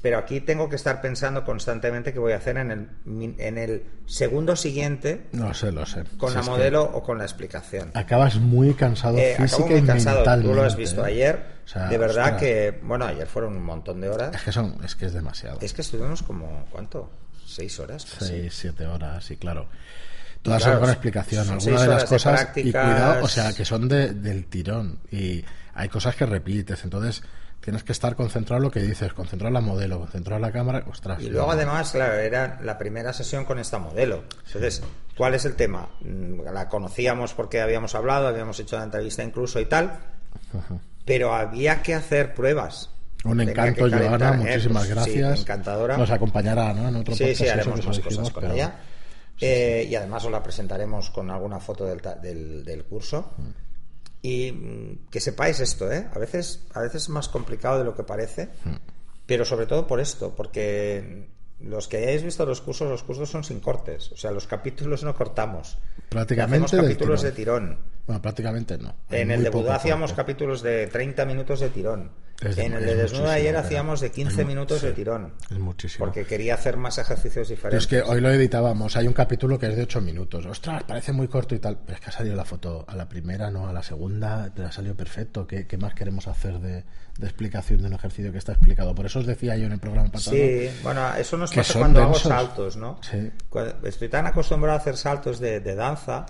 pero 0.05 0.19
aquí 0.19 0.39
tengo 0.39 0.69
que 0.69 0.75
estar 0.75 1.01
pensando 1.01 1.43
constantemente 1.43 2.13
qué 2.13 2.19
voy 2.19 2.33
a 2.33 2.35
hacer 2.35 2.57
en 2.57 2.69
el, 2.69 3.35
en 3.39 3.57
el 3.57 3.87
segundo 4.05 4.55
siguiente. 4.55 5.25
No 5.31 5.51
sé, 5.55 5.71
lo 5.71 5.83
sé. 5.87 6.03
Con 6.19 6.31
la 6.35 6.43
modelo 6.43 6.83
o 6.83 7.01
con 7.01 7.17
la 7.17 7.23
explicación. 7.23 7.89
Acabas 7.95 8.35
muy 8.35 8.75
cansado 8.75 9.17
eh, 9.17 9.33
física 9.35 9.65
muy 9.65 9.81
cansado. 9.81 10.23
Tú 10.43 10.53
lo 10.53 10.61
has 10.61 10.75
visto 10.75 11.03
¿eh? 11.03 11.09
ayer. 11.09 11.43
de 11.89 11.97
verdad 11.97 12.37
que, 12.37 12.79
bueno, 12.83 13.05
ayer 13.05 13.25
fueron 13.25 13.57
un 13.57 13.63
montón 13.63 13.99
de 13.99 14.09
horas. 14.09 14.35
Es 14.35 14.43
que, 14.43 14.51
son, 14.51 14.77
es 14.85 14.95
que 14.95 15.07
es 15.07 15.13
demasiado. 15.13 15.57
Es 15.59 15.73
que 15.73 15.81
estuvimos 15.81 16.21
como, 16.21 16.67
¿cuánto? 16.69 17.09
¿Seis 17.43 17.79
horas? 17.79 18.05
Seis, 18.19 18.53
siete 18.55 18.85
horas, 18.85 19.25
sí, 19.25 19.37
claro. 19.37 19.67
Todas 20.43 20.61
son 20.61 20.79
con 20.81 20.89
explicación. 20.91 21.49
Algunas 21.49 21.81
de 21.81 21.87
las 21.87 22.05
cosas, 22.05 22.49
y 22.57 22.71
cuidado, 22.71 23.23
o 23.23 23.27
sea, 23.27 23.53
que 23.53 23.65
son 23.65 23.87
de, 23.87 24.13
del 24.13 24.45
tirón. 24.45 24.99
Y 25.11 25.43
hay 25.73 25.89
cosas 25.89 26.15
que 26.15 26.27
repites. 26.27 26.83
Entonces 26.83 27.23
tienes 27.65 27.83
que 27.83 27.93
estar 27.93 28.15
concentrado 28.15 28.59
en 28.59 28.63
lo 28.65 28.71
que 28.71 28.79
dices, 28.79 29.11
concentrar 29.13 29.51
la 29.51 29.59
modelo, 29.59 29.97
concentrar 29.97 30.39
la 30.39 30.51
cámara, 30.51 30.85
ostras. 30.87 31.19
Y 31.19 31.31
luego 31.31 31.51
además, 31.51 31.91
claro, 31.91 32.13
era 32.13 32.59
la 32.61 32.77
primera 32.77 33.11
sesión 33.11 33.43
con 33.43 33.57
esta 33.57 33.79
modelo. 33.79 34.23
Entonces, 34.45 34.83
¿cuál 35.17 35.33
es 35.33 35.45
el 35.45 35.55
tema? 35.55 35.89
Mm, 36.01 36.41
la 36.53 36.69
conocíamos 36.69 37.33
porque 37.33 37.61
habíamos 37.61 37.95
hablado, 37.95 38.27
habíamos 38.27 38.59
hecho 38.59 38.77
la 38.77 38.83
entrevista 38.83 39.23
incluso 39.23 39.59
y 39.59 39.65
tal, 39.65 39.97
pero 41.05 41.33
había 41.33 41.81
que 41.81 41.95
hacer 41.95 42.35
pruebas. 42.35 42.91
Un 43.23 43.41
encanto, 43.41 43.89
Joana, 43.89 44.35
¿eh? 44.35 44.37
muchísimas 44.37 44.87
gracias. 44.87 45.39
encantadora. 45.41 45.97
Nos 45.97 46.11
acompañará, 46.11 46.71
¿no? 46.71 46.87
En 46.87 46.97
otro 46.97 47.15
sí, 47.15 47.33
sí, 47.33 47.47
haremos 47.47 47.83
más 47.83 47.99
cosas 47.99 48.29
con 48.29 48.51
ella. 48.51 48.75
Eh, 49.41 49.87
y 49.89 49.95
además 49.95 50.23
os 50.23 50.31
la 50.31 50.43
presentaremos 50.43 51.09
con 51.09 51.31
alguna 51.31 51.59
foto 51.59 51.83
del, 51.85 51.99
del, 52.21 52.63
del 52.63 52.83
curso. 52.85 53.33
Mm. 53.37 53.64
Y 54.25 54.51
mm, 54.51 55.09
que 55.11 55.19
sepáis 55.19 55.59
esto, 55.59 55.91
¿eh? 55.91 56.09
A 56.11 56.17
veces, 56.17 56.65
a 56.73 56.81
veces 56.81 57.03
es 57.03 57.09
más 57.09 57.29
complicado 57.29 57.77
de 57.77 57.85
lo 57.85 57.95
que 57.95 58.01
parece, 58.01 58.49
hmm. 58.63 58.75
pero 59.27 59.45
sobre 59.45 59.67
todo 59.67 59.85
por 59.85 59.99
esto, 59.99 60.33
porque 60.35 61.29
los 61.59 61.87
que 61.87 61.97
hayáis 61.97 62.23
visto 62.23 62.43
los 62.43 62.59
cursos, 62.59 62.89
los 62.89 63.03
cursos 63.03 63.29
son 63.29 63.43
sin 63.43 63.59
cortes, 63.59 64.11
o 64.11 64.17
sea, 64.17 64.31
los 64.31 64.47
capítulos 64.47 65.03
no 65.03 65.13
cortamos. 65.13 65.77
Prácticamente. 66.09 66.65
Hacemos 66.65 66.87
capítulos 66.87 67.21
de 67.21 67.31
tirón. 67.33 67.77
Bueno, 68.05 68.21
prácticamente 68.21 68.77
no. 68.77 68.93
en 69.09 69.31
el 69.31 69.43
de 69.43 69.49
Buda 69.49 69.75
hacíamos 69.75 70.13
capítulos 70.13 70.61
de 70.61 70.87
30 70.87 71.25
minutos 71.25 71.59
de 71.59 71.69
tirón 71.69 72.11
en 72.41 72.73
el 72.73 72.85
de 72.85 72.95
desnudo 72.95 73.29
ayer 73.29 73.55
hacíamos 73.55 74.01
de 74.01 74.11
15 74.11 74.43
minutos 74.43 74.81
de 74.81 74.91
tirón. 74.91 75.33
Es 75.49 75.57
muchísimo. 75.57 76.05
Porque 76.05 76.25
quería 76.25 76.55
hacer 76.55 76.75
más 76.75 76.97
ejercicios 76.97 77.47
diferentes. 77.47 77.83
es 77.83 77.87
que 77.87 78.01
hoy 78.01 78.19
lo 78.19 78.29
editábamos. 78.29 78.97
Hay 78.97 79.07
un 79.07 79.13
capítulo 79.13 79.57
que 79.57 79.67
es 79.67 79.75
de 79.75 79.83
8 79.83 80.01
minutos. 80.01 80.45
Ostras, 80.45 80.83
parece 80.83 81.13
muy 81.13 81.27
corto 81.27 81.55
y 81.55 81.59
tal. 81.59 81.77
Pero 81.77 81.95
es 81.95 82.01
que 82.01 82.09
ha 82.09 82.13
salido 82.13 82.35
la 82.35 82.43
foto 82.43 82.83
a 82.87 82.95
la 82.95 83.07
primera, 83.07 83.49
no 83.49 83.69
a 83.69 83.73
la 83.73 83.83
segunda. 83.83 84.51
Pero 84.53 84.67
ha 84.67 84.71
salido 84.71 84.95
perfecto. 84.95 85.47
¿Qué, 85.47 85.65
más 85.79 85.93
queremos 85.93 86.27
hacer 86.27 86.59
de, 86.59 86.83
explicación 87.21 87.81
de 87.81 87.87
un 87.87 87.93
ejercicio 87.93 88.31
que 88.33 88.37
está 88.37 88.51
explicado? 88.51 88.93
Por 88.93 89.05
eso 89.05 89.19
os 89.19 89.25
decía 89.25 89.55
yo 89.55 89.67
en 89.67 89.73
el 89.73 89.79
programa 89.79 90.11
pasado. 90.11 90.35
Sí, 90.35 90.69
bueno, 90.83 91.15
eso 91.15 91.37
nos 91.37 91.53
pasa 91.53 91.79
cuando 91.79 92.01
hago 92.01 92.15
saltos, 92.15 92.75
¿no? 92.75 92.99
Estoy 93.83 94.09
tan 94.09 94.27
acostumbrado 94.27 94.77
a 94.77 94.81
hacer 94.81 94.97
saltos 94.97 95.39
de 95.39 95.75
danza 95.75 96.25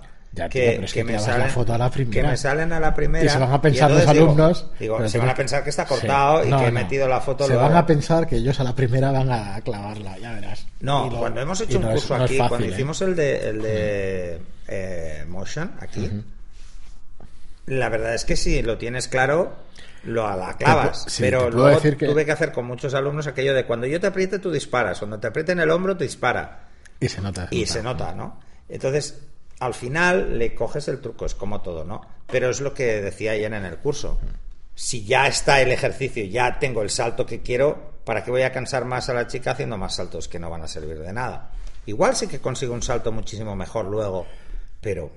que, 0.50 1.04
me 1.04 1.18
salen, 1.18 1.50
foto 1.50 1.72
a 1.72 1.78
la 1.78 1.90
que 1.90 2.22
me 2.22 2.36
salen 2.36 2.72
a 2.72 2.80
la 2.80 2.94
primera. 2.94 3.24
Y 3.24 3.28
se 3.28 3.38
van 3.38 3.52
a 3.52 3.60
pensar 3.60 3.90
los 3.90 4.06
alumnos. 4.06 4.66
Digo, 4.78 5.08
se 5.08 5.18
van 5.18 5.30
a 5.30 5.34
pensar 5.34 5.64
que 5.64 5.70
está 5.70 5.86
cortado 5.86 6.44
y 6.44 6.50
que 6.50 6.66
he 6.66 6.70
metido 6.70 7.08
la 7.08 7.20
foto. 7.20 7.46
Se 7.46 7.56
van 7.56 7.74
a 7.74 7.86
pensar 7.86 8.26
que 8.26 8.36
ellos 8.36 8.58
a 8.60 8.64
la 8.64 8.74
primera 8.74 9.10
van 9.10 9.30
a 9.30 9.60
clavarla, 9.62 10.18
ya 10.18 10.32
verás. 10.32 10.66
No, 10.80 11.10
cuando 11.18 11.40
hemos 11.40 11.60
hecho 11.60 11.78
un 11.78 11.86
curso 11.86 12.14
aquí, 12.14 12.38
cuando 12.38 12.66
¿eh? 12.66 12.70
hicimos 12.70 13.00
el 13.00 13.16
de, 13.16 13.48
el 13.48 13.62
de 13.62 14.42
eh, 14.68 15.24
Motion 15.26 15.72
aquí, 15.80 16.10
la 17.66 17.88
verdad 17.88 18.14
es 18.14 18.24
que 18.24 18.36
si 18.36 18.62
lo 18.62 18.78
tienes 18.78 19.08
claro, 19.08 19.56
lo 20.04 20.26
a 20.26 20.36
la 20.36 20.56
clavas. 20.56 21.06
pero 21.18 21.50
luego 21.50 21.80
tuve 21.80 22.24
que 22.24 22.32
hacer 22.32 22.52
con 22.52 22.66
muchos 22.66 22.94
alumnos 22.94 23.26
aquello 23.26 23.54
de 23.54 23.64
cuando 23.64 23.86
yo 23.86 24.00
te 24.00 24.06
apriete, 24.06 24.38
tú 24.38 24.50
disparas. 24.50 24.98
Cuando 24.98 25.18
te 25.18 25.26
apriete 25.28 25.52
en 25.52 25.60
el 25.60 25.70
hombro, 25.70 25.96
te 25.96 26.04
dispara. 26.04 26.68
Y 27.00 27.08
se 27.08 27.20
nota. 27.20 27.48
y 27.50 27.66
se 27.66 27.82
nota, 27.82 28.14
¿no? 28.14 28.40
Entonces, 28.68 29.20
al 29.60 29.74
final 29.74 30.38
le 30.38 30.54
coges 30.54 30.88
el 30.88 31.00
truco, 31.00 31.26
es 31.26 31.34
como 31.34 31.62
todo, 31.62 31.84
¿no? 31.84 32.02
Pero 32.26 32.50
es 32.50 32.60
lo 32.60 32.74
que 32.74 33.00
decía 33.00 33.32
ayer 33.32 33.52
en 33.52 33.64
el 33.64 33.78
curso. 33.78 34.18
Si 34.74 35.04
ya 35.04 35.26
está 35.26 35.60
el 35.62 35.72
ejercicio, 35.72 36.24
ya 36.24 36.58
tengo 36.58 36.82
el 36.82 36.90
salto 36.90 37.24
que 37.24 37.40
quiero, 37.40 37.94
¿para 38.04 38.22
qué 38.22 38.30
voy 38.30 38.42
a 38.42 38.52
cansar 38.52 38.84
más 38.84 39.08
a 39.08 39.14
la 39.14 39.26
chica 39.26 39.52
haciendo 39.52 39.78
más 39.78 39.96
saltos 39.96 40.28
que 40.28 40.38
no 40.38 40.50
van 40.50 40.62
a 40.62 40.68
servir 40.68 40.98
de 40.98 41.12
nada? 41.12 41.52
Igual 41.86 42.16
sí 42.16 42.26
que 42.26 42.40
consigo 42.40 42.74
un 42.74 42.82
salto 42.82 43.12
muchísimo 43.12 43.56
mejor 43.56 43.86
luego, 43.86 44.26
pero 44.80 45.10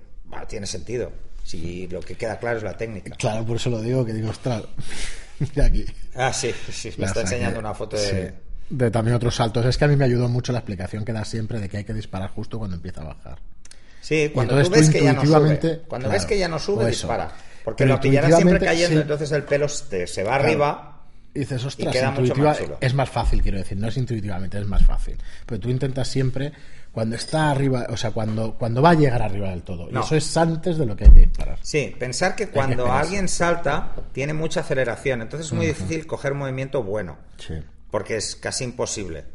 tiene 0.47 0.67
sentido. 0.67 1.11
Si 1.43 1.87
lo 1.87 1.99
que 1.99 2.15
queda 2.15 2.37
claro 2.37 2.57
es 2.57 2.63
la 2.63 2.77
técnica. 2.77 3.15
Claro, 3.15 3.45
por 3.45 3.57
eso 3.57 3.69
lo 3.69 3.81
digo, 3.81 4.05
que 4.05 4.13
digo, 4.13 4.29
ostras, 4.29 4.63
mira 5.39 5.65
aquí. 5.65 5.85
Ah, 6.15 6.31
sí, 6.31 6.53
sí, 6.71 6.93
me 6.97 7.05
está 7.05 7.21
enseñando 7.21 7.59
una 7.59 7.73
foto 7.73 7.97
de... 7.97 8.33
de 8.69 8.91
también 8.91 9.15
otros 9.15 9.35
saltos. 9.35 9.65
Es 9.65 9.77
que 9.77 9.85
a 9.85 9.87
mí 9.87 9.95
me 9.95 10.05
ayudó 10.05 10.29
mucho 10.29 10.53
la 10.53 10.59
explicación 10.59 11.03
que 11.03 11.11
da 11.11 11.25
siempre 11.25 11.59
de 11.59 11.67
que 11.67 11.77
hay 11.77 11.83
que 11.83 11.93
disparar 11.93 12.29
justo 12.29 12.59
cuando 12.59 12.75
empieza 12.75 13.01
a 13.01 13.05
bajar. 13.05 13.39
Sí, 14.01 14.31
cuando 14.33 14.61
tú 14.61 14.69
ves 14.71 14.89
que 14.89 15.03
ya 15.03 15.13
no 15.13 15.25
sube. 15.25 15.81
Cuando 15.87 16.09
ves 16.09 16.25
que 16.25 16.37
ya 16.37 16.47
no 16.47 16.59
sube, 16.59 16.87
dispara. 16.87 17.31
Porque 17.63 17.85
lo 17.85 17.99
pillarás 17.99 18.35
siempre 18.35 18.59
cayendo, 18.59 19.01
entonces 19.01 19.31
el 19.31 19.43
pelo 19.43 19.67
se, 19.67 20.23
va 20.23 20.35
arriba. 20.35 20.85
Y 21.33 21.39
dices, 21.39 21.63
ostras, 21.63 21.95
es 22.81 22.93
más 22.95 23.09
fácil, 23.09 23.41
quiero 23.41 23.59
decir, 23.59 23.77
no 23.77 23.87
es 23.87 23.97
intuitivamente, 23.97 24.57
es 24.57 24.65
más 24.65 24.83
fácil. 24.83 25.15
Pero 25.45 25.59
tú 25.59 25.69
intentas 25.69 26.07
siempre, 26.07 26.51
cuando 26.91 27.15
está 27.15 27.51
arriba, 27.51 27.85
o 27.89 27.97
sea, 27.97 28.09
cuando, 28.11 28.55
cuando 28.55 28.81
va 28.81 28.91
a 28.91 28.93
llegar 28.95 29.21
arriba 29.21 29.49
del 29.49 29.61
todo. 29.61 29.89
Y 29.91 29.97
eso 29.97 30.15
es 30.15 30.37
antes 30.37 30.77
de 30.79 30.87
lo 30.87 30.95
que 30.95 31.05
hay 31.05 31.11
que 31.11 31.19
disparar. 31.19 31.59
Sí, 31.61 31.95
pensar 31.97 32.35
que 32.35 32.49
cuando 32.49 32.91
alguien 32.91 33.27
salta, 33.27 33.93
tiene 34.11 34.33
mucha 34.33 34.61
aceleración, 34.61 35.21
entonces 35.21 35.47
es 35.47 35.53
muy 35.53 35.67
difícil 35.67 36.07
coger 36.07 36.33
movimiento 36.33 36.81
bueno. 36.81 37.17
Sí. 37.37 37.55
Porque 37.91 38.17
es 38.17 38.35
casi 38.35 38.63
imposible. 38.63 39.25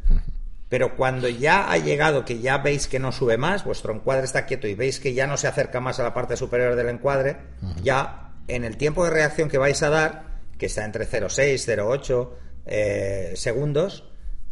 Pero 0.69 0.97
cuando 0.97 1.29
ya 1.29 1.71
ha 1.71 1.77
llegado, 1.79 2.25
que 2.25 2.41
ya 2.41 2.59
veis 2.59 2.89
que 2.89 2.99
no 2.99 3.13
sube 3.13 3.37
más, 3.37 3.65
vuestro 3.65 3.95
encuadre 3.95 4.25
está 4.25 4.47
quieto 4.47 4.67
y 4.67 4.75
veis 4.75 4.99
que 4.99 5.15
ya 5.15 5.27
no 5.27 5.37
se 5.37 5.47
acerca 5.47 5.81
más 5.81 6.01
a 6.01 6.03
la 6.03 6.15
parte 6.15 6.37
superior 6.37 6.75
del 6.75 6.89
encuadre, 6.89 7.37
ya 7.83 8.33
en 8.49 8.65
el 8.65 8.77
tiempo 8.77 9.05
de 9.05 9.11
reacción 9.11 9.49
que 9.49 9.59
vais 9.59 9.83
a 9.83 9.91
dar, 9.91 10.25
que 10.59 10.67
está 10.67 10.85
entre 10.85 11.07
0,6, 11.07 11.77
0,8 11.77 12.31
eh, 12.67 13.33
segundos, 13.37 14.05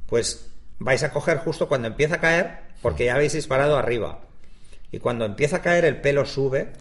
pues 0.06 0.50
vais 0.78 1.02
a 1.02 1.10
coger 1.10 1.38
justo 1.38 1.68
cuando 1.68 1.88
empieza 1.88 2.16
a 2.16 2.20
caer, 2.20 2.58
porque 2.82 3.06
ya 3.06 3.14
habéis 3.14 3.32
disparado 3.32 3.76
arriba. 3.76 4.20
Y 4.90 4.98
cuando 4.98 5.24
empieza 5.24 5.56
a 5.56 5.62
caer, 5.62 5.84
el 5.86 6.00
pelo 6.00 6.26
sube, 6.26 6.72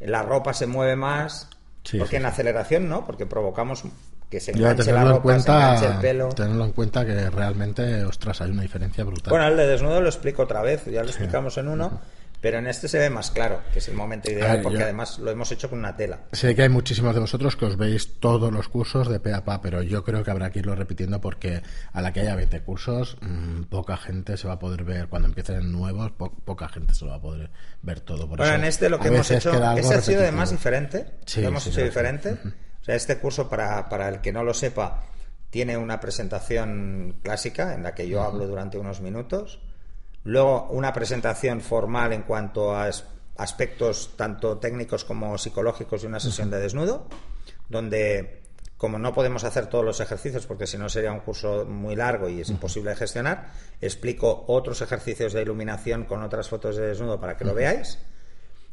la 0.00 0.22
ropa 0.22 0.54
se 0.54 0.66
mueve 0.66 0.94
más, 0.94 1.50
porque 1.98 2.16
en 2.16 2.26
aceleración 2.26 2.88
no, 2.88 3.04
porque 3.04 3.26
provocamos 3.26 3.84
que 4.30 4.40
se 4.40 4.52
enganche 4.52 4.92
la 4.92 5.04
ropa, 5.04 5.16
en 5.16 5.22
cuenta, 5.22 5.86
el 5.86 6.00
pelo. 6.00 6.28
Tenerlo 6.30 6.64
en 6.64 6.72
cuenta 6.72 7.04
que 7.04 7.30
realmente, 7.30 8.04
ostras, 8.04 8.40
hay 8.40 8.50
una 8.50 8.62
diferencia 8.62 9.04
brutal. 9.04 9.30
Bueno, 9.30 9.46
el 9.46 9.56
de 9.56 9.66
desnudo 9.66 10.00
lo 10.00 10.08
explico 10.08 10.42
otra 10.42 10.62
vez, 10.62 10.84
ya 10.86 11.02
lo 11.02 11.08
explicamos 11.08 11.56
en 11.58 11.68
uno. 11.68 12.00
Pero 12.40 12.58
en 12.58 12.68
este 12.68 12.86
se 12.86 13.00
ve 13.00 13.10
más 13.10 13.32
claro, 13.32 13.62
que 13.72 13.80
es 13.80 13.88
el 13.88 13.96
momento 13.96 14.30
ideal, 14.30 14.62
porque 14.62 14.84
además 14.84 15.18
lo 15.18 15.30
hemos 15.30 15.50
hecho 15.50 15.68
con 15.68 15.80
una 15.80 15.96
tela. 15.96 16.20
Sé 16.30 16.54
que 16.54 16.62
hay 16.62 16.68
muchísimos 16.68 17.12
de 17.14 17.20
vosotros 17.20 17.56
que 17.56 17.64
os 17.64 17.76
veis 17.76 18.20
todos 18.20 18.52
los 18.52 18.68
cursos 18.68 19.08
de 19.08 19.18
pe 19.18 19.34
a 19.34 19.44
pa, 19.44 19.60
pero 19.60 19.82
yo 19.82 20.04
creo 20.04 20.22
que 20.22 20.30
habrá 20.30 20.50
que 20.50 20.60
irlo 20.60 20.76
repitiendo 20.76 21.20
porque 21.20 21.62
a 21.92 22.00
la 22.00 22.12
que 22.12 22.20
haya 22.20 22.36
20 22.36 22.60
cursos, 22.60 23.16
mmm, 23.22 23.64
poca 23.64 23.96
gente 23.96 24.36
se 24.36 24.46
va 24.46 24.54
a 24.54 24.58
poder 24.60 24.84
ver, 24.84 25.08
cuando 25.08 25.26
empiecen 25.26 25.72
nuevos, 25.72 26.12
poca 26.12 26.68
gente 26.68 26.94
se 26.94 27.04
lo 27.06 27.10
va 27.10 27.16
a 27.16 27.20
poder 27.20 27.50
ver 27.82 27.98
todo. 27.98 28.28
Por 28.28 28.38
bueno, 28.38 28.54
en 28.54 28.64
este 28.64 28.88
lo 28.88 29.00
que 29.00 29.08
hemos 29.08 29.28
hecho, 29.32 29.50
ese 29.76 29.94
ha 29.94 30.00
sido 30.00 30.20
además 30.20 30.52
diferente, 30.52 31.06
sí, 31.26 31.40
lo 31.40 31.48
hemos 31.48 31.66
hecho 31.66 31.82
diferente 31.82 32.38
este 32.94 33.18
curso, 33.18 33.48
para, 33.48 33.88
para 33.88 34.08
el 34.08 34.20
que 34.20 34.32
no 34.32 34.44
lo 34.44 34.54
sepa, 34.54 35.04
tiene 35.50 35.76
una 35.76 36.00
presentación 36.00 37.20
clásica 37.22 37.74
en 37.74 37.82
la 37.82 37.94
que 37.94 38.08
yo 38.08 38.22
hablo 38.22 38.46
durante 38.46 38.78
unos 38.78 39.00
minutos. 39.00 39.60
Luego 40.24 40.68
una 40.70 40.92
presentación 40.92 41.60
formal 41.60 42.12
en 42.12 42.22
cuanto 42.22 42.74
a 42.74 42.90
aspectos 43.36 44.14
tanto 44.16 44.58
técnicos 44.58 45.04
como 45.04 45.38
psicológicos 45.38 46.02
de 46.02 46.08
una 46.08 46.20
sesión 46.20 46.50
de 46.50 46.58
desnudo, 46.58 47.06
donde 47.68 48.42
como 48.76 48.98
no 48.98 49.12
podemos 49.12 49.42
hacer 49.42 49.66
todos 49.66 49.84
los 49.84 50.00
ejercicios 50.00 50.46
porque 50.46 50.66
si 50.66 50.78
no 50.78 50.88
sería 50.88 51.12
un 51.12 51.20
curso 51.20 51.64
muy 51.64 51.96
largo 51.96 52.28
y 52.28 52.40
es 52.40 52.48
imposible 52.48 52.90
de 52.90 52.96
gestionar, 52.96 53.52
explico 53.80 54.44
otros 54.46 54.80
ejercicios 54.82 55.32
de 55.32 55.42
iluminación 55.42 56.04
con 56.04 56.22
otras 56.22 56.48
fotos 56.48 56.76
de 56.76 56.86
desnudo 56.86 57.18
para 57.20 57.36
que 57.36 57.44
lo 57.44 57.54
veáis. 57.54 57.98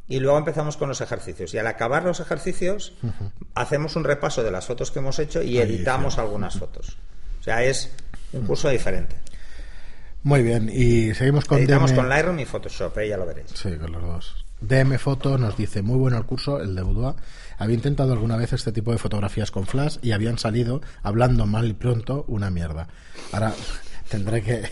Y 0.08 0.20
luego 0.20 0.38
empezamos 0.38 0.78
con 0.78 0.90
los 0.90 1.02
ejercicios. 1.02 1.54
Y 1.54 1.58
al 1.58 1.68
acabar 1.68 2.04
los 2.04 2.20
ejercicios, 2.20 2.94
hacemos 3.56 3.96
un 3.96 4.04
repaso 4.04 4.44
de 4.44 4.52
las 4.52 4.66
fotos 4.66 4.92
que 4.92 5.00
hemos 5.00 5.18
hecho 5.20 5.42
y 5.42 5.58
editamos 5.58 6.18
algunas 6.20 6.58
fotos. 6.58 6.98
O 7.40 7.44
sea, 7.44 7.64
es 7.64 7.92
un 8.34 8.46
curso 8.46 8.70
diferente. 8.70 9.16
Muy 10.24 10.42
bien, 10.42 10.72
y 10.74 11.14
seguimos 11.14 11.46
con 11.46 11.60
Editamos 11.60 11.94
con 11.94 12.10
Lightroom 12.10 12.40
y 12.40 12.46
Photoshop, 12.46 12.98
¿eh? 12.98 13.10
ya 13.10 13.18
lo 13.18 13.28
veréis. 13.28 13.52
Sí, 13.54 13.76
con 13.78 13.92
los 13.92 14.02
dos. 14.02 14.46
DM 14.60 14.98
Foto 14.98 15.38
nos 15.38 15.56
dice, 15.56 15.82
muy 15.84 15.98
bueno 15.98 16.18
el 16.18 16.26
curso, 16.26 16.60
el 16.60 16.76
de 16.76 16.82
Boudoir. 16.82 17.16
Había 17.58 17.76
intentado 17.76 18.14
alguna 18.14 18.36
vez 18.36 18.54
este 18.54 18.72
tipo 18.72 18.92
de 18.92 18.98
fotografías 18.98 19.52
con 19.52 19.68
flash 19.68 19.98
y 20.02 20.14
habían 20.14 20.40
salido, 20.40 20.82
hablando 21.04 21.46
mal 21.46 21.68
y 21.68 21.74
pronto, 21.74 22.26
una 22.28 22.50
mierda. 22.50 22.88
Ahora 23.32 23.54
tendré 24.10 24.42
que 24.42 24.70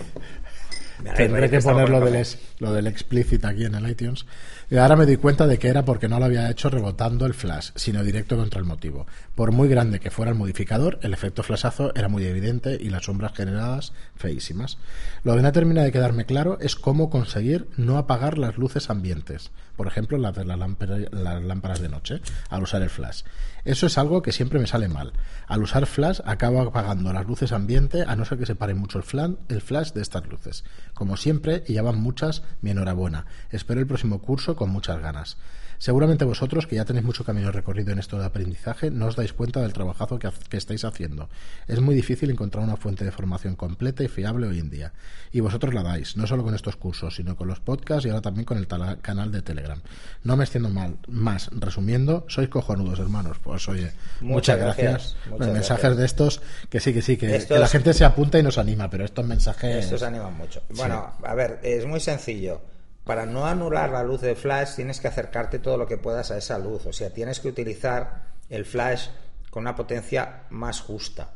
Tendré 1.15 1.49
que 1.49 1.59
poner 1.59 1.89
lo 1.89 1.99
del, 1.99 2.25
lo 2.59 2.73
del 2.73 2.87
explícit 2.87 3.43
aquí 3.45 3.65
en 3.65 3.75
el 3.75 3.89
iTunes. 3.89 4.25
Y 4.69 4.77
ahora 4.77 4.95
me 4.95 5.05
di 5.05 5.17
cuenta 5.17 5.45
de 5.45 5.59
que 5.59 5.67
era 5.67 5.85
porque 5.85 6.07
no 6.07 6.19
lo 6.19 6.25
había 6.25 6.49
hecho 6.49 6.69
rebotando 6.69 7.25
el 7.25 7.33
flash, 7.33 7.71
sino 7.75 8.03
directo 8.03 8.37
contra 8.37 8.59
el 8.59 8.65
motivo. 8.65 9.05
Por 9.35 9.51
muy 9.51 9.67
grande 9.67 9.99
que 9.99 10.09
fuera 10.09 10.31
el 10.31 10.37
modificador, 10.37 10.99
el 11.01 11.13
efecto 11.13 11.43
flashazo 11.43 11.93
era 11.95 12.07
muy 12.07 12.25
evidente 12.25 12.77
y 12.79 12.89
las 12.89 13.05
sombras 13.05 13.33
generadas 13.33 13.93
feísimas. 14.15 14.77
Lo 15.23 15.35
que 15.35 15.41
no 15.41 15.51
termina 15.51 15.83
de 15.83 15.91
quedarme 15.91 16.25
claro 16.25 16.57
es 16.59 16.75
cómo 16.75 17.09
conseguir 17.09 17.67
no 17.77 17.97
apagar 17.97 18.37
las 18.37 18.57
luces 18.57 18.89
ambientes, 18.89 19.51
por 19.75 19.87
ejemplo 19.87 20.17
las 20.17 20.35
de 20.35 20.45
las 20.45 20.57
lámparas 20.57 21.81
de 21.81 21.89
noche, 21.89 22.21
al 22.49 22.63
usar 22.63 22.81
el 22.81 22.89
flash. 22.89 23.23
Eso 23.65 23.87
es 23.87 23.97
algo 23.97 24.21
que 24.21 24.33
siempre 24.33 24.59
me 24.59 24.67
sale 24.67 24.89
mal. 24.89 25.13
Al 25.47 25.63
usar 25.63 25.85
flash 25.85 26.19
acabo 26.25 26.61
apagando 26.61 27.13
las 27.13 27.25
luces 27.25 27.53
ambiente 27.53 28.03
a 28.05 28.15
no 28.15 28.25
ser 28.25 28.37
que 28.37 28.45
se 28.45 28.55
pare 28.55 28.73
mucho 28.73 28.99
el, 28.99 29.37
el 29.47 29.61
flash 29.61 29.93
de 29.93 30.01
estas 30.01 30.27
luces. 30.27 30.65
Como 30.93 31.15
siempre, 31.15 31.63
y 31.67 31.73
ya 31.73 31.81
van 31.81 32.01
muchas, 32.01 32.43
mi 32.61 32.71
enhorabuena. 32.71 33.25
Espero 33.51 33.79
el 33.79 33.87
próximo 33.87 34.21
curso 34.21 34.55
con 34.55 34.69
muchas 34.69 34.99
ganas. 34.99 35.37
Seguramente 35.83 36.23
vosotros, 36.23 36.65
que 36.65 36.77
ya 36.77 36.85
tenéis 36.85 37.05
mucho 37.05 37.25
camino 37.25 37.51
recorrido 37.51 37.91
en 37.91 37.99
esto 37.99 38.17
de 38.17 38.23
aprendizaje, 38.23 38.89
no 38.89 39.07
os 39.07 39.17
dais 39.17 39.33
cuenta 39.33 39.59
del 39.59 39.73
trabajazo 39.73 40.17
que, 40.17 40.31
estáis 40.55 40.85
haciendo. 40.85 41.27
Es 41.67 41.81
muy 41.81 41.93
difícil 41.93 42.29
encontrar 42.29 42.63
una 42.63 42.77
fuente 42.77 43.03
de 43.03 43.11
formación 43.11 43.57
completa 43.57 44.01
y 44.01 44.07
fiable 44.07 44.47
hoy 44.47 44.59
en 44.59 44.69
día. 44.69 44.93
Y 45.33 45.41
vosotros 45.41 45.73
la 45.73 45.83
dais, 45.83 46.15
no 46.15 46.25
solo 46.25 46.41
con 46.41 46.55
estos 46.55 46.77
cursos, 46.77 47.17
sino 47.17 47.35
con 47.35 47.49
los 47.49 47.59
podcasts 47.59 48.05
y 48.05 48.09
ahora 48.11 48.21
también 48.21 48.45
con 48.45 48.57
el 48.57 48.65
canal 48.65 49.33
de 49.33 49.41
Telegram. 49.41 49.81
No 50.23 50.37
me 50.37 50.45
extiendo 50.45 50.69
mal, 50.69 50.99
más. 51.09 51.49
Resumiendo, 51.51 52.23
sois 52.29 52.47
cojonudos, 52.47 52.99
hermanos. 52.99 53.39
Pues 53.43 53.67
oye, 53.67 53.91
muchas, 54.21 54.57
gracias. 54.57 55.17
mensajes 55.37 55.97
de 55.97 56.05
estos, 56.05 56.41
que 56.69 56.79
sí, 56.79 56.93
que 56.93 57.01
sí, 57.01 57.17
que, 57.17 57.45
la 57.49 57.67
gente 57.67 57.93
se 57.93 58.05
apunta 58.05 58.39
y 58.39 58.43
nos 58.43 58.57
anima, 58.57 58.89
pero 58.89 59.03
estos 59.03 59.25
mensajes... 59.25 59.83
Estos 59.83 60.03
animan 60.03 60.37
mucho. 60.37 60.63
Bueno, 60.77 61.11
a 61.21 61.35
ver, 61.35 61.59
es 61.61 61.85
muy 61.85 61.99
sencillo 61.99 62.61
para 63.03 63.25
no 63.25 63.45
anular 63.45 63.89
la 63.89 64.03
luz 64.03 64.21
de 64.21 64.35
flash 64.35 64.75
tienes 64.75 64.99
que 64.99 65.07
acercarte 65.07 65.59
todo 65.59 65.77
lo 65.77 65.87
que 65.87 65.97
puedas 65.97 66.31
a 66.31 66.37
esa 66.37 66.57
luz. 66.57 66.85
O 66.85 66.93
sea, 66.93 67.09
tienes 67.09 67.39
que 67.39 67.49
utilizar 67.49 68.23
el 68.49 68.65
flash 68.65 69.09
con 69.49 69.63
una 69.63 69.75
potencia 69.75 70.43
más 70.49 70.81
justa. 70.81 71.31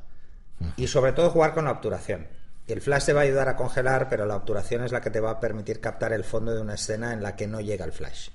Y 0.75 0.87
sobre 0.87 1.11
todo 1.11 1.29
jugar 1.29 1.53
con 1.53 1.65
la 1.65 1.71
obturación. 1.71 2.27
El 2.67 2.81
flash 2.81 3.05
te 3.05 3.13
va 3.13 3.21
a 3.21 3.23
ayudar 3.23 3.47
a 3.47 3.55
congelar, 3.55 4.09
pero 4.09 4.25
la 4.25 4.35
obturación 4.35 4.83
es 4.83 4.91
la 4.91 5.01
que 5.01 5.11
te 5.11 5.19
va 5.19 5.31
a 5.31 5.39
permitir 5.39 5.79
captar 5.79 6.13
el 6.13 6.23
fondo 6.23 6.53
de 6.53 6.61
una 6.61 6.73
escena 6.73 7.13
en 7.13 7.21
la 7.21 7.35
que 7.35 7.47
no 7.47 7.61
llega 7.61 7.85
el 7.85 7.91
flash. 7.91 8.29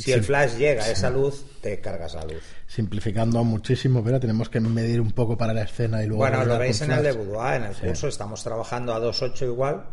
Si 0.00 0.12
el 0.12 0.24
flash 0.24 0.56
llega 0.56 0.84
a 0.84 0.90
esa 0.90 1.10
luz, 1.10 1.44
te 1.60 1.80
cargas 1.80 2.14
la 2.14 2.24
luz. 2.24 2.42
Simplificando 2.66 3.42
muchísimo, 3.44 4.02
pero 4.02 4.20
tenemos 4.20 4.48
que 4.48 4.60
medir 4.60 5.00
un 5.00 5.12
poco 5.12 5.36
para 5.36 5.52
la 5.52 5.62
escena 5.62 6.02
y 6.02 6.06
luego. 6.06 6.22
Bueno, 6.22 6.44
lo 6.44 6.58
veis 6.58 6.80
en 6.82 6.92
el 6.92 7.02
de 7.02 7.12
Boudoir, 7.12 7.56
en 7.56 7.64
el 7.64 7.74
curso 7.74 8.08
estamos 8.08 8.42
trabajando 8.42 8.94
a 8.94 9.00
2.8 9.00 9.44
igual 9.44 9.84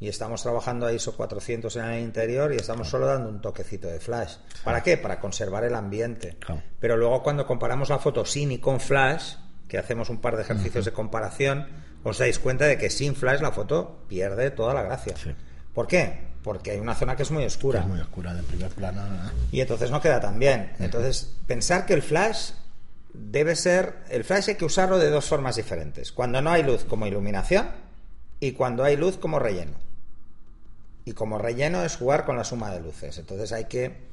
y 0.00 0.08
estamos 0.08 0.42
trabajando 0.42 0.86
a 0.86 0.92
ISO 0.92 1.16
400 1.16 1.74
en 1.76 1.84
el 1.84 2.02
interior 2.02 2.52
y 2.52 2.56
estamos 2.56 2.88
solo 2.88 3.06
dando 3.06 3.28
un 3.28 3.40
toquecito 3.40 3.88
de 3.88 4.00
flash. 4.00 4.36
¿Para 4.64 4.82
qué? 4.82 4.96
Para 4.96 5.20
conservar 5.20 5.64
el 5.64 5.74
ambiente. 5.74 6.36
Pero 6.80 6.96
luego 6.96 7.22
cuando 7.22 7.46
comparamos 7.46 7.88
la 7.88 7.98
foto 7.98 8.24
sin 8.24 8.52
y 8.52 8.58
con 8.58 8.80
flash, 8.80 9.34
que 9.68 9.78
hacemos 9.78 10.10
un 10.10 10.20
par 10.20 10.36
de 10.36 10.42
ejercicios 10.42 10.84
de 10.84 10.92
comparación, 10.92 11.66
os 12.02 12.18
dais 12.18 12.38
cuenta 12.38 12.66
de 12.66 12.78
que 12.78 12.88
sin 12.88 13.14
flash 13.14 13.40
la 13.40 13.52
foto 13.52 14.06
pierde 14.08 14.50
toda 14.50 14.74
la 14.74 14.82
gracia. 14.82 15.14
¿Por 15.74 15.86
qué? 15.86 16.35
Porque 16.46 16.70
hay 16.70 16.78
una 16.78 16.94
zona 16.94 17.16
que 17.16 17.24
es 17.24 17.32
muy 17.32 17.44
oscura. 17.44 17.80
es 17.80 17.86
muy 17.88 17.98
oscura, 17.98 18.32
de 18.32 18.40
primer 18.44 18.70
plano. 18.70 19.02
Y 19.50 19.60
entonces 19.60 19.90
no 19.90 20.00
queda 20.00 20.20
tan 20.20 20.38
bien. 20.38 20.74
Entonces, 20.78 21.34
pensar 21.44 21.84
que 21.86 21.92
el 21.92 22.02
flash 22.02 22.52
debe 23.12 23.56
ser. 23.56 24.04
El 24.10 24.22
flash 24.22 24.50
hay 24.50 24.54
que 24.54 24.64
usarlo 24.64 24.96
de 24.96 25.10
dos 25.10 25.24
formas 25.24 25.56
diferentes. 25.56 26.12
Cuando 26.12 26.40
no 26.40 26.52
hay 26.52 26.62
luz 26.62 26.84
como 26.84 27.04
iluminación 27.04 27.66
y 28.38 28.52
cuando 28.52 28.84
hay 28.84 28.96
luz 28.96 29.16
como 29.16 29.40
relleno. 29.40 29.72
Y 31.04 31.14
como 31.14 31.36
relleno 31.36 31.82
es 31.82 31.96
jugar 31.96 32.24
con 32.24 32.36
la 32.36 32.44
suma 32.44 32.70
de 32.70 32.78
luces. 32.78 33.18
Entonces 33.18 33.50
hay 33.50 33.64
que 33.64 34.06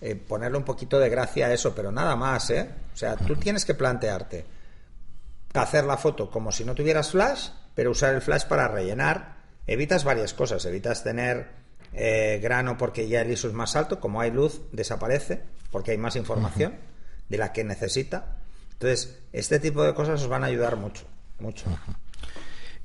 eh, 0.00 0.16
ponerle 0.16 0.58
un 0.58 0.64
poquito 0.64 0.98
de 0.98 1.08
gracia 1.08 1.46
a 1.46 1.52
eso, 1.52 1.72
pero 1.72 1.92
nada 1.92 2.16
más, 2.16 2.50
¿eh? 2.50 2.68
O 2.92 2.96
sea, 2.96 3.14
tú 3.14 3.36
tienes 3.36 3.64
que 3.64 3.74
plantearte 3.74 4.44
hacer 5.54 5.84
la 5.84 5.96
foto 5.96 6.32
como 6.32 6.50
si 6.50 6.64
no 6.64 6.74
tuvieras 6.74 7.12
flash, 7.12 7.50
pero 7.76 7.92
usar 7.92 8.12
el 8.12 8.22
flash 8.22 8.46
para 8.46 8.66
rellenar. 8.66 9.36
Evitas 9.68 10.02
varias 10.02 10.34
cosas. 10.34 10.64
Evitas 10.64 11.04
tener 11.04 11.64
eh, 11.92 12.40
grano 12.42 12.76
porque 12.76 13.08
ya 13.08 13.22
el 13.22 13.30
ISO 13.30 13.48
es 13.48 13.54
más 13.54 13.76
alto, 13.76 14.00
como 14.00 14.20
hay 14.20 14.30
luz 14.30 14.62
desaparece 14.72 15.42
porque 15.70 15.90
hay 15.90 15.98
más 15.98 16.16
información 16.16 16.74
de 17.28 17.38
la 17.38 17.52
que 17.52 17.64
necesita. 17.64 18.38
Entonces, 18.72 19.18
este 19.32 19.58
tipo 19.58 19.82
de 19.82 19.94
cosas 19.94 20.22
os 20.22 20.28
van 20.28 20.44
a 20.44 20.46
ayudar 20.46 20.76
mucho, 20.76 21.04
mucho. 21.38 21.64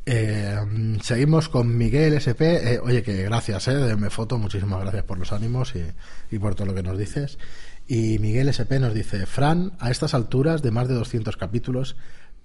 Eh, 0.06 0.58
seguimos 1.02 1.48
con 1.48 1.78
Miguel 1.78 2.14
SP. 2.20 2.42
Eh, 2.74 2.80
oye, 2.80 3.04
que 3.04 3.24
gracias, 3.24 3.68
eh, 3.68 3.76
de 3.76 4.10
foto. 4.10 4.38
Muchísimas 4.38 4.82
gracias 4.82 5.04
por 5.04 5.18
los 5.18 5.32
ánimos 5.32 5.74
y, 5.76 5.86
y, 6.36 6.40
por 6.40 6.56
todo 6.56 6.68
lo 6.68 6.74
que 6.74 6.84
nos 6.84 6.98
dices. 6.98 7.38
Y 7.88 8.20
Miguel 8.20 8.50
SP 8.50 8.80
nos 8.80 8.94
dice: 8.94 9.26
Fran, 9.26 9.74
a 9.80 9.92
estas 9.92 10.14
alturas 10.14 10.62
de 10.62 10.72
más 10.72 10.88
de 10.88 10.96
200 10.96 11.38
capítulos, 11.38 11.96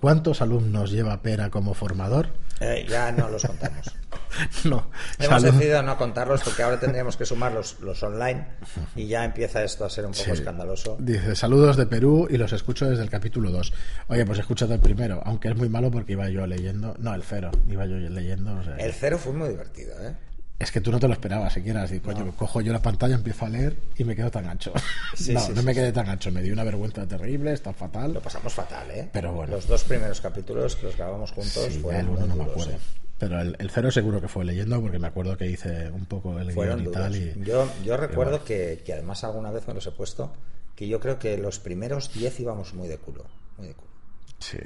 ¿Cuántos 0.01 0.42
alumnos 0.42 0.90
lleva 0.90 1.23
Pera 1.23 1.49
como 1.51 1.73
formador? 1.73 2.29
Eh, 2.61 2.87
ya 2.88 3.11
no 3.12 3.31
los 3.31 3.45
contamos. 3.45 3.87
no. 4.64 4.90
Hemos 5.18 5.42
decidido 5.42 5.83
no 5.83 5.96
contarlos 5.96 6.42
porque 6.42 6.62
ahora 6.62 6.79
tendríamos 6.79 7.16
que 7.16 7.25
sumar 7.25 7.53
los, 7.53 7.81
los 7.81 8.03
online 8.03 8.46
y 8.94 9.07
ya 9.07 9.25
empieza 9.25 9.62
esto 9.62 9.85
a 9.85 9.90
ser 9.90 10.07
un 10.07 10.12
poco 10.12 10.33
escandaloso. 10.33 10.96
Dice, 10.99 11.35
saludos 11.35 11.77
de 11.77 11.87
Perú 11.87 12.27
y 12.31 12.37
los 12.37 12.53
escucho 12.53 12.88
desde 12.88 13.03
el 13.03 13.11
capítulo 13.11 13.51
2. 13.51 13.72
Oye, 14.09 14.27
pues 14.27 14.38
escúchate 14.38 14.75
el 14.75 14.81
primero, 14.81 15.22
aunque 15.25 15.49
es 15.49 15.57
muy 15.57 15.68
malo 15.68 15.90
porque 15.90 16.12
iba 16.12 16.29
yo 16.29 16.46
leyendo. 16.46 16.94
No, 16.99 17.14
el 17.14 17.22
cero, 17.22 17.51
iba 17.68 17.87
yo 17.87 17.96
leyendo. 17.96 18.61
El 18.79 18.92
cero 18.92 19.18
fue 19.18 19.33
muy 19.33 19.49
divertido, 19.49 19.94
¿eh? 20.03 20.14
Es 20.59 20.72
que 20.72 20.81
tú 20.81 20.90
no 20.90 20.99
te 20.99 21.07
lo 21.07 21.12
esperabas 21.12 21.53
siquiera. 21.53 21.83
Así, 21.83 22.01
coño, 22.01 22.33
cojo 22.35 22.62
yo 22.62 22.72
la 22.72 22.81
pantalla, 22.81 23.14
empiezo 23.14 23.44
a 23.44 23.51
leer 23.51 23.77
y 23.99 24.05
me 24.05 24.16
quedo 24.16 24.31
tan 24.31 24.46
ancho. 24.46 24.72
no, 25.29 25.49
no 25.51 25.62
me 25.62 25.75
quedé 25.75 25.92
tan 25.92 26.09
ancho. 26.09 26.31
Me 26.33 26.40
dio 26.40 26.55
una 26.55 26.64
vergüenza 26.64 27.07
terrible, 27.07 27.53
está 27.53 27.75
fatal. 27.75 28.14
Lo 28.14 28.20
pasamos 28.20 28.55
fatal, 28.55 28.90
¿eh? 28.90 29.09
Pero 29.12 29.33
bueno. 29.33 29.53
Los 29.53 29.66
dos 29.66 29.85
primeros 29.85 30.20
capítulos 30.20 30.77
que 30.77 30.87
los 30.87 30.96
grabamos 30.96 31.31
juntos 31.33 31.79
fueron. 31.83 32.01
El 32.01 32.09
uno 32.09 32.27
no 32.27 32.37
me 32.37 32.44
acuerdo. 32.44 32.72
¿eh? 32.72 32.79
Pero 33.18 33.40
el, 33.40 33.70
cero 33.70 33.90
seguro 33.90 34.20
que 34.20 34.29
fue 34.29 34.44
leyendo 34.44 34.81
porque 34.81 34.98
me 34.98 35.07
acuerdo 35.07 35.37
que 35.37 35.46
hice 35.46 35.90
un 35.90 36.05
poco 36.05 36.38
el 36.38 36.55
guion 36.55 36.81
y 36.81 36.90
tal. 36.90 37.16
Y... 37.16 37.35
Yo, 37.42 37.68
yo 37.85 37.96
recuerdo 37.96 38.44
que, 38.44 38.83
que, 38.85 38.92
además 38.92 39.24
alguna 39.24 39.50
vez 39.50 39.66
me 39.66 39.74
los 39.74 39.87
he 39.87 39.92
puesto 39.92 40.33
que 40.74 40.87
yo 40.87 41.00
creo 41.00 41.18
que 41.18 41.38
los 41.38 41.59
primeros 41.59 42.12
diez 42.12 42.38
íbamos 42.38 42.74
muy 42.74 42.88
de 42.88 42.98
culo. 42.98 43.24
Muy 43.57 43.68
de 43.68 43.74
culo. 43.74 43.90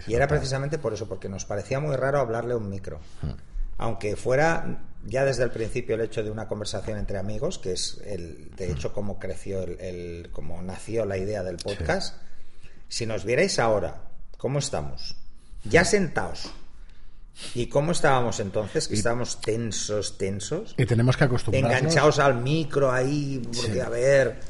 y 0.09 0.15
era 0.15 0.27
precisamente 0.27 0.79
por 0.79 0.93
eso, 0.93 1.09
porque 1.09 1.29
nos 1.29 1.45
parecía 1.45 1.79
muy 1.79 1.95
raro 1.95 2.19
hablarle 2.19 2.55
a 2.55 2.57
un 2.57 2.69
micro. 2.69 2.99
Hmm 3.23 3.31
aunque 3.81 4.15
fuera 4.15 4.85
ya 5.07 5.25
desde 5.25 5.43
el 5.43 5.51
principio 5.51 5.95
el 5.95 6.03
hecho 6.03 6.23
de 6.23 6.31
una 6.31 6.47
conversación 6.47 6.99
entre 6.99 7.17
amigos, 7.17 7.59
que 7.59 7.73
es 7.73 7.99
el, 8.05 8.51
de 8.55 8.71
hecho 8.71 8.93
cómo 8.93 9.19
creció 9.19 9.63
el, 9.63 10.29
cómo 10.33 10.61
nació 10.61 11.07
la 11.07 11.17
idea 11.17 11.43
del 11.43 11.57
podcast. 11.57 12.17
Si 12.89 13.07
nos 13.07 13.25
vierais 13.25 13.59
ahora, 13.59 14.03
¿cómo 14.37 14.59
estamos? 14.59 15.17
Ya 15.65 15.87
sentados. 15.87 16.53
¿Y 17.55 17.67
cómo 17.67 17.93
estábamos 17.93 18.41
entonces? 18.41 18.89
Que 18.89 18.95
estábamos 18.95 19.41
tensos, 19.41 20.19
tensos. 20.19 20.75
Y 20.77 20.87
tenemos 20.87 21.17
que 21.17 21.25
acostumbrarnos. 21.25 21.79
Enganchados 21.79 22.19
al 22.19 22.37
micro 22.37 22.93
ahí, 22.93 23.43
porque 23.55 23.83
a 23.83 23.89
ver 23.89 24.41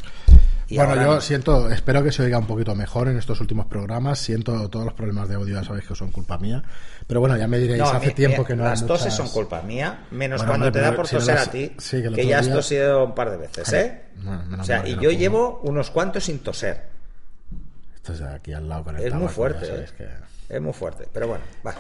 bueno, 0.77 1.03
yo 1.03 1.21
siento, 1.21 1.71
espero 1.71 2.03
que 2.03 2.13
se 2.13 2.23
oiga 2.23 2.39
un 2.39 2.47
poquito 2.47 2.75
mejor 2.75 3.09
en 3.09 3.19
estos 3.19 3.41
últimos 3.41 3.67
programas. 3.67 4.19
Siento 4.19 4.69
todos 4.69 4.85
los 4.85 4.95
problemas 4.95 5.29
de 5.29 5.35
audio, 5.35 5.55
ya 5.55 5.65
sabéis 5.65 5.87
que 5.87 5.95
son 5.95 6.13
culpa 6.13 6.39
mía. 6.39 6.63
Pero 7.07 7.21
bueno, 7.21 7.37
ya 7.37 7.49
me 7.49 7.59
diréis, 7.59 7.83
hace 7.83 8.11
tiempo 8.13 8.45
que 8.45 8.55
no 8.55 8.65
Las 8.65 8.87
toses 8.87 9.13
son 9.13 9.29
culpa 9.29 9.63
mía, 9.63 10.07
menos 10.11 10.43
cuando 10.43 10.71
te 10.71 10.81
da 10.81 10.95
por 10.95 11.09
toser 11.09 11.39
a 11.39 11.47
ti, 11.47 11.73
que, 11.91 12.27
ya 12.27 12.39
has 12.39 12.49
tosido 12.49 13.05
un 13.05 13.15
par 13.15 13.31
de 13.31 13.37
veces, 13.37 13.73
¿eh? 13.73 14.03
o 14.59 14.65
sea, 14.65 14.87
y 14.87 14.97
yo 15.01 15.11
llevo 15.11 15.61
unos 15.65 15.91
cuantos 15.91 16.25
sin 16.25 16.39
toser. 16.41 16.89
Esto 17.97 18.15
es 18.15 18.23
aquí 18.23 18.53
al 18.53 18.69
lado 18.69 18.85
con 18.85 18.97
el 18.97 19.05
Es 19.05 19.15
muy 19.15 19.29
fuerte, 19.29 19.67
¿eh? 19.67 20.09
Es 20.49 20.61
muy 20.61 20.73
fuerte, 20.73 21.07
pero 21.13 21.29
bueno, 21.29 21.45
va. 21.65 21.75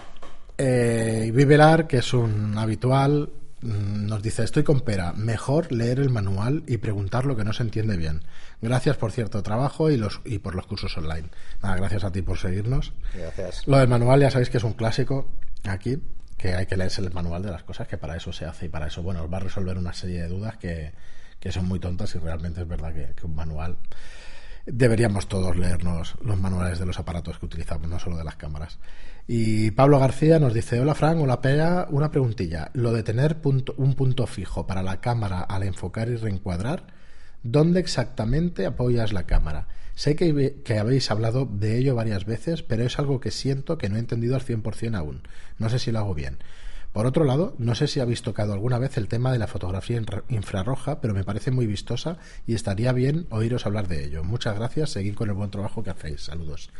Eh, 0.62 1.30
Vivelar, 1.32 1.86
que 1.86 1.96
es 1.96 2.12
un 2.12 2.58
habitual, 2.58 3.30
mm, 3.62 4.04
nos 4.06 4.22
dice, 4.22 4.44
estoy 4.44 4.62
con 4.62 4.82
pera, 4.82 5.14
mejor 5.14 5.72
leer 5.72 6.00
el 6.00 6.10
manual 6.10 6.64
y 6.66 6.76
preguntar 6.76 7.24
lo 7.24 7.34
que 7.34 7.44
no 7.44 7.54
se 7.54 7.62
entiende 7.62 7.96
bien. 7.96 8.20
Gracias 8.60 8.98
por 8.98 9.10
cierto 9.10 9.42
trabajo 9.42 9.90
y, 9.90 9.96
los, 9.96 10.20
y 10.26 10.38
por 10.38 10.54
los 10.54 10.66
cursos 10.66 10.94
online. 10.98 11.30
Nada, 11.62 11.76
gracias 11.76 12.04
a 12.04 12.12
ti 12.12 12.20
por 12.20 12.36
seguirnos. 12.36 12.92
Gracias. 13.14 13.66
Lo 13.66 13.78
del 13.78 13.88
manual 13.88 14.20
ya 14.20 14.30
sabéis 14.30 14.50
que 14.50 14.58
es 14.58 14.64
un 14.64 14.74
clásico 14.74 15.32
aquí, 15.64 15.96
que 16.36 16.52
hay 16.54 16.66
que 16.66 16.76
leerse 16.76 17.00
el 17.00 17.10
manual 17.10 17.42
de 17.42 17.52
las 17.52 17.62
cosas, 17.62 17.88
que 17.88 17.96
para 17.96 18.16
eso 18.16 18.30
se 18.30 18.44
hace 18.44 18.66
y 18.66 18.68
para 18.68 18.88
eso, 18.88 19.02
bueno, 19.02 19.22
os 19.22 19.32
va 19.32 19.38
a 19.38 19.40
resolver 19.40 19.78
una 19.78 19.94
serie 19.94 20.20
de 20.20 20.28
dudas 20.28 20.58
que, 20.58 20.92
que 21.38 21.52
son 21.52 21.64
muy 21.64 21.80
tontas 21.80 22.14
y 22.16 22.18
realmente 22.18 22.60
es 22.60 22.68
verdad 22.68 22.92
que, 22.92 23.14
que 23.14 23.26
un 23.26 23.34
manual 23.34 23.78
deberíamos 24.66 25.28
todos 25.28 25.56
leernos 25.56 26.14
los 26.22 26.38
manuales 26.40 26.78
de 26.78 26.86
los 26.86 26.98
aparatos 26.98 27.38
que 27.38 27.46
utilizamos, 27.46 27.88
no 27.88 27.98
solo 27.98 28.16
de 28.16 28.24
las 28.24 28.36
cámaras. 28.36 28.78
Y 29.26 29.70
Pablo 29.72 29.98
García 29.98 30.38
nos 30.38 30.54
dice, 30.54 30.80
hola 30.80 30.94
Frank, 30.94 31.20
hola 31.20 31.40
Pea, 31.40 31.86
una 31.90 32.10
preguntilla. 32.10 32.70
Lo 32.74 32.92
de 32.92 33.02
tener 33.02 33.40
punto, 33.40 33.74
un 33.76 33.94
punto 33.94 34.26
fijo 34.26 34.66
para 34.66 34.82
la 34.82 35.00
cámara 35.00 35.40
al 35.40 35.62
enfocar 35.62 36.08
y 36.08 36.16
reencuadrar, 36.16 36.86
¿dónde 37.42 37.80
exactamente 37.80 38.66
apoyas 38.66 39.12
la 39.12 39.26
cámara? 39.26 39.68
Sé 39.94 40.16
que, 40.16 40.62
que, 40.64 40.78
habéis 40.78 41.10
hablado 41.10 41.46
de 41.46 41.76
ello 41.78 41.94
varias 41.94 42.24
veces, 42.24 42.62
pero 42.62 42.84
es 42.84 42.98
algo 42.98 43.20
que 43.20 43.30
siento 43.30 43.76
que 43.76 43.88
no 43.88 43.96
he 43.96 44.00
entendido 44.00 44.34
al 44.34 44.42
100% 44.42 44.96
aún. 44.96 45.22
No 45.58 45.68
sé 45.68 45.78
si 45.78 45.92
lo 45.92 45.98
hago 45.98 46.14
bien. 46.14 46.38
Por 46.92 47.06
otro 47.06 47.24
lado, 47.24 47.54
no 47.58 47.74
sé 47.76 47.86
si 47.86 48.00
habéis 48.00 48.22
tocado 48.22 48.52
alguna 48.52 48.78
vez 48.78 48.96
el 48.96 49.06
tema 49.06 49.30
de 49.32 49.38
la 49.38 49.46
fotografía 49.46 50.00
infrarroja, 50.28 51.00
pero 51.00 51.14
me 51.14 51.22
parece 51.22 51.52
muy 51.52 51.66
vistosa 51.66 52.18
y 52.46 52.54
estaría 52.54 52.92
bien 52.92 53.26
oíros 53.30 53.64
hablar 53.66 53.86
de 53.86 54.04
ello. 54.04 54.24
Muchas 54.24 54.56
gracias, 54.56 54.90
seguid 54.90 55.14
con 55.14 55.28
el 55.28 55.34
buen 55.36 55.50
trabajo 55.50 55.84
que 55.84 55.90
hacéis. 55.90 56.22
Saludos. 56.22 56.70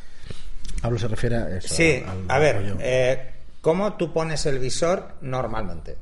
Pablo 0.82 0.98
se 0.98 1.06
refiere 1.08 1.36
a 1.36 1.56
eso. 1.56 1.74
Sí, 1.74 2.02
al, 2.04 2.18
al 2.22 2.30
a 2.30 2.38
ver, 2.38 2.76
eh, 2.80 3.30
¿cómo 3.60 3.94
tú 3.94 4.12
pones 4.12 4.46
el 4.46 4.58
visor 4.58 5.14
normalmente? 5.20 5.96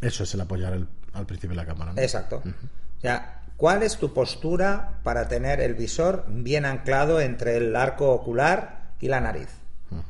Eso 0.00 0.22
es 0.22 0.34
el 0.34 0.40
apoyar 0.42 0.74
el, 0.74 0.86
al 1.14 1.26
principio 1.26 1.50
de 1.56 1.62
la 1.62 1.66
cámara. 1.66 1.92
¿no? 1.92 2.00
Exacto. 2.00 2.42
Uh 2.44 2.48
-huh. 2.48 2.54
O 2.98 3.00
sea, 3.00 3.42
¿cuál 3.56 3.82
es 3.82 3.96
tu 3.96 4.12
postura 4.14 5.00
para 5.02 5.26
tener 5.26 5.60
el 5.60 5.74
visor 5.74 6.26
bien 6.28 6.64
anclado 6.64 7.20
entre 7.20 7.56
el 7.56 7.74
arco 7.74 8.10
ocular 8.12 8.92
y 9.00 9.08
la 9.08 9.20
nariz? 9.20 9.48
Uh 9.90 9.96
-huh. 9.96 10.02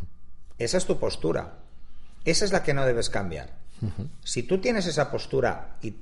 Esa 0.59 0.77
es 0.77 0.85
tu 0.85 0.99
postura. 0.99 1.64
Esa 2.25 2.45
es 2.45 2.53
la 2.53 2.63
que 2.63 2.75
no 2.75 2.87
debes 2.87 3.11
cambiar. 3.11 3.51
Uh 3.83 3.87
-huh. 3.87 4.09
Si 4.25 4.43
tú 4.45 4.59
tienes 4.59 4.87
esa 4.87 5.11
postura 5.11 5.77
y 5.83 5.95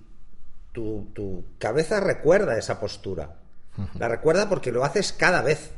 tu, 0.73 1.11
tu 1.15 1.45
cabeza 1.59 2.01
recuerda 2.01 2.59
esa 2.59 2.79
postura, 2.79 3.37
uh 3.77 3.83
-huh. 3.83 3.99
la 3.99 4.09
recuerda 4.09 4.49
porque 4.49 4.73
lo 4.73 4.85
haces 4.85 5.13
cada 5.13 5.43
vez. 5.43 5.71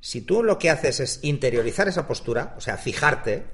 Si 0.00 0.20
tú 0.20 0.44
lo 0.44 0.56
que 0.56 0.70
haces 0.70 1.00
es 1.00 1.18
interiorizar 1.22 1.88
esa 1.88 2.06
postura, 2.06 2.54
o 2.56 2.60
sea, 2.60 2.76
fijarte, 2.76 3.44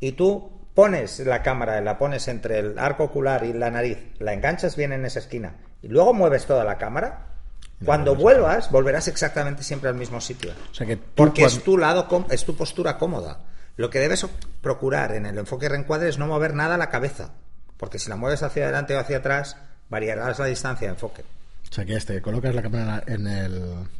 y 0.00 0.12
tú 0.12 0.50
pones 0.74 1.20
la 1.20 1.42
cámara, 1.44 1.80
la 1.80 1.96
pones 1.96 2.26
entre 2.26 2.58
el 2.58 2.78
arco 2.78 3.04
ocular 3.04 3.44
y 3.44 3.52
la 3.52 3.70
nariz, 3.70 3.98
la 4.18 4.32
enganchas 4.32 4.74
bien 4.74 4.92
en 4.92 5.04
esa 5.04 5.20
esquina, 5.20 5.58
y 5.80 5.86
luego 5.86 6.12
mueves 6.12 6.46
toda 6.46 6.64
la 6.64 6.76
cámara, 6.76 7.26
no, 7.78 7.86
cuando 7.86 8.14
no 8.14 8.20
vuelvas, 8.20 8.70
volverás 8.72 9.06
exactamente 9.06 9.62
siempre 9.62 9.88
al 9.90 9.94
mismo 9.94 10.20
sitio. 10.20 10.52
O 10.72 10.74
sea 10.74 10.86
que 10.86 10.96
porque 10.96 11.42
cuando... 11.42 11.58
es 11.58 11.62
tu 11.62 11.78
lado, 11.78 12.26
es 12.30 12.44
tu 12.44 12.56
postura 12.56 12.98
cómoda. 12.98 13.40
Lo 13.80 13.88
que 13.88 13.98
debes 13.98 14.26
procurar 14.60 15.12
en 15.12 15.24
el 15.24 15.38
enfoque 15.38 15.66
reencuadre 15.66 16.10
es 16.10 16.18
no 16.18 16.26
mover 16.26 16.52
nada 16.52 16.76
la 16.76 16.90
cabeza, 16.90 17.30
porque 17.78 17.98
si 17.98 18.10
la 18.10 18.16
mueves 18.16 18.42
hacia 18.42 18.64
adelante 18.64 18.94
o 18.94 18.98
hacia 18.98 19.16
atrás, 19.16 19.56
variarás 19.88 20.38
la 20.38 20.44
distancia 20.44 20.86
de 20.86 20.92
enfoque. 20.92 21.22
O 21.22 21.72
sea, 21.72 21.86
que 21.86 21.96
este, 21.96 22.20
colocas 22.20 22.54
la 22.54 22.60
cámara 22.60 23.02
en 23.06 23.26
el, 23.26 23.54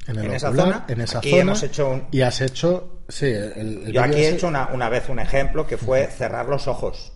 en 0.07 0.19
el 0.19 0.19
¿En 0.19 0.19
ocular, 0.19 0.35
esa 0.37 0.53
zona, 0.53 0.85
en 0.87 1.01
esa 1.01 1.19
aquí 1.21 1.31
zona 1.31 1.43
hemos 1.43 1.62
hecho 1.62 1.88
un... 1.88 2.09
y 2.11 2.21
has 2.21 2.43
hecho, 2.43 3.05
sí, 3.09 3.25
el, 3.25 3.85
el 3.87 3.93
Yo 3.93 4.03
aquí 4.03 4.16
he 4.16 4.29
hecho 4.29 4.49
una, 4.49 4.66
una, 4.66 4.90
vez 4.90 5.09
un 5.09 5.19
ejemplo 5.19 5.66
que 5.66 5.79
fue 5.79 6.09
cerrar 6.09 6.45
los 6.45 6.69
ojos. 6.69 7.14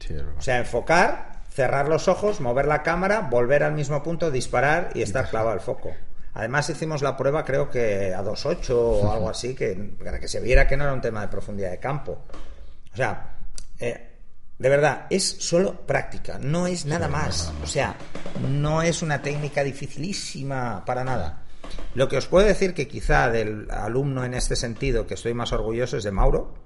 Sí, 0.00 0.14
o 0.16 0.40
sea, 0.40 0.56
enfocar, 0.56 1.42
cerrar 1.50 1.86
los 1.86 2.08
ojos, 2.08 2.40
mover 2.40 2.64
la 2.64 2.82
cámara, 2.82 3.28
volver 3.30 3.62
al 3.62 3.74
mismo 3.74 4.02
punto, 4.02 4.30
disparar 4.30 4.88
y 4.94 5.02
estar 5.02 5.28
clavado 5.28 5.50
al 5.50 5.60
foco. 5.60 5.92
Además 6.36 6.68
hicimos 6.68 7.00
la 7.00 7.16
prueba 7.16 7.46
creo 7.46 7.70
que 7.70 8.12
a 8.12 8.22
2.8 8.22 8.70
o 8.70 9.10
algo 9.10 9.30
así, 9.30 9.54
que, 9.54 9.74
para 10.04 10.20
que 10.20 10.28
se 10.28 10.38
viera 10.38 10.68
que 10.68 10.76
no 10.76 10.84
era 10.84 10.92
un 10.92 11.00
tema 11.00 11.22
de 11.22 11.28
profundidad 11.28 11.70
de 11.70 11.78
campo. 11.78 12.26
O 12.92 12.96
sea, 12.96 13.38
eh, 13.80 14.10
de 14.58 14.68
verdad, 14.68 15.06
es 15.08 15.24
solo 15.38 15.86
práctica, 15.86 16.38
no 16.38 16.66
es 16.66 16.84
nada 16.84 17.08
más. 17.08 17.54
O 17.62 17.66
sea, 17.66 17.96
no 18.50 18.82
es 18.82 19.00
una 19.00 19.22
técnica 19.22 19.64
dificilísima 19.64 20.84
para 20.84 21.04
nada. 21.04 21.42
Lo 21.94 22.06
que 22.06 22.18
os 22.18 22.26
puedo 22.26 22.46
decir 22.46 22.74
que 22.74 22.86
quizá 22.86 23.30
del 23.30 23.70
alumno 23.70 24.22
en 24.22 24.34
este 24.34 24.56
sentido 24.56 25.06
que 25.06 25.14
estoy 25.14 25.32
más 25.32 25.52
orgulloso 25.52 25.96
es 25.96 26.04
de 26.04 26.12
Mauro. 26.12 26.65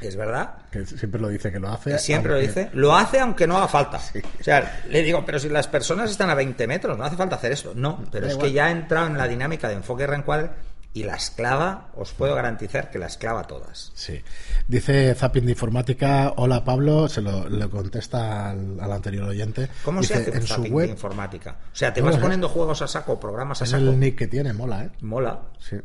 Es 0.00 0.16
verdad. 0.16 0.54
Que 0.70 0.86
siempre 0.86 1.20
lo 1.20 1.28
dice 1.28 1.50
que 1.50 1.58
lo 1.58 1.68
hace. 1.68 1.98
Siempre 1.98 2.32
aunque... 2.32 2.46
lo 2.46 2.54
dice. 2.54 2.70
Lo 2.74 2.96
hace 2.96 3.20
aunque 3.20 3.46
no 3.46 3.56
haga 3.56 3.68
falta. 3.68 3.98
Sí. 3.98 4.20
O 4.40 4.44
sea, 4.44 4.82
le 4.88 5.02
digo, 5.02 5.24
pero 5.24 5.38
si 5.38 5.48
las 5.48 5.66
personas 5.66 6.10
están 6.10 6.30
a 6.30 6.34
20 6.34 6.66
metros, 6.66 6.96
no 6.96 7.04
hace 7.04 7.16
falta 7.16 7.36
hacer 7.36 7.52
esto. 7.52 7.72
No, 7.74 8.04
pero 8.10 8.26
da 8.26 8.28
es 8.28 8.34
igual. 8.34 8.48
que 8.48 8.52
ya 8.52 8.66
ha 8.66 8.70
entrado 8.70 9.06
en 9.06 9.18
la 9.18 9.26
dinámica 9.26 9.68
de 9.68 9.74
enfoque 9.74 10.04
y 10.04 10.06
reencuadre 10.06 10.50
y 10.94 11.04
la 11.04 11.14
esclava, 11.14 11.90
os 11.96 12.12
puedo 12.12 12.34
garantizar 12.34 12.90
que 12.90 12.98
la 12.98 13.06
esclava 13.06 13.46
todas. 13.46 13.92
Sí. 13.94 14.20
Dice 14.66 15.14
Zapping 15.14 15.44
de 15.44 15.52
Informática, 15.52 16.32
hola 16.36 16.64
Pablo, 16.64 17.08
se 17.08 17.20
lo, 17.20 17.70
contesta 17.70 18.50
al, 18.50 18.80
al, 18.80 18.92
anterior 18.92 19.28
oyente. 19.28 19.68
¿Cómo 19.84 20.00
Dice, 20.00 20.14
se 20.14 20.30
hace 20.30 20.38
en 20.38 20.46
su 20.46 20.62
web 20.62 20.86
de 20.86 20.92
informática? 20.92 21.56
O 21.72 21.76
sea, 21.76 21.92
te 21.92 22.00
vas 22.00 22.16
poniendo 22.16 22.48
juegos 22.48 22.82
a 22.82 22.88
saco, 22.88 23.20
programas 23.20 23.60
a 23.60 23.64
es 23.64 23.70
saco. 23.70 23.84
el 23.84 24.00
nick 24.00 24.16
que 24.16 24.26
tiene, 24.28 24.52
mola, 24.52 24.84
¿eh? 24.84 24.90
Mola. 25.02 25.40
Sí. 25.60 25.76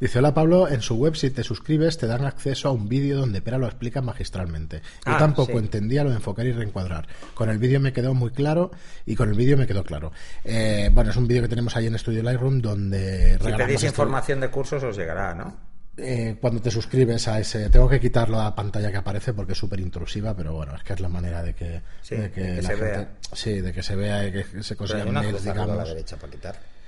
Dice, 0.00 0.18
hola 0.18 0.32
Pablo, 0.32 0.66
en 0.66 0.80
su 0.80 0.94
web 0.94 1.14
si 1.14 1.28
te 1.28 1.44
suscribes 1.44 1.98
te 1.98 2.06
dan 2.06 2.24
acceso 2.24 2.68
a 2.68 2.72
un 2.72 2.88
vídeo 2.88 3.18
donde 3.18 3.42
Pera 3.42 3.58
lo 3.58 3.66
explica 3.66 4.00
magistralmente. 4.00 4.80
Yo 5.04 5.12
ah, 5.12 5.18
tampoco 5.18 5.52
sí. 5.52 5.58
entendía 5.58 6.04
lo 6.04 6.08
de 6.08 6.16
enfocar 6.16 6.46
y 6.46 6.52
reencuadrar. 6.52 7.06
Con 7.34 7.50
el 7.50 7.58
vídeo 7.58 7.80
me 7.80 7.92
quedó 7.92 8.14
muy 8.14 8.30
claro 8.30 8.70
y 9.04 9.14
con 9.14 9.28
el 9.28 9.34
vídeo 9.34 9.58
me 9.58 9.66
quedó 9.66 9.84
claro. 9.84 10.10
Eh, 10.42 10.88
bueno, 10.90 11.10
es 11.10 11.16
un 11.16 11.28
vídeo 11.28 11.42
que 11.42 11.48
tenemos 11.48 11.76
ahí 11.76 11.86
en 11.86 11.98
Studio 11.98 12.22
Lightroom 12.22 12.62
donde... 12.62 13.38
Si 13.44 13.52
pedís 13.52 13.84
información 13.84 14.40
de 14.40 14.48
cursos 14.48 14.82
os 14.82 14.96
llegará, 14.96 15.34
¿no? 15.34 15.54
Eh, 15.98 16.38
cuando 16.40 16.62
te 16.62 16.70
suscribes 16.70 17.28
a 17.28 17.38
ese 17.38 17.68
tengo 17.68 17.86
que 17.86 18.00
quitar 18.00 18.30
la 18.30 18.54
pantalla 18.54 18.90
que 18.90 18.96
aparece 18.96 19.34
porque 19.34 19.52
es 19.52 19.58
súper 19.58 19.80
intrusiva 19.80 20.34
pero 20.34 20.54
bueno 20.54 20.74
es 20.74 20.82
que 20.82 20.94
es 20.94 21.00
la 21.00 21.08
manera 21.08 21.42
de 21.42 21.52
que, 21.52 21.82
sí, 22.00 22.16
de 22.16 22.30
que, 22.30 22.40
de 22.40 22.54
que 22.56 22.62
la 22.62 22.68
se 22.68 22.76
gente 22.76 22.84
vea. 22.84 23.08
sí 23.32 23.60
de 23.60 23.72
que 23.72 23.82
se 23.82 23.96
vea 23.96 24.26
y 24.26 24.32
que 24.32 24.62
se 24.62 24.76
consigan 24.76 25.12
mails 25.12 25.44
digamos 25.44 25.72
a 25.72 25.76
la 25.76 25.84
derecha 25.84 26.16
para 26.16 26.32
quitar 26.32 26.79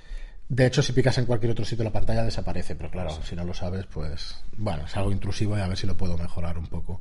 de 0.49 0.67
hecho, 0.67 0.83
si 0.83 0.93
picas 0.93 1.17
en 1.19 1.27
cualquier 1.27 1.53
otro 1.53 1.65
sitio 1.65 1.85
la 1.85 1.93
pantalla 1.93 2.23
desaparece, 2.23 2.77
pero 2.77 2.91
claro, 2.91 3.11
si 3.23 3.35
no 3.35 3.45
lo 3.45 3.55
sabes, 3.55 3.87
pues 3.87 4.37
bueno, 4.57 4.85
es 4.85 4.97
algo 4.97 5.11
intrusivo 5.11 5.57
y 5.57 5.61
a 5.61 5.67
ver 5.67 5.77
si 5.77 5.87
lo 5.87 5.97
puedo 5.97 6.19
mejorar 6.19 6.59
un 6.59 6.67
poco. 6.67 7.01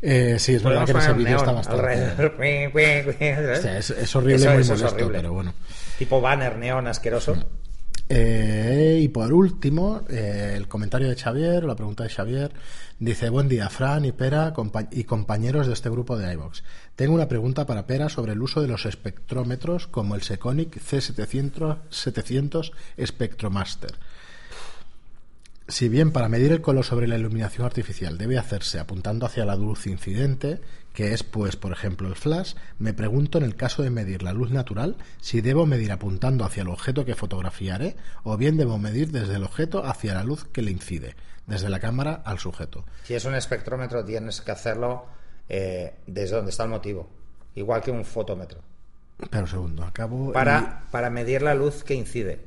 Eh, 0.00 0.36
sí, 0.38 0.54
es 0.54 0.62
verdad 0.62 0.84
que 0.84 0.92
en 0.92 0.98
ese 0.98 1.12
vídeo 1.12 1.36
está 1.36 1.52
bastante. 1.52 1.82
es, 3.78 3.90
es, 3.90 4.16
horrible, 4.16 4.36
eso, 4.36 4.52
muy 4.52 4.60
eso 4.62 4.74
molesto, 4.74 4.86
es 4.86 4.92
horrible. 4.92 5.18
pero 5.18 5.32
bueno. 5.32 5.54
Tipo 5.98 6.20
banner 6.20 6.56
neón 6.56 6.86
asqueroso. 6.86 7.36
Eh, 8.08 9.00
y 9.02 9.08
por 9.08 9.32
último, 9.32 10.02
eh, 10.08 10.54
el 10.56 10.68
comentario 10.68 11.08
de 11.08 11.16
Xavier, 11.16 11.64
la 11.64 11.74
pregunta 11.74 12.04
de 12.04 12.10
Xavier, 12.10 12.52
dice, 13.00 13.30
buen 13.30 13.48
día, 13.48 13.68
Fran 13.68 14.04
y 14.04 14.12
Pera 14.12 14.54
y 14.92 15.04
compañeros 15.04 15.66
de 15.66 15.72
este 15.72 15.90
grupo 15.90 16.16
de 16.16 16.32
iVox. 16.32 16.62
Tengo 16.94 17.14
una 17.14 17.28
pregunta 17.28 17.66
para 17.66 17.86
Pera 17.86 18.08
sobre 18.08 18.32
el 18.32 18.42
uso 18.42 18.62
de 18.62 18.68
los 18.68 18.86
espectrómetros 18.86 19.88
como 19.88 20.14
el 20.14 20.22
Seconic 20.22 20.76
C700 20.76 21.78
700 21.90 22.72
Spectromaster. 23.04 23.94
Si 25.68 25.88
bien 25.88 26.12
para 26.12 26.28
medir 26.28 26.52
el 26.52 26.60
color 26.60 26.84
sobre 26.84 27.08
la 27.08 27.18
iluminación 27.18 27.66
artificial 27.66 28.18
debe 28.18 28.38
hacerse 28.38 28.78
apuntando 28.78 29.26
hacia 29.26 29.44
la 29.44 29.56
luz 29.56 29.88
incidente, 29.88 30.60
que 30.96 31.12
es 31.12 31.22
pues 31.22 31.56
por 31.56 31.72
ejemplo 31.72 32.08
el 32.08 32.16
flash, 32.16 32.54
me 32.78 32.94
pregunto 32.94 33.36
en 33.36 33.44
el 33.44 33.54
caso 33.54 33.82
de 33.82 33.90
medir 33.90 34.22
la 34.22 34.32
luz 34.32 34.50
natural 34.50 34.96
si 35.20 35.42
debo 35.42 35.66
medir 35.66 35.92
apuntando 35.92 36.42
hacia 36.42 36.62
el 36.62 36.70
objeto 36.70 37.04
que 37.04 37.14
fotografiaré 37.14 37.96
o 38.22 38.38
bien 38.38 38.56
debo 38.56 38.78
medir 38.78 39.12
desde 39.12 39.34
el 39.34 39.44
objeto 39.44 39.84
hacia 39.84 40.14
la 40.14 40.24
luz 40.24 40.46
que 40.46 40.62
le 40.62 40.70
incide, 40.70 41.14
desde 41.46 41.68
la 41.68 41.80
cámara 41.80 42.22
al 42.24 42.38
sujeto. 42.38 42.86
Si 43.04 43.12
es 43.12 43.26
un 43.26 43.34
espectrómetro 43.34 44.06
tienes 44.06 44.40
que 44.40 44.50
hacerlo 44.52 45.04
eh, 45.50 45.96
desde 46.06 46.36
donde 46.36 46.50
está 46.50 46.62
el 46.62 46.70
motivo, 46.70 47.10
igual 47.56 47.82
que 47.82 47.90
un 47.90 48.02
fotómetro. 48.02 48.62
Pero 49.18 49.42
un 49.42 49.48
segundo, 49.48 49.84
acabo... 49.84 50.32
Para, 50.32 50.84
y... 50.86 50.90
para 50.90 51.10
medir 51.10 51.42
la 51.42 51.54
luz 51.54 51.84
que 51.84 51.92
incide. 51.92 52.40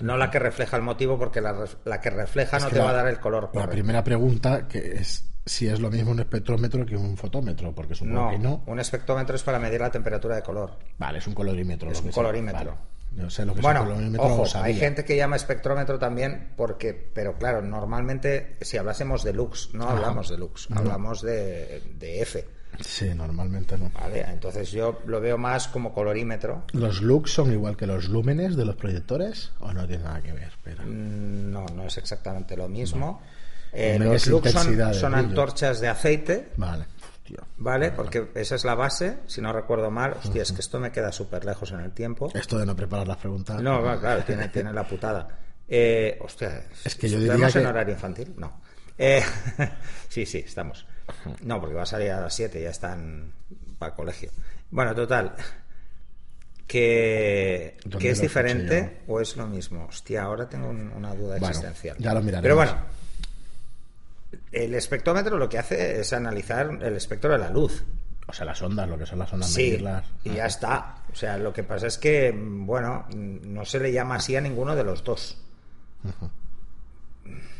No 0.00 0.18
la 0.18 0.30
que 0.30 0.38
refleja 0.38 0.76
el 0.76 0.82
motivo, 0.82 1.18
porque 1.18 1.40
la, 1.40 1.66
la 1.86 2.00
que 2.02 2.10
refleja 2.10 2.58
es 2.58 2.62
no 2.62 2.68
que 2.68 2.74
te 2.74 2.78
la, 2.80 2.84
va 2.84 2.90
a 2.90 2.94
dar 2.94 3.08
el 3.08 3.20
color. 3.20 3.46
Correcto. 3.46 3.60
La 3.60 3.72
primera 3.72 4.04
pregunta 4.04 4.68
que 4.68 4.96
es 4.96 5.29
si 5.44 5.66
es 5.66 5.80
lo 5.80 5.90
mismo 5.90 6.10
un 6.10 6.20
espectrómetro 6.20 6.84
que 6.84 6.96
un 6.96 7.16
fotómetro, 7.16 7.74
porque 7.74 7.94
supongo 7.94 8.20
no, 8.20 8.30
que 8.30 8.38
no. 8.38 8.62
Un 8.66 8.80
espectrómetro 8.80 9.36
es 9.36 9.42
para 9.42 9.58
medir 9.58 9.80
la 9.80 9.90
temperatura 9.90 10.36
de 10.36 10.42
color. 10.42 10.76
Vale, 10.98 11.18
es 11.18 11.26
un 11.26 11.34
colorímetro. 11.34 11.90
Es 11.90 12.00
un 12.02 12.10
colorímetro. 12.10 12.70
Vale. 13.12 13.30
Sé 13.30 13.44
lo 13.44 13.54
que 13.54 13.60
bueno, 13.60 13.80
es 13.80 13.86
un 13.86 13.92
colorímetro. 13.94 14.26
Ojo, 14.26 14.58
hay 14.58 14.74
gente 14.74 15.04
que 15.04 15.16
llama 15.16 15.36
espectrómetro 15.36 15.98
también, 15.98 16.52
porque, 16.56 16.94
pero 16.94 17.36
claro, 17.36 17.60
normalmente 17.60 18.56
si 18.60 18.76
hablásemos 18.76 19.24
de 19.24 19.32
lux, 19.32 19.70
no 19.72 19.84
Ajá. 19.84 19.94
hablamos 19.94 20.28
de 20.28 20.38
lux, 20.38 20.70
no. 20.70 20.78
hablamos 20.78 21.22
de, 21.22 21.82
de 21.98 22.22
F. 22.22 22.46
Sí, 22.78 23.12
normalmente 23.14 23.76
no. 23.76 23.90
Vale, 23.90 24.24
entonces 24.28 24.70
yo 24.70 25.00
lo 25.06 25.20
veo 25.20 25.36
más 25.36 25.68
como 25.68 25.92
colorímetro. 25.92 26.64
¿Los 26.72 27.02
lux 27.02 27.32
son 27.32 27.52
igual 27.52 27.76
que 27.76 27.86
los 27.86 28.08
lúmenes 28.08 28.56
de 28.56 28.64
los 28.64 28.76
proyectores 28.76 29.52
o 29.58 29.72
no 29.72 29.86
tiene 29.86 30.04
nada 30.04 30.22
que 30.22 30.32
ver? 30.32 30.44
Espera. 30.44 30.84
Mm, 30.84 31.50
no, 31.50 31.66
no 31.66 31.84
es 31.84 31.98
exactamente 31.98 32.56
lo 32.56 32.68
mismo. 32.68 33.20
No. 33.20 33.39
Eh, 33.72 33.98
los 33.98 34.26
lux 34.26 34.50
son, 34.50 34.94
son 34.94 35.14
antorchas 35.14 35.80
de 35.80 35.88
aceite. 35.88 36.48
Vale. 36.56 36.84
¿Vale? 37.58 37.92
Porque 37.92 38.28
esa 38.34 38.56
es 38.56 38.64
la 38.64 38.74
base, 38.74 39.18
si 39.26 39.40
no 39.40 39.52
recuerdo 39.52 39.88
mal. 39.90 40.16
Hostia, 40.18 40.42
es 40.42 40.50
que 40.50 40.60
esto 40.60 40.80
me 40.80 40.90
queda 40.90 41.12
súper 41.12 41.44
lejos 41.44 41.70
en 41.70 41.78
el 41.80 41.92
tiempo. 41.92 42.28
Esto 42.34 42.58
de 42.58 42.66
no 42.66 42.74
preparar 42.74 43.06
las 43.06 43.18
preguntas. 43.18 43.62
No, 43.62 43.80
claro, 44.00 44.24
tiene, 44.24 44.48
tiene 44.52 44.72
la 44.72 44.82
putada. 44.86 45.28
Eh, 45.68 46.18
hostia, 46.20 46.64
Es 46.84 46.96
que 46.96 47.08
yo 47.08 47.18
¿estamos 47.18 47.36
diría 47.40 47.46
en 47.46 47.52
que- 47.52 47.66
horario 47.70 47.94
infantil? 47.94 48.34
No. 48.36 48.60
Eh, 48.98 49.22
sí, 50.08 50.26
sí, 50.26 50.38
estamos. 50.38 50.84
No, 51.42 51.60
porque 51.60 51.76
va 51.76 51.82
a 51.84 51.86
salir 51.86 52.10
a 52.10 52.20
las 52.20 52.34
7, 52.34 52.60
ya 52.62 52.70
están 52.70 53.32
para 53.78 53.90
el 53.90 53.96
colegio. 53.96 54.30
Bueno, 54.72 54.92
total. 54.94 55.32
Que, 56.66 57.76
¿Dónde 57.84 57.98
que 57.98 58.10
es 58.10 58.20
diferente 58.20 59.02
o 59.08 59.20
es 59.20 59.36
lo 59.36 59.46
mismo. 59.46 59.86
Hostia, 59.88 60.22
ahora 60.22 60.48
tengo 60.48 60.68
un- 60.68 60.92
una 60.92 61.14
duda 61.14 61.30
Bueno, 61.38 61.48
existencial. 61.48 61.96
ya 61.98 62.14
lo 62.14 62.20
miraremos. 62.22 62.42
Pero 62.42 62.56
bueno, 62.56 62.72
el 64.52 64.74
espectrómetro 64.74 65.38
lo 65.38 65.48
que 65.48 65.58
hace 65.58 66.00
es 66.00 66.12
analizar 66.12 66.78
el 66.82 66.96
espectro 66.96 67.30
de 67.32 67.38
la 67.38 67.50
luz. 67.50 67.84
O 68.26 68.32
sea, 68.32 68.46
las 68.46 68.62
ondas, 68.62 68.88
lo 68.88 68.96
que 68.96 69.06
son 69.06 69.18
las 69.18 69.32
ondas, 69.32 69.50
Sí, 69.50 69.62
medirlas. 69.70 70.04
y 70.24 70.34
ya 70.34 70.46
está. 70.46 70.96
O 71.12 71.16
sea, 71.16 71.36
lo 71.36 71.52
que 71.52 71.64
pasa 71.64 71.88
es 71.88 71.98
que, 71.98 72.32
bueno, 72.36 73.06
no 73.14 73.64
se 73.64 73.80
le 73.80 73.92
llama 73.92 74.16
así 74.16 74.36
a 74.36 74.40
ninguno 74.40 74.76
de 74.76 74.84
los 74.84 75.02
dos. 75.02 75.36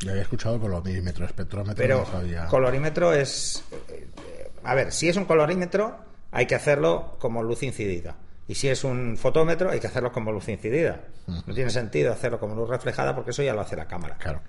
Yo 0.01 0.11
había 0.11 0.23
escuchado 0.23 0.59
colorímetro, 0.61 1.27
espectrómetro, 1.27 1.77
Pero 1.77 1.99
no 1.99 2.07
sabía. 2.07 2.47
colorímetro 2.47 3.13
es... 3.13 3.63
eh, 3.89 4.51
A 4.65 4.75
ver, 4.75 4.93
si 4.93 5.09
es 5.09 5.17
un 5.17 5.25
colorímetro, 5.27 5.99
hay 6.31 6.47
que 6.47 6.55
hacerlo 6.55 7.17
como 7.19 7.43
luz 7.43 7.63
incidida. 7.63 8.17
Y 8.49 8.55
si 8.55 8.69
es 8.69 8.83
un 8.83 9.17
fotómetro, 9.17 9.71
hay 9.71 9.79
que 9.79 9.87
hacerlo 9.87 10.11
como 10.13 10.33
luz 10.33 10.49
incidida. 10.49 11.03
No 11.27 11.55
tiene 11.55 11.71
sentido 11.71 12.13
hacerlo 12.13 12.41
como 12.41 12.55
luz 12.55 12.69
reflejada 12.69 13.15
porque 13.15 13.31
eso 13.31 13.43
ya 13.43 13.55
lo 13.55 13.61
hace 13.61 13.77
la 13.77 13.87
cámara. 13.87 14.17
Claro. 14.19 14.41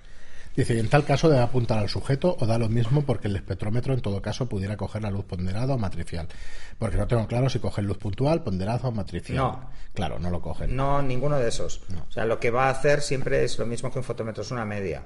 Dice, 0.54 0.74
y 0.74 0.78
en 0.78 0.88
tal 0.88 1.04
caso 1.04 1.28
debe 1.28 1.42
apuntar 1.42 1.78
al 1.78 1.88
sujeto 1.88 2.36
o 2.38 2.46
da 2.46 2.58
lo 2.58 2.68
mismo 2.68 3.02
porque 3.02 3.28
el 3.28 3.36
espectrómetro 3.36 3.94
en 3.94 4.00
todo 4.00 4.20
caso 4.20 4.48
pudiera 4.48 4.76
coger 4.76 5.02
la 5.02 5.10
luz 5.10 5.24
ponderada 5.24 5.74
o 5.74 5.78
matricial. 5.78 6.28
Porque 6.78 6.96
no 6.96 7.06
tengo 7.06 7.26
claro 7.26 7.48
si 7.48 7.58
cogen 7.58 7.86
luz 7.86 7.98
puntual, 7.98 8.42
ponderada 8.42 8.88
o 8.88 8.92
matricial. 8.92 9.38
No. 9.38 9.70
Claro, 9.94 10.18
no 10.18 10.30
lo 10.30 10.42
cogen. 10.42 10.76
No, 10.76 11.00
ninguno 11.02 11.38
de 11.38 11.48
esos. 11.48 11.82
O 12.08 12.12
sea, 12.12 12.24
lo 12.24 12.38
que 12.38 12.50
va 12.50 12.66
a 12.66 12.70
hacer 12.70 13.00
siempre 13.00 13.44
es 13.44 13.58
lo 13.58 13.66
mismo 13.66 13.90
que 13.90 13.98
un 13.98 14.04
fotómetro, 14.04 14.42
es 14.42 14.50
una 14.50 14.64
media. 14.64 15.02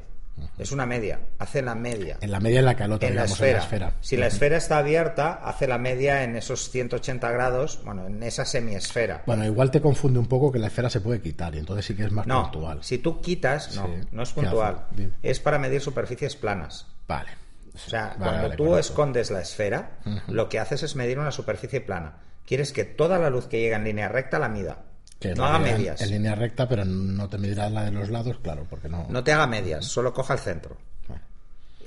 Es 0.59 0.71
una 0.73 0.85
media, 0.87 1.21
hace 1.39 1.63
la 1.63 1.75
media. 1.75 2.19
En 2.21 2.31
la 2.31 2.41
media 2.41 2.59
en 2.61 2.67
la 2.67 2.73
otro, 2.73 2.85
en 2.85 3.15
la, 3.17 3.23
digamos, 3.23 3.31
esfera. 3.33 3.51
en 3.51 3.57
la 3.57 3.63
esfera. 3.65 3.93
Si 4.01 4.17
la 4.17 4.27
esfera 4.27 4.57
está 4.59 4.79
abierta, 4.79 5.33
hace 5.43 5.67
la 5.67 5.79
media 5.79 6.25
en 6.25 6.37
esos 6.37 6.71
180 6.71 7.31
grados, 7.31 7.81
bueno, 7.85 8.07
en 8.07 8.23
esa 8.23 8.45
semiesfera. 8.45 9.23
Bueno, 9.27 9.45
igual 9.47 9.71
te 9.71 9.81
confunde 9.81 10.19
un 10.19 10.27
poco 10.27 10.53
que 10.53 10.59
la 10.59 10.67
esfera 10.67 10.91
se 10.91 11.01
puede 11.01 11.21
quitar 11.21 11.55
y 11.55 11.59
entonces 11.59 11.87
sí 11.87 11.95
que 11.95 12.05
es 12.05 12.13
más 12.13 12.27
No, 12.27 12.51
puntual. 12.51 12.83
si 12.85 12.99
tú 12.99 13.21
quitas, 13.21 13.75
no, 13.77 13.87
Sí. 13.87 13.93
no 14.13 14.23
es 14.23 14.29
¿Qué 14.31 14.41
puntual. 14.43 14.87
Es 15.23 15.41
para 15.41 15.59
medir 15.59 15.81
superficies 15.81 16.37
planas. 16.37 16.87
Vale. 17.09 17.31
O 17.75 17.79
sea, 17.79 18.09
Vale, 18.09 18.17
cuando 18.19 18.43
vale, 18.45 18.57
tú 18.57 18.65
correcto. 18.65 18.79
escondes 18.79 19.31
la 19.31 19.41
esfera, 19.41 19.99
lo 20.29 20.49
que 20.49 20.59
haces 20.59 20.83
es 20.83 20.97
medir 20.97 21.19
una 21.19 21.31
superficie 21.33 21.81
plana. 21.81 22.17
Quieres 22.47 22.73
que 22.73 22.85
toda 22.85 23.19
la 23.19 23.29
luz 23.31 23.47
que 23.49 23.61
llega 23.61 23.77
en 23.77 23.85
línea 23.85 24.09
recta 24.09 24.39
la 24.39 24.49
mida. 24.49 24.79
Que 25.19 25.35
no 25.35 25.45
haga 25.47 25.59
medias. 25.59 26.01
En 26.03 26.11
línea 26.11 26.35
recta, 26.35 26.69
pero 26.69 26.85
no 26.85 27.29
te 27.29 27.39
medirás 27.39 27.73
la 27.73 27.85
de 27.85 27.91
los 27.91 28.11
lados, 28.11 28.39
claro, 28.43 28.67
porque 28.69 28.89
no. 28.89 29.07
No 29.09 29.25
te 29.25 29.33
haga 29.33 29.47
medias, 29.47 29.85
solo 29.87 30.13
coja 30.13 30.35
el 30.35 30.41
centro. 30.41 30.77
Vale. 31.09 31.23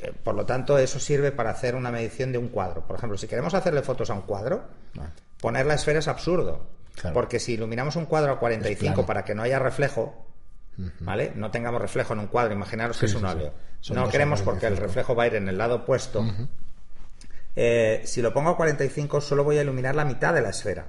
Eh, 0.02 0.14
Por 0.24 0.34
lo 0.36 0.46
tanto, 0.46 0.78
eso 0.80 1.00
sirve 1.00 1.32
para 1.32 1.52
hacer 1.52 1.76
una 1.76 1.92
medición 1.92 2.32
de 2.32 2.38
un 2.40 2.48
cuadro. 2.50 2.86
Por 2.88 2.96
ejemplo, 2.96 3.18
si 3.18 3.28
queremos 3.28 3.54
hacerle 3.54 3.82
fotos 3.84 4.10
a 4.10 4.14
un 4.16 4.22
cuadro, 4.24 4.64
Vale. 4.96 5.12
poner 5.40 5.66
la 5.68 5.76
esfera 5.76 6.00
es 6.00 6.08
absurdo. 6.08 6.68
Claro. 6.96 7.14
Porque 7.14 7.40
si 7.40 7.54
iluminamos 7.54 7.96
un 7.96 8.06
cuadro 8.08 8.34
a 8.34 8.40
45 8.40 8.94
plano. 8.94 9.06
para 9.08 9.24
que 9.24 9.34
no 9.36 9.44
haya 9.44 9.60
reflejo, 9.60 10.26
¿vale? 11.00 11.32
No 11.36 11.52
tengamos 11.52 11.82
reflejo 11.82 12.14
en 12.14 12.20
un 12.20 12.28
cuadro, 12.28 12.54
imaginaros 12.54 12.98
que 12.98 13.06
es 13.06 13.14
un 13.14 13.22
sí, 13.22 13.28
óleo. 13.28 13.54
No 13.92 14.10
queremos 14.10 14.42
porque 14.42 14.66
el 14.66 14.74
45. 14.74 14.88
reflejo 14.88 15.16
va 15.16 15.24
a 15.24 15.28
ir 15.28 15.36
en 15.36 15.48
el 15.48 15.58
lado 15.58 15.76
opuesto. 15.76 16.26
Eh, 17.56 18.02
si 18.06 18.22
lo 18.22 18.34
pongo 18.34 18.50
a 18.50 18.58
45, 18.58 19.22
solo 19.22 19.44
voy 19.44 19.58
a 19.58 19.62
iluminar 19.62 19.96
la 19.96 20.04
mitad 20.04 20.34
de 20.34 20.42
la 20.42 20.50
esfera. 20.50 20.88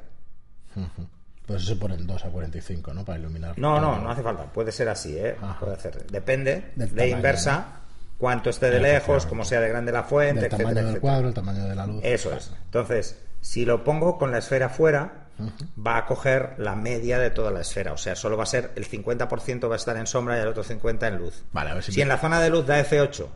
Pues 1.51 1.65
se 1.67 1.77
ponen 1.77 2.07
2 2.07 2.25
a 2.25 2.29
45, 2.31 2.95
¿no? 2.95 3.05
Para 3.05 3.19
iluminar. 3.19 3.59
No, 3.59 3.81
no, 3.81 3.99
no 4.01 4.11
hace 4.11 4.23
falta. 4.23 4.45
Puede 4.45 4.73
ser 4.73 4.89
así, 4.89 5.17
¿eh? 5.17 5.37
Ajá. 5.41 5.59
Puede 5.61 5.73
hacer. 5.75 6.07
Depende 6.07 6.73
Del 6.77 6.91
de 6.91 6.95
tamaño, 6.97 7.17
inversa, 7.17 7.67
cuánto 8.19 8.51
esté 8.51 8.71
de 8.71 8.81
lejos, 8.81 9.27
cómo 9.27 9.45
sea 9.45 9.61
de 9.61 9.69
grande 9.69 9.93
la 9.93 10.05
fuente, 10.05 10.35
Del 10.43 10.45
etcétera, 10.45 10.59
tamaño 10.69 10.75
del 10.77 10.85
etcétera. 10.87 11.01
cuadro, 11.01 11.29
el 11.29 11.35
tamaño 11.35 11.65
de 11.67 11.75
la 11.75 11.87
luz. 11.87 12.01
Eso 12.05 12.33
es. 12.33 12.53
Entonces, 12.67 13.19
si 13.41 13.65
lo 13.65 13.83
pongo 13.85 14.19
con 14.19 14.31
la 14.31 14.39
esfera 14.39 14.69
fuera, 14.69 15.27
va 15.85 15.97
a 15.97 16.05
coger 16.07 16.55
la 16.59 16.77
media 16.77 17.19
de 17.19 17.31
toda 17.31 17.51
la 17.51 17.63
esfera. 17.63 17.95
O 17.95 17.97
sea, 17.97 18.15
solo 18.15 18.37
va 18.37 18.43
a 18.43 18.47
ser 18.47 18.73
el 18.77 18.87
50% 18.87 19.69
va 19.71 19.73
a 19.75 19.77
estar 19.77 19.97
en 19.97 20.07
sombra 20.07 20.37
y 20.37 20.41
el 20.43 20.49
otro 20.49 20.63
50% 20.63 21.07
en 21.09 21.17
luz. 21.17 21.45
Vale, 21.53 21.71
a 21.71 21.75
ver 21.75 21.83
si 21.83 21.93
Si 21.93 21.99
me- 21.99 22.03
en 22.03 22.09
la 22.11 22.19
zona 22.19 22.41
de 22.41 22.51
luz 22.51 22.67
da 22.67 22.79
F8 22.79 23.27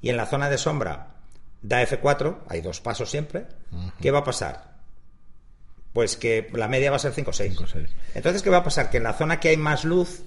y 0.00 0.10
en 0.10 0.16
la 0.16 0.26
zona 0.26 0.50
de 0.50 0.58
sombra 0.58 1.14
da 1.62 1.80
F4, 1.82 2.38
hay 2.48 2.60
dos 2.60 2.80
pasos 2.80 3.08
siempre, 3.10 3.46
¿qué 4.00 4.10
va 4.10 4.18
a 4.20 4.24
pasar? 4.24 4.67
Pues 5.98 6.16
que 6.16 6.48
la 6.52 6.68
media 6.68 6.92
va 6.92 6.96
a 6.96 7.00
ser 7.00 7.12
5 7.12 7.30
o 7.30 7.32
6. 7.32 7.50
Cinco 7.50 7.64
o 7.64 7.66
seis. 7.66 7.90
Entonces, 8.14 8.40
¿qué 8.40 8.50
va 8.50 8.58
a 8.58 8.62
pasar? 8.62 8.88
Que 8.88 8.98
en 8.98 9.02
la 9.02 9.14
zona 9.14 9.40
que 9.40 9.48
hay 9.48 9.56
más 9.56 9.84
luz 9.84 10.22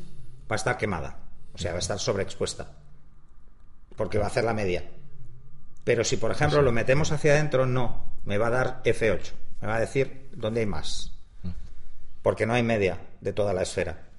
va 0.52 0.56
a 0.56 0.58
estar 0.58 0.78
quemada. 0.78 1.20
O 1.54 1.58
sea, 1.58 1.72
va 1.72 1.78
a 1.78 1.80
estar 1.80 1.98
sobreexpuesta. 1.98 2.74
Porque 3.96 4.18
va 4.18 4.26
a 4.26 4.28
hacer 4.28 4.44
la 4.44 4.54
media. 4.54 4.84
Pero 5.86 6.04
si, 6.04 6.18
por 6.18 6.30
ejemplo, 6.30 6.62
lo 6.62 6.74
metemos 6.74 7.14
hacia 7.14 7.32
adentro, 7.32 7.66
no. 7.66 8.04
Me 8.26 8.38
va 8.38 8.48
a 8.48 8.50
dar 8.50 8.84
F8. 8.84 9.32
Me 9.62 9.70
va 9.70 9.78
a 9.78 9.80
decir 9.80 10.28
dónde 10.34 10.60
hay 10.60 10.66
más. 10.66 11.14
Porque 12.22 12.46
no 12.46 12.54
hay 12.54 12.64
media 12.64 12.98
de 13.22 13.32
toda 13.32 13.54
la 13.54 13.62
esfera. 13.62 14.10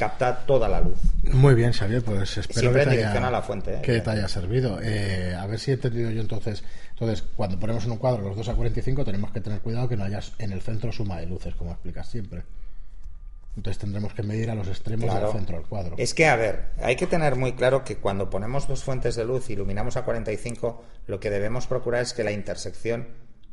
Capta 0.00 0.46
toda 0.46 0.66
la 0.66 0.80
luz. 0.80 0.96
Muy 1.24 1.54
bien, 1.54 1.74
Xavier, 1.74 2.02
pues 2.02 2.38
espero 2.38 2.60
Siempre 2.60 2.84
que, 2.84 2.88
te 2.88 2.96
dirección 2.96 3.18
haya, 3.18 3.28
a 3.28 3.30
la 3.32 3.42
fuente, 3.42 3.74
¿eh? 3.74 3.82
que 3.82 4.00
te 4.00 4.08
haya 4.08 4.28
servido. 4.28 4.80
Eh, 4.82 5.36
a 5.38 5.46
ver 5.46 5.58
si 5.58 5.72
he 5.72 5.74
entendido 5.74 6.10
yo 6.10 6.22
entonces. 6.22 6.64
Entonces, 6.92 7.22
cuando 7.36 7.58
ponemos 7.60 7.84
en 7.84 7.90
un 7.90 7.98
cuadro 7.98 8.22
los 8.22 8.34
2 8.34 8.48
a 8.48 8.54
45, 8.54 9.04
tenemos 9.04 9.30
que 9.30 9.42
tener 9.42 9.60
cuidado 9.60 9.90
que 9.90 9.98
no 9.98 10.04
haya 10.04 10.20
en 10.38 10.52
el 10.52 10.62
centro 10.62 10.90
suma 10.90 11.20
de 11.20 11.26
luces, 11.26 11.54
como 11.54 11.72
explicas 11.72 12.08
siempre. 12.08 12.44
Entonces 13.54 13.78
tendremos 13.78 14.14
que 14.14 14.22
medir 14.22 14.50
a 14.50 14.54
los 14.54 14.68
extremos 14.68 15.10
Claro. 15.10 15.26
del 15.26 15.36
centro 15.36 15.58
del 15.58 15.66
cuadro. 15.66 15.96
Es 15.98 16.14
que, 16.14 16.28
a 16.28 16.36
ver, 16.36 16.70
hay 16.82 16.96
que 16.96 17.06
tener 17.06 17.36
muy 17.36 17.52
claro 17.52 17.84
que 17.84 17.98
cuando 17.98 18.30
ponemos 18.30 18.66
dos 18.68 18.82
fuentes 18.82 19.16
de 19.16 19.26
luz 19.26 19.50
y 19.50 19.52
iluminamos 19.52 19.98
a 19.98 20.06
45, 20.06 20.82
lo 21.08 21.20
que 21.20 21.28
debemos 21.28 21.66
procurar 21.66 22.00
es 22.00 22.14
que 22.14 22.24
la 22.24 22.32
intersección 22.32 23.06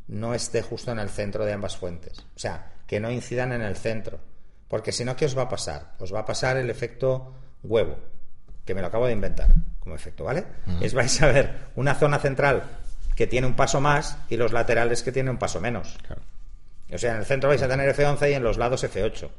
no 0.08 0.34
esté 0.34 0.62
justo 0.62 0.94
en 0.94 1.00
el 1.00 1.10
centro 1.10 1.44
de 1.44 1.52
ambas 1.52 1.76
fuentes. 1.76 2.20
O 2.38 2.40
sea, 2.40 2.72
que 2.88 3.02
no 3.02 3.12
incidan 3.12 3.52
en 3.52 3.64
el 3.64 3.76
centro. 3.76 4.22
Porque 4.68 4.92
si 4.92 5.06
no, 5.06 5.16
¿qué 5.16 5.26
os 5.26 5.38
va 5.38 5.44
a 5.44 5.50
pasar? 5.50 5.94
Os 6.00 6.14
va 6.14 6.20
a 6.20 6.26
pasar 6.26 6.58
el 6.58 6.70
efecto 6.70 7.34
huevo, 7.64 7.98
que 8.66 8.76
me 8.76 8.82
lo 8.82 8.88
acabo 8.88 9.08
de 9.08 9.14
inventar 9.14 9.54
como 9.80 9.96
efecto, 9.96 10.26
¿vale? 10.26 10.44
Es 10.82 10.94
vais 10.94 11.22
a 11.22 11.28
ver 11.28 11.70
una 11.76 11.96
zona 11.96 12.20
central 12.20 12.64
que 13.16 13.26
tiene 13.26 13.48
un 13.48 13.56
paso 13.56 13.80
más 13.80 14.18
y 14.30 14.36
los 14.36 14.52
laterales 14.52 15.02
que 15.02 15.12
tienen 15.12 15.32
un 15.32 15.38
paso 15.38 15.62
menos. 15.62 15.98
Claro. 16.06 16.22
O 16.94 16.98
sea, 16.98 17.14
en 17.14 17.20
el 17.20 17.26
centro 17.26 17.50
vais 17.50 17.62
a 17.62 17.68
tener 17.68 17.96
F11 17.96 18.32
y 18.32 18.34
en 18.34 18.44
los 18.44 18.58
lados 18.58 18.84
F8. 18.84 19.30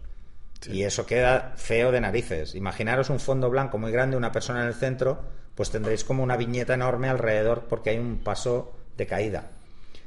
Y 0.71 0.83
eso 0.83 1.07
queda 1.07 1.53
feo 1.57 1.93
de 1.93 2.01
narices. 2.01 2.55
Imaginaros 2.55 3.11
un 3.11 3.21
fondo 3.21 3.49
blanco 3.49 3.79
muy 3.79 3.93
grande, 3.93 4.17
una 4.17 4.33
persona 4.33 4.62
en 4.62 4.69
el 4.69 4.75
centro, 4.75 5.23
pues 5.55 5.71
tendréis 5.71 6.03
como 6.05 6.23
una 6.23 6.37
viñeta 6.37 6.75
enorme 6.75 7.09
alrededor 7.09 7.67
porque 7.69 7.91
hay 7.91 7.99
un 7.99 8.19
paso 8.19 8.75
de 8.97 9.07
caída. 9.07 9.51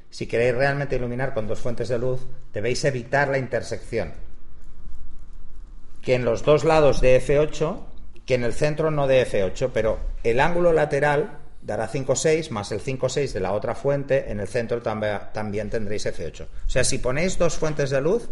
Si 0.10 0.28
queréis 0.28 0.56
realmente 0.56 0.98
iluminar 0.98 1.34
con 1.34 1.48
dos 1.48 1.60
fuentes 1.60 1.88
de 1.88 2.00
luz, 2.00 2.28
debéis 2.54 2.84
evitar 2.84 3.30
la 3.30 3.38
intersección. 3.38 4.12
Que 6.02 6.16
en 6.16 6.26
los 6.26 6.44
dos 6.44 6.64
lados 6.64 7.02
de 7.02 7.22
F8, 7.22 7.78
que 8.26 8.36
en 8.36 8.44
el 8.44 8.54
centro 8.54 8.92
no 8.92 9.08
de 9.08 9.26
F8, 9.26 9.72
pero 9.74 10.00
el 10.24 10.40
ángulo 10.40 10.74
lateral 10.74 11.40
dará 11.62 11.90
5,6 11.90 12.50
más 12.50 12.72
el 12.72 12.82
5,6 12.82 13.34
de 13.34 13.40
la 13.40 13.54
otra 13.54 13.76
fuente, 13.76 14.32
en 14.32 14.40
el 14.40 14.48
centro 14.48 14.82
también 14.82 15.70
tendréis 15.70 16.06
F8. 16.06 16.44
O 16.44 16.70
sea, 16.70 16.84
si 16.84 16.98
ponéis 16.98 17.38
dos 17.38 17.56
fuentes 17.56 17.90
de 17.90 18.02
luz, 18.02 18.30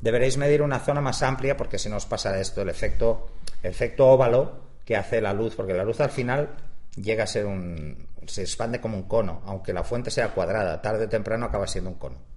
deberéis 0.00 0.36
medir 0.36 0.62
una 0.62 0.80
zona 0.80 1.00
más 1.00 1.22
amplia 1.22 1.56
porque 1.56 1.78
si 1.78 1.88
no 1.88 1.96
os 1.96 2.06
pasa 2.06 2.40
esto, 2.40 2.62
el 2.62 2.68
efecto, 2.68 3.28
efecto 3.62 4.06
óvalo 4.08 4.70
que 4.84 4.96
hace 4.96 5.20
la 5.20 5.32
luz, 5.32 5.54
porque 5.54 5.74
la 5.74 5.84
luz 5.84 6.00
al 6.00 6.10
final 6.10 6.50
llega 6.96 7.24
a 7.24 7.26
ser 7.26 7.46
un... 7.46 8.08
se 8.26 8.42
expande 8.42 8.80
como 8.80 8.96
un 8.96 9.04
cono, 9.04 9.42
aunque 9.44 9.72
la 9.72 9.84
fuente 9.84 10.10
sea 10.10 10.28
cuadrada, 10.28 10.80
tarde 10.80 11.04
o 11.04 11.08
temprano 11.08 11.46
acaba 11.46 11.66
siendo 11.66 11.90
un 11.90 11.96
cono. 11.96 12.29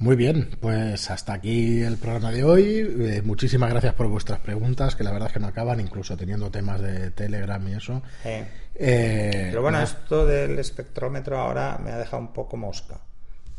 Muy 0.00 0.16
bien, 0.16 0.56
pues 0.60 1.10
hasta 1.10 1.34
aquí 1.34 1.82
el 1.82 1.98
programa 1.98 2.30
de 2.32 2.42
hoy. 2.42 2.64
Eh, 3.00 3.20
muchísimas 3.22 3.68
gracias 3.68 3.92
por 3.94 4.08
vuestras 4.08 4.40
preguntas, 4.40 4.96
que 4.96 5.04
la 5.04 5.12
verdad 5.12 5.28
es 5.28 5.34
que 5.34 5.40
no 5.40 5.48
acaban, 5.48 5.78
incluso 5.78 6.16
teniendo 6.16 6.50
temas 6.50 6.80
de 6.80 7.10
Telegram 7.10 7.66
y 7.68 7.74
eso. 7.74 8.02
Eh, 8.24 8.48
Eh, 8.82 9.48
Pero 9.50 9.60
bueno, 9.60 9.78
esto 9.82 10.24
del 10.24 10.58
espectrómetro 10.58 11.38
ahora 11.38 11.78
me 11.84 11.90
ha 11.92 11.98
dejado 11.98 12.22
un 12.22 12.32
poco 12.32 12.56
mosca. 12.56 12.98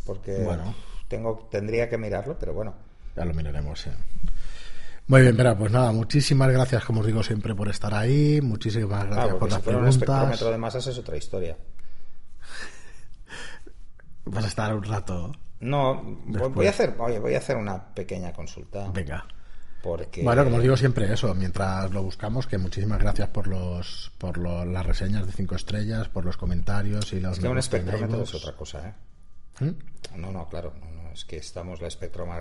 Porque 0.04 0.36
Bueno. 0.43 0.73
tengo, 1.08 1.47
tendría 1.51 1.88
que 1.88 1.99
mirarlo, 1.99 2.36
pero 2.39 2.54
bueno. 2.54 2.73
Ya 3.15 3.23
lo 3.23 3.32
miraremos. 3.36 3.86
eh. 3.86 3.91
Muy 5.06 5.21
bien, 5.21 5.37
Vera, 5.37 5.56
pues 5.56 5.71
nada, 5.71 5.92
muchísimas 5.92 6.50
gracias, 6.52 6.83
como 6.85 7.02
os 7.02 7.06
digo 7.06 7.21
siempre, 7.21 7.54
por 7.54 7.69
estar 7.69 7.94
ahí. 7.94 8.42
Muchísimas 8.42 9.04
gracias 9.06 9.25
Claro, 9.25 9.37
por 9.39 9.50
las 9.50 9.60
si 9.60 9.63
fuera 9.63 9.77
un 9.77 9.83
preguntas. 9.83 10.02
espectrómetro 10.08 10.50
de 10.52 10.58
masas 10.58 10.87
es 10.87 10.98
otra 10.98 11.17
historia. 11.17 11.56
Vas 14.25 14.46
a 14.46 14.48
estar 14.48 14.73
un 14.75 14.83
rato. 14.83 15.31
No, 15.62 16.01
voy, 16.03 16.17
Después. 16.27 16.53
voy 16.53 16.67
a 16.67 16.69
hacer, 16.71 16.95
oye, 16.97 17.19
voy 17.19 17.35
a 17.35 17.37
hacer 17.37 17.55
una 17.55 17.93
pequeña 17.93 18.33
consulta. 18.33 18.89
Venga. 18.91 19.25
Porque... 19.81 20.21
Bueno, 20.23 20.43
como 20.43 20.57
os 20.57 20.62
digo 20.62 20.77
siempre 20.77 21.12
eso, 21.12 21.33
mientras 21.33 21.89
lo 21.91 22.03
buscamos, 22.03 22.45
que 22.45 22.57
muchísimas 22.57 22.99
gracias 22.99 23.29
por 23.29 23.47
los 23.47 24.12
por 24.19 24.37
las 24.37 24.85
reseñas 24.85 25.25
de 25.25 25.31
cinco 25.31 25.55
estrellas, 25.55 26.07
por 26.07 26.23
los 26.23 26.37
comentarios 26.37 27.13
y 27.13 27.19
los 27.19 27.37
Es 27.37 27.43
que 27.43 27.47
un 27.47 27.57
espectrómetro 27.57 28.21
es 28.21 28.33
otra 28.35 28.53
cosa, 28.53 28.89
¿eh? 28.89 28.93
¿Mm? 29.63 30.19
No, 30.21 30.31
no, 30.31 30.47
claro, 30.49 30.73
no, 30.79 31.03
no, 31.03 31.12
es 31.12 31.25
que 31.25 31.37
estamos 31.37 31.81
la 31.81 31.87
espectroma... 31.87 32.39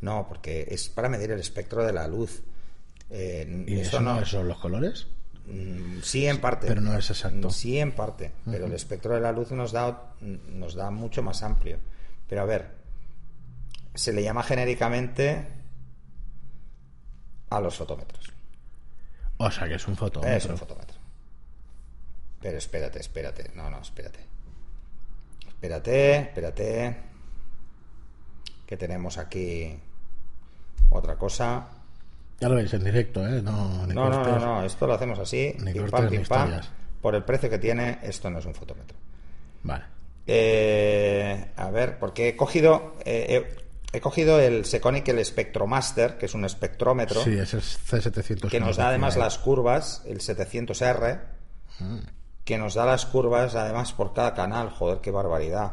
No, 0.00 0.26
porque 0.28 0.66
es 0.70 0.88
para 0.88 1.08
medir 1.08 1.30
el 1.30 1.38
espectro 1.40 1.84
de 1.84 1.92
la 1.92 2.08
luz. 2.08 2.42
Eh, 3.10 3.64
¿Y 3.66 3.80
eso, 3.80 4.00
no 4.00 4.24
son 4.24 4.48
los 4.48 4.58
colores? 4.58 5.06
Mm, 5.46 6.00
Sí, 6.02 6.26
en 6.26 6.40
parte. 6.40 6.66
Pero 6.66 6.80
no 6.80 6.96
es 6.96 7.10
exacto. 7.10 7.50
Sí, 7.50 7.78
en 7.78 7.92
parte. 7.92 8.32
Pero 8.50 8.66
el 8.66 8.72
espectro 8.72 9.14
de 9.14 9.20
la 9.20 9.30
luz 9.32 9.50
nos 9.52 9.72
da, 9.72 10.14
nos 10.20 10.74
da 10.74 10.90
mucho 10.90 11.22
más 11.22 11.42
amplio. 11.42 11.78
Pero 12.30 12.42
a 12.42 12.44
ver, 12.44 12.70
se 13.92 14.12
le 14.12 14.22
llama 14.22 14.44
genéricamente 14.44 15.48
a 17.50 17.60
los 17.60 17.74
fotómetros. 17.74 18.32
O 19.38 19.50
sea, 19.50 19.66
que 19.66 19.74
es 19.74 19.88
un 19.88 19.96
fotómetro. 19.96 20.36
Es 20.36 20.46
un 20.46 20.56
fotómetro. 20.56 20.96
Pero 22.40 22.56
espérate, 22.56 23.00
espérate. 23.00 23.50
No, 23.56 23.68
no, 23.68 23.80
espérate. 23.80 24.20
Espérate, 25.48 26.16
espérate. 26.18 26.96
Que 28.64 28.76
tenemos 28.76 29.18
aquí 29.18 29.76
otra 30.90 31.16
cosa. 31.16 31.66
Ya 32.38 32.48
lo 32.48 32.54
veis 32.54 32.72
en 32.72 32.84
directo, 32.84 33.26
¿eh? 33.26 33.42
No, 33.42 33.88
No, 33.88 34.08
no, 34.08 34.24
no, 34.24 34.38
no, 34.38 34.62
esto 34.62 34.86
lo 34.86 34.94
hacemos 34.94 35.18
así, 35.18 35.52
pim 35.72 35.90
pam, 35.90 36.08
pim 36.08 36.22
pam. 36.22 36.60
Por 37.02 37.16
el 37.16 37.24
precio 37.24 37.50
que 37.50 37.58
tiene, 37.58 37.98
esto 38.02 38.30
no 38.30 38.38
es 38.38 38.46
un 38.46 38.54
fotómetro. 38.54 38.96
Vale. 39.64 39.99
Eh, 40.32 41.44
a 41.56 41.70
ver, 41.70 41.98
porque 41.98 42.28
he 42.28 42.36
cogido, 42.36 42.94
eh, 43.04 43.56
he, 43.92 44.00
cogido 44.00 44.38
el 44.38 44.64
Seconic, 44.64 45.08
el 45.08 45.24
Spectromaster, 45.24 46.18
que 46.18 46.26
es 46.26 46.34
un 46.34 46.44
espectrómetro, 46.44 47.20
Sí, 47.24 47.36
ese 47.36 47.58
es 47.58 47.80
C700. 47.84 48.48
que 48.48 48.60
nos 48.60 48.76
da 48.76 48.90
además 48.90 49.16
las 49.16 49.38
curvas, 49.38 50.04
el 50.06 50.20
700R, 50.20 51.20
que 52.44 52.58
nos 52.58 52.74
da 52.74 52.86
las 52.86 53.06
curvas 53.06 53.56
además 53.56 53.92
por 53.92 54.14
cada 54.14 54.32
canal, 54.32 54.70
joder, 54.70 55.00
qué 55.00 55.10
barbaridad. 55.10 55.72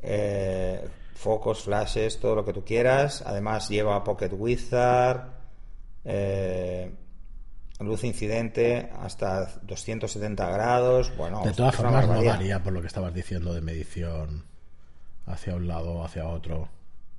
Eh, 0.00 0.88
focos, 1.16 1.64
flashes, 1.64 2.20
todo 2.20 2.36
lo 2.36 2.44
que 2.44 2.52
tú 2.52 2.64
quieras. 2.64 3.24
Además 3.26 3.68
lleva 3.68 4.04
Pocket 4.04 4.30
Wizard, 4.32 5.24
eh, 6.04 6.94
luz 7.80 8.04
incidente 8.04 8.90
hasta 9.00 9.46
270 9.62 10.50
grados. 10.50 11.16
Bueno, 11.16 11.44
De 11.44 11.52
todas 11.52 11.74
formas, 11.74 12.06
no 12.08 12.22
varía 12.24 12.62
por 12.62 12.72
lo 12.72 12.80
que 12.80 12.88
estabas 12.88 13.14
diciendo 13.14 13.54
de 13.54 13.60
medición 13.60 14.44
hacia 15.26 15.54
un 15.54 15.68
lado 15.68 15.92
o 15.92 16.04
hacia 16.04 16.26
otro. 16.26 16.68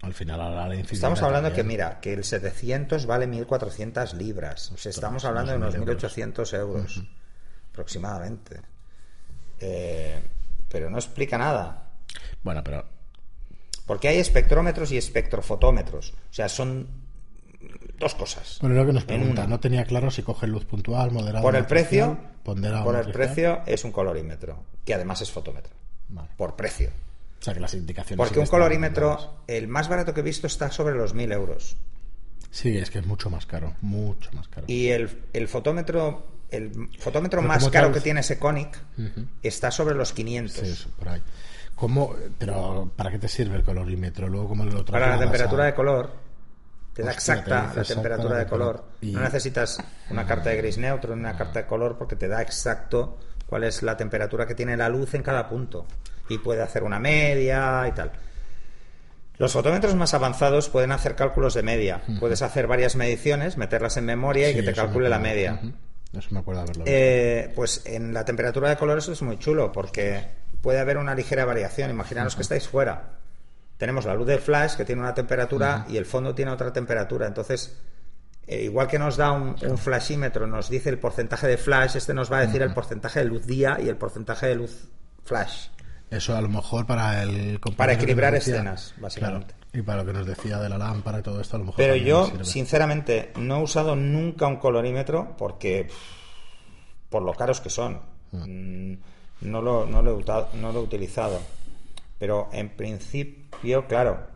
Al 0.01 0.13
final, 0.13 0.39
a 0.39 0.49
la 0.49 0.65
incidencia 0.67 0.95
Estamos 0.95 1.21
hablando 1.21 1.51
que, 1.53 1.63
mira, 1.63 1.99
que 1.99 2.13
el 2.13 2.23
700 2.23 3.05
vale 3.05 3.27
1.400 3.27 4.13
libras. 4.13 4.71
O 4.71 4.77
sea, 4.77 4.91
estamos 4.91 5.25
hablando 5.25 5.51
de 5.51 5.57
unos 5.57 5.75
2.000 5.75 5.79
euros. 5.79 6.17
1.800 6.17 6.57
euros, 6.57 7.03
aproximadamente. 7.71 8.61
Eh, 9.59 10.21
pero 10.69 10.89
no 10.89 10.97
explica 10.97 11.37
nada. 11.37 11.89
Bueno, 12.43 12.63
pero 12.63 12.85
Porque 13.85 14.07
hay 14.07 14.19
espectrómetros 14.19 14.91
y 14.91 14.97
espectrofotómetros. 14.97 16.11
O 16.11 16.33
sea, 16.33 16.47
son 16.47 17.08
dos 17.99 18.15
cosas. 18.15 18.57
Bueno, 18.61 18.75
lo 18.75 18.85
que 18.85 18.93
nos 18.93 19.03
pregunta. 19.05 19.45
No 19.47 19.59
tenía 19.59 19.85
claro 19.85 20.09
si 20.11 20.23
coge 20.23 20.47
luz 20.47 20.65
puntual, 20.65 21.11
moderada. 21.11 21.41
Por 21.41 21.55
el 21.55 21.65
precio, 21.65 22.17
ponderado, 22.43 22.85
por 22.85 22.95
el 22.95 23.11
precio 23.11 23.59
es 23.65 23.83
un 23.83 23.91
colorímetro, 23.91 24.63
que 24.85 24.93
además 24.93 25.21
es 25.21 25.31
fotómetro. 25.31 25.73
Vale. 26.09 26.29
Por 26.37 26.55
precio. 26.55 26.89
O 27.39 27.43
sea, 27.43 27.53
que 27.53 27.59
las 27.59 27.73
indicaciones. 27.73 28.17
Porque 28.17 28.33
que 28.35 28.39
un 28.39 28.47
colorímetro, 28.47 29.43
el 29.47 29.67
más 29.67 29.87
barato 29.87 30.13
que 30.13 30.19
he 30.21 30.23
visto 30.23 30.47
está 30.47 30.71
sobre 30.71 30.95
los 30.95 31.13
1.000 31.15 31.31
euros. 31.33 31.77
Sí, 32.51 32.77
es 32.77 32.89
que 32.89 32.99
es 32.99 33.05
mucho 33.05 33.29
más 33.29 33.45
caro. 33.45 33.75
Mucho 33.81 34.29
más 34.33 34.47
caro. 34.47 34.65
Y 34.67 34.87
el, 34.87 35.09
el 35.33 35.47
fotómetro, 35.47 36.25
el 36.49 36.71
fotómetro 36.97 37.39
Pero 37.41 37.47
más 37.47 37.59
¿cómo 37.59 37.71
caro 37.71 37.91
que 37.91 38.01
tiene 38.01 38.23
Seconic 38.23 38.77
está 39.43 39.69
sobre 39.71 39.95
los 39.95 40.11
500. 40.13 40.53
Sí, 40.55 40.65
eso, 40.71 40.89
por 40.97 41.09
ahí. 41.09 41.21
¿Cómo, 41.75 42.13
pero, 42.37 42.91
¿para 42.95 43.09
qué 43.11 43.19
te 43.19 43.27
sirve 43.29 43.55
el 43.55 43.63
colorímetro? 43.63 44.27
Luego, 44.27 44.49
¿cómo 44.49 44.65
lo 44.65 44.83
Para 44.83 45.09
la 45.15 45.19
temperatura 45.19 45.63
a- 45.63 45.67
de 45.67 45.73
color, 45.75 46.11
te 46.93 47.03
da 47.03 47.11
Hostia, 47.11 47.33
exacta 47.35 47.55
la 47.75 47.81
exacta 47.81 47.93
temperatura 47.93 48.37
de 48.37 48.45
color. 48.47 48.85
Y- 49.01 49.11
No 49.11 49.21
necesitas 49.21 49.77
una 50.09 50.25
carta 50.25 50.49
de 50.49 50.57
gris 50.57 50.77
neutro 50.77 51.15
ni 51.15 51.21
una 51.21 51.37
carta 51.37 51.59
de 51.61 51.65
color 51.67 51.97
porque 51.97 52.15
te 52.15 52.27
da 52.27 52.41
exacto 52.41 53.17
cuál 53.45 53.63
es 53.63 53.81
la 53.83 53.95
temperatura 53.97 54.45
que 54.45 54.55
tiene 54.55 54.75
la 54.77 54.89
luz 54.89 55.13
en 55.13 55.23
cada 55.23 55.47
punto. 55.47 55.85
Y 56.29 56.37
puede 56.37 56.61
hacer 56.61 56.83
una 56.83 56.99
media 56.99 57.85
y 57.87 57.91
tal. 57.93 58.11
Los 59.37 59.53
fotómetros 59.53 59.95
más 59.95 60.13
avanzados 60.13 60.67
pueden 60.69 60.91
hacer 60.91 61.15
cálculos 61.15 61.53
de 61.53 61.63
media. 61.63 62.01
Puedes 62.19 62.41
hacer 62.41 62.67
varias 62.67 62.95
mediciones, 62.97 63.57
meterlas 63.57 63.95
en 63.97 64.05
memoria 64.05 64.49
y 64.49 64.53
que 64.55 64.63
te 64.63 64.73
calcule 64.73 65.07
la 65.09 65.17
media. 65.19 65.53
Ujú. 65.53 65.71
Eso 66.17 66.27
me 66.31 66.39
acuerdo 66.39 66.61
de 66.61 66.65
haberlo. 66.65 66.83
Eh, 66.87 67.53
pues 67.55 67.83
en 67.85 68.13
la 68.13 68.25
temperatura 68.25 68.69
de 68.69 68.75
color 68.75 68.97
eso 68.97 69.13
es 69.13 69.21
muy 69.21 69.37
chulo 69.39 69.71
porque 69.71 70.27
puede 70.61 70.79
haber 70.79 70.97
una 70.97 71.15
ligera 71.15 71.45
variación. 71.45 71.89
Imaginaros 71.89 72.35
que 72.35 72.41
estáis 72.41 72.67
fuera. 72.67 73.18
Tenemos 73.79 74.05
la 74.05 74.13
luz 74.13 74.27
de 74.27 74.37
flash 74.37 74.75
que 74.75 74.85
tiene 74.85 75.01
una 75.01 75.13
temperatura 75.15 75.85
y 75.89 75.97
el 75.97 76.05
fondo 76.05 76.35
tiene 76.35 76.51
otra 76.51 76.71
temperatura. 76.71 77.25
Entonces, 77.25 77.79
eh, 78.45 78.61
igual 78.63 78.87
que 78.87 78.99
nos 78.99 79.17
da 79.17 79.31
un, 79.31 79.55
un 79.63 79.77
flashímetro, 79.77 80.45
nos 80.45 80.69
dice 80.69 80.89
el 80.89 80.99
porcentaje 80.99 81.47
de 81.47 81.57
flash, 81.57 81.95
este 81.95 82.13
nos 82.13 82.31
va 82.31 82.37
a 82.39 82.41
decir 82.41 82.61
el 82.61 82.73
porcentaje 82.73 83.19
de 83.19 83.25
luz 83.25 83.45
día 83.47 83.79
y 83.81 83.87
el 83.89 83.95
porcentaje 83.95 84.47
de 84.47 84.55
luz 84.55 84.89
flash. 85.23 85.69
Eso 86.11 86.35
a 86.35 86.41
lo 86.41 86.49
mejor 86.49 86.85
para 86.85 87.23
el 87.23 87.59
Para 87.77 87.93
equilibrar 87.93 88.33
decía- 88.33 88.55
escenas, 88.55 88.93
básicamente. 88.97 89.53
Claro, 89.53 89.69
y 89.71 89.81
para 89.83 89.99
lo 90.03 90.05
que 90.07 90.13
nos 90.17 90.25
decía 90.27 90.57
de 90.59 90.67
la 90.67 90.77
lámpara 90.77 91.19
y 91.19 91.21
todo 91.21 91.39
esto, 91.39 91.55
a 91.55 91.59
lo 91.59 91.65
mejor. 91.65 91.77
Pero 91.77 91.95
yo, 91.95 92.29
sinceramente, 92.43 93.31
no 93.37 93.59
he 93.59 93.63
usado 93.63 93.95
nunca 93.95 94.47
un 94.47 94.57
colorímetro 94.57 95.35
porque, 95.37 95.87
por 97.09 97.21
lo 97.21 97.33
caros 97.33 97.61
que 97.61 97.69
son, 97.69 98.01
mm, 98.31 98.93
no, 99.41 99.61
lo, 99.61 99.85
no, 99.85 100.01
lo 100.01 100.19
he, 100.19 100.57
no 100.57 100.71
lo 100.73 100.79
he 100.79 100.83
utilizado. 100.83 101.39
Pero 102.19 102.49
en 102.51 102.69
principio, 102.75 103.87
claro, 103.87 104.27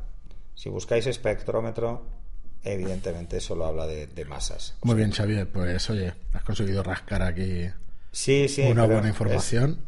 si 0.55 0.69
buscáis 0.69 1.05
espectrómetro, 1.05 2.05
evidentemente 2.63 3.39
solo 3.39 3.65
habla 3.65 3.85
de, 3.87 4.07
de 4.07 4.25
masas. 4.25 4.75
Muy 4.83 4.95
bien, 4.95 5.11
Xavier. 5.11 5.47
Pues 5.51 5.89
oye, 5.89 6.13
has 6.33 6.43
conseguido 6.43 6.81
rascar 6.81 7.21
aquí 7.21 7.69
Sí, 8.11 8.47
sí. 8.47 8.61
una 8.63 8.85
buena 8.85 9.01
es- 9.01 9.07
información. 9.09 9.79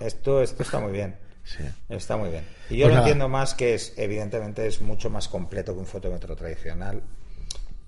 esto, 0.00 0.42
esto 0.42 0.62
está 0.62 0.80
muy 0.80 0.92
bien. 0.92 1.16
Sí. 1.44 1.62
Está 1.88 2.16
muy 2.16 2.30
bien. 2.30 2.44
Y 2.70 2.78
yo 2.78 2.86
Pues 2.86 2.88
lo 2.88 2.94
nada. 2.94 3.00
entiendo 3.06 3.28
más 3.28 3.54
que 3.54 3.74
es, 3.74 3.92
evidentemente, 3.96 4.66
es 4.66 4.80
mucho 4.80 5.10
más 5.10 5.28
completo 5.28 5.74
que 5.74 5.78
un 5.80 5.86
fotómetro 5.86 6.34
tradicional. 6.34 7.02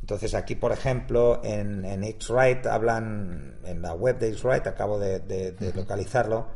Entonces, 0.00 0.34
aquí, 0.34 0.54
por 0.54 0.72
ejemplo, 0.72 1.40
en, 1.44 1.84
en 1.84 2.04
X-Rite 2.04 2.68
hablan, 2.68 3.56
en 3.64 3.82
la 3.82 3.94
web 3.94 4.18
de 4.18 4.28
X-Rite, 4.28 4.68
acabo 4.68 4.98
de, 4.98 5.18
de- 5.20 5.52
de 5.52 5.72
localizarlo, 5.74 6.46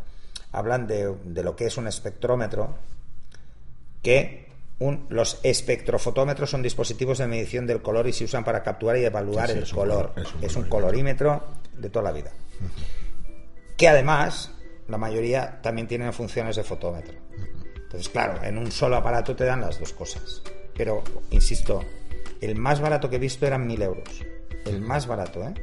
hablan 0.52 0.86
de, 0.86 1.14
de 1.24 1.42
lo 1.42 1.56
que 1.56 1.66
es 1.66 1.76
un 1.76 1.88
espectrómetro, 1.88 2.76
que 4.02 4.48
un- 4.78 5.06
los 5.10 5.38
espectrofotómetros 5.42 6.50
son 6.50 6.62
dispositivos 6.62 7.18
de 7.18 7.26
medición 7.26 7.66
del 7.66 7.82
color 7.82 8.06
y 8.08 8.12
se 8.12 8.24
usan 8.24 8.44
para 8.44 8.62
capturar 8.62 8.96
y 8.98 9.04
evaluar 9.04 9.46
Sí, 9.48 9.52
sí, 9.52 9.58
el 9.58 9.64
es 9.64 9.72
color. 9.72 10.12
es 10.16 10.34
un 10.34 10.44
es 10.44 10.56
un 10.56 10.68
colorímetro. 10.68 11.28
colorímetro 11.30 11.80
de 11.80 11.90
toda 11.90 12.02
la 12.04 12.12
vida 12.12 12.30
que 13.76 13.88
además 13.88 14.52
la 14.88 14.98
mayoría 14.98 15.60
también 15.62 15.88
tienen 15.88 16.12
funciones 16.12 16.54
de 16.56 16.62
fotómetro. 16.62 17.14
Entonces, 17.76 18.08
claro, 18.08 18.42
en 18.44 18.58
un 18.58 18.70
solo 18.70 18.96
aparato 18.96 19.34
te 19.34 19.44
dan 19.44 19.60
las 19.60 19.80
dos 19.80 19.92
cosas. 19.92 20.42
Pero, 20.76 21.02
insisto, 21.30 21.82
el 22.40 22.54
más 22.56 22.80
barato 22.80 23.08
que 23.10 23.16
he 23.16 23.18
visto 23.18 23.46
eran 23.46 23.66
1000 23.66 23.82
euros. 23.82 24.08
El 24.66 24.80
más 24.82 25.06
barato, 25.06 25.42
¿eh? 25.42 25.54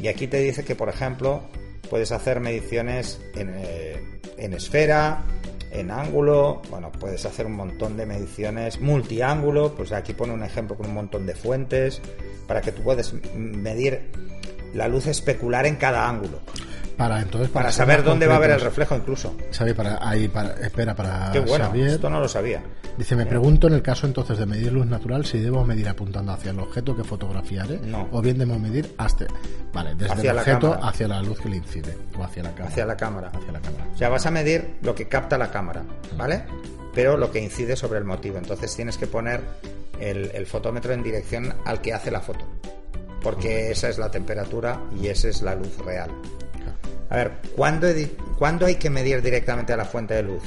Y 0.00 0.08
aquí 0.08 0.26
te 0.26 0.38
dice 0.38 0.64
que, 0.64 0.74
por 0.74 0.88
ejemplo, 0.88 1.42
puedes 1.90 2.12
hacer 2.12 2.40
mediciones 2.40 3.20
en, 3.34 3.52
eh, 3.54 4.20
en 4.38 4.54
esfera, 4.54 5.24
en 5.70 5.90
ángulo, 5.90 6.62
bueno, 6.70 6.90
puedes 6.90 7.26
hacer 7.26 7.46
un 7.46 7.52
montón 7.52 7.96
de 7.96 8.06
mediciones 8.06 8.80
multiángulo, 8.80 9.74
pues 9.74 9.92
aquí 9.92 10.14
pone 10.14 10.32
un 10.32 10.42
ejemplo 10.42 10.76
con 10.76 10.86
un 10.86 10.94
montón 10.94 11.26
de 11.26 11.34
fuentes, 11.34 12.00
para 12.46 12.60
que 12.60 12.72
tú 12.72 12.82
puedas 12.82 13.12
medir 13.34 14.10
la 14.74 14.88
luz 14.88 15.06
especular 15.06 15.66
en 15.66 15.76
cada 15.76 16.08
ángulo, 16.08 16.40
Para 17.00 17.22
entonces. 17.22 17.48
para 17.48 17.72
ser 17.72 17.86
saber 17.86 18.04
dónde 18.04 18.26
va 18.26 18.34
a 18.34 18.36
haber 18.36 18.50
el 18.50 18.60
reflejo 18.60 18.94
incluso. 18.94 19.34
Xavier, 19.50 19.74
para, 19.74 20.06
ahí, 20.06 20.28
para, 20.28 20.50
espera, 20.60 20.94
para 20.94 21.30
Qué 21.32 21.40
bueno, 21.40 21.64
Xavier. 21.64 21.88
esto 21.88 22.10
no 22.10 22.20
lo 22.20 22.28
sabía. 22.28 22.62
Dice, 22.98 23.16
me 23.16 23.24
pregunto 23.24 23.68
en 23.68 23.72
el 23.72 23.80
caso 23.80 24.06
entonces 24.06 24.36
de 24.36 24.44
medir 24.44 24.70
luz 24.70 24.84
natural 24.84 25.24
si 25.24 25.38
debo 25.38 25.64
medir 25.64 25.88
apuntando 25.88 26.32
hacia 26.32 26.50
el 26.50 26.60
objeto 26.60 26.94
que 26.94 27.02
fotografiaré 27.02 27.78
No. 27.86 28.06
o 28.12 28.20
bien 28.20 28.36
debo 28.36 28.58
medir 28.58 28.94
hasta, 28.98 29.24
vale, 29.72 29.94
desde 29.94 30.12
Hacia 30.12 30.32
el 30.32 30.38
objeto 30.40 30.78
hacia 30.82 31.08
la 31.08 31.22
luz 31.22 31.40
que 31.40 31.48
le 31.48 31.56
incide 31.56 31.96
o 32.18 32.22
hacia 32.22 32.42
la 32.42 32.50
cámara. 32.50 32.68
Hacia 32.70 32.84
la 32.84 32.96
cámara. 32.98 33.28
Hacia 33.34 33.52
la 33.52 33.60
cámara. 33.60 33.86
O 33.94 33.96
sea, 33.96 34.08
vas 34.10 34.26
a 34.26 34.30
medir 34.30 34.74
lo 34.82 34.94
que 34.94 35.08
capta 35.08 35.38
la 35.38 35.50
cámara, 35.50 35.82
¿vale? 36.18 36.42
Pero 36.94 37.16
lo 37.16 37.30
que 37.32 37.40
incide 37.40 37.76
sobre 37.76 37.98
el 37.98 38.04
motivo. 38.04 38.36
Entonces 38.36 38.76
tienes 38.76 38.98
que 38.98 39.06
poner 39.06 39.40
el, 40.00 40.30
el 40.34 40.44
fotómetro 40.44 40.92
en 40.92 41.02
dirección 41.02 41.54
al 41.64 41.80
que 41.80 41.94
hace 41.94 42.10
la 42.10 42.20
foto. 42.20 42.44
Porque 43.22 43.70
esa 43.70 43.88
es 43.88 43.96
la 43.96 44.10
temperatura 44.10 44.82
y 45.00 45.06
esa 45.08 45.28
es 45.28 45.40
la 45.40 45.54
luz 45.54 45.78
real. 45.78 46.10
A 47.10 47.16
ver, 47.16 47.32
¿cuándo, 47.56 47.86
he 47.88 47.94
di- 47.94 48.12
¿cuándo 48.38 48.66
hay 48.66 48.76
que 48.76 48.88
medir 48.88 49.20
directamente 49.20 49.72
a 49.72 49.76
la 49.76 49.84
fuente 49.84 50.14
de 50.14 50.22
luz? 50.22 50.42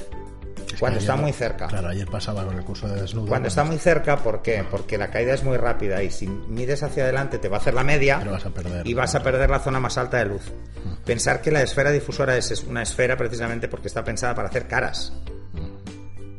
cuando 0.80 1.00
está 1.00 1.16
muy 1.16 1.32
cerca. 1.32 1.68
Claro, 1.68 1.90
ayer 1.90 2.08
pasaba 2.08 2.44
con 2.44 2.58
el 2.58 2.64
curso 2.66 2.88
de 2.88 3.00
desnudo. 3.00 3.28
Cuando 3.28 3.48
está 3.48 3.64
muy 3.64 3.78
cerca, 3.78 4.18
¿por 4.18 4.42
qué? 4.42 4.66
Porque 4.70 4.98
la 4.98 5.10
caída 5.12 5.34
es 5.34 5.44
muy 5.44 5.56
rápida 5.56 6.02
y 6.02 6.10
si 6.10 6.28
mides 6.28 6.82
hacia 6.82 7.04
adelante 7.04 7.38
te 7.38 7.48
va 7.48 7.58
a 7.58 7.60
hacer 7.60 7.76
la 7.76 7.84
media 7.84 8.18
vas 8.18 8.46
a 8.46 8.50
perder, 8.50 8.88
y 8.88 8.94
vas 8.96 9.14
a 9.14 9.22
perder 9.22 9.50
la 9.52 9.60
zona 9.60 9.80
más 9.80 9.98
alta 10.00 10.18
de 10.18 10.26
luz. 10.26 10.52
Pensar 11.06 11.42
que 11.42 11.52
la 11.52 11.62
esfera 11.62 11.92
difusora 11.92 12.36
es 12.38 12.64
una 12.64 12.82
esfera 12.82 13.16
precisamente 13.16 13.68
porque 13.68 13.88
está 13.88 14.04
pensada 14.04 14.34
para 14.34 14.50
hacer 14.50 14.68
caras. 14.68 15.14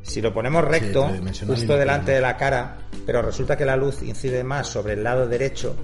Si 0.02 0.20
lo 0.20 0.34
ponemos 0.34 0.64
recto, 0.64 1.08
justo 1.46 1.76
delante 1.78 2.12
de 2.12 2.20
la 2.20 2.36
cara, 2.36 2.76
pero 3.06 3.22
resulta 3.22 3.56
que 3.56 3.64
la 3.64 3.76
luz 3.76 4.02
incide 4.02 4.42
más 4.42 4.66
sobre 4.66 4.94
el 4.94 5.04
lado 5.04 5.28
derecho, 5.28 5.76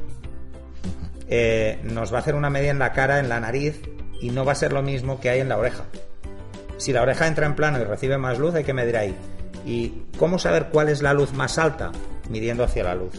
eh, 1.29 1.79
nos 1.85 2.13
va 2.13 2.19
a 2.19 2.21
hacer 2.21 2.35
una 2.35 2.51
media 2.51 2.71
en 2.73 2.79
la 2.79 2.93
cara, 2.93 3.21
en 3.21 3.29
la 3.29 3.39
nariz, 3.41 3.81
y 4.21 4.31
no 4.31 4.45
va 4.45 4.53
a 4.53 4.57
ser 4.57 4.73
lo 4.73 4.83
mismo 4.83 5.21
que 5.21 5.31
hay 5.31 5.41
en 5.41 5.49
la 5.49 5.59
oreja. 5.59 5.85
Si 6.77 6.93
la 6.93 7.03
oreja 7.03 7.27
entra 7.27 7.47
en 7.47 7.55
plano 7.55 7.81
y 7.81 7.85
recibe 7.85 8.19
más 8.19 8.39
luz, 8.39 8.55
hay 8.55 8.65
que 8.65 8.73
medir 8.73 8.97
ahí. 8.97 9.15
¿Y 9.67 10.05
cómo 10.19 10.39
saber 10.39 10.69
cuál 10.71 10.89
es 10.89 11.03
la 11.03 11.13
luz 11.13 11.33
más 11.33 11.59
alta? 11.59 11.93
Midiendo 12.29 12.65
hacia 12.65 12.85
la 12.85 12.95
luz. 12.95 13.15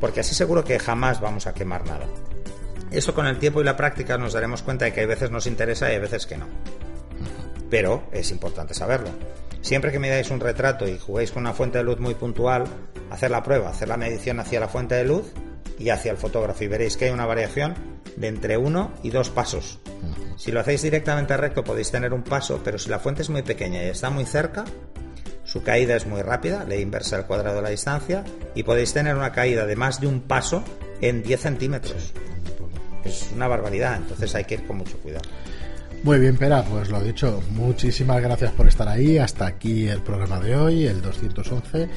Porque 0.00 0.20
así 0.20 0.34
seguro 0.34 0.64
que 0.64 0.78
jamás 0.78 1.20
vamos 1.20 1.46
a 1.46 1.54
quemar 1.54 1.86
nada. 1.86 2.06
Eso 2.90 3.14
con 3.14 3.26
el 3.26 3.38
tiempo 3.38 3.60
y 3.60 3.64
la 3.64 3.76
práctica 3.76 4.18
nos 4.18 4.34
daremos 4.34 4.62
cuenta 4.62 4.84
de 4.84 4.92
que 4.92 5.00
hay 5.00 5.06
veces 5.06 5.30
nos 5.30 5.46
interesa 5.46 5.88
y 5.88 5.94
hay 5.94 6.00
veces 6.00 6.26
que 6.26 6.36
no. 6.36 6.46
Pero 7.70 8.02
es 8.12 8.30
importante 8.30 8.74
saberlo. 8.74 9.08
Siempre 9.62 9.92
que 9.92 9.98
midáis 9.98 10.30
un 10.30 10.40
retrato 10.40 10.86
y 10.86 10.98
juguéis 10.98 11.30
con 11.30 11.44
una 11.44 11.54
fuente 11.54 11.78
de 11.78 11.84
luz 11.84 12.00
muy 12.00 12.14
puntual, 12.14 12.64
hacer 13.10 13.30
la 13.30 13.42
prueba, 13.42 13.70
hacer 13.70 13.88
la 13.88 13.96
medición 13.96 14.40
hacia 14.40 14.60
la 14.60 14.68
fuente 14.68 14.96
de 14.96 15.04
luz 15.04 15.32
y 15.82 15.90
hacia 15.90 16.12
el 16.12 16.16
fotógrafo 16.16 16.62
y 16.62 16.68
veréis 16.68 16.96
que 16.96 17.06
hay 17.06 17.10
una 17.10 17.26
variación 17.26 17.74
de 18.16 18.28
entre 18.28 18.56
uno 18.56 18.92
y 19.02 19.10
dos 19.10 19.30
pasos. 19.30 19.80
Si 20.36 20.52
lo 20.52 20.60
hacéis 20.60 20.82
directamente 20.82 21.36
recto 21.36 21.64
podéis 21.64 21.90
tener 21.90 22.12
un 22.12 22.22
paso, 22.22 22.60
pero 22.62 22.78
si 22.78 22.88
la 22.88 23.00
fuente 23.00 23.22
es 23.22 23.30
muy 23.30 23.42
pequeña 23.42 23.82
y 23.82 23.88
está 23.88 24.10
muy 24.10 24.24
cerca, 24.24 24.64
su 25.44 25.62
caída 25.62 25.96
es 25.96 26.06
muy 26.06 26.22
rápida, 26.22 26.64
le 26.64 26.80
inversa 26.80 27.16
al 27.16 27.26
cuadrado 27.26 27.56
de 27.56 27.62
la 27.62 27.70
distancia 27.70 28.24
y 28.54 28.62
podéis 28.62 28.92
tener 28.92 29.16
una 29.16 29.32
caída 29.32 29.66
de 29.66 29.76
más 29.76 30.00
de 30.00 30.06
un 30.06 30.20
paso 30.20 30.62
en 31.00 31.22
10 31.22 31.40
centímetros. 31.40 32.12
Es 33.04 33.30
una 33.34 33.48
barbaridad, 33.48 33.96
entonces 33.96 34.32
hay 34.36 34.44
que 34.44 34.54
ir 34.54 34.66
con 34.66 34.78
mucho 34.78 34.96
cuidado. 34.98 35.28
Muy 36.04 36.18
bien, 36.18 36.36
Pera, 36.36 36.64
pues 36.64 36.88
lo 36.88 37.00
dicho, 37.00 37.42
muchísimas 37.50 38.20
gracias 38.20 38.52
por 38.52 38.66
estar 38.66 38.88
ahí. 38.88 39.18
Hasta 39.18 39.46
aquí 39.46 39.88
el 39.88 40.00
programa 40.00 40.40
de 40.40 40.56
hoy, 40.56 40.86
el 40.86 41.00
211. 41.00 41.88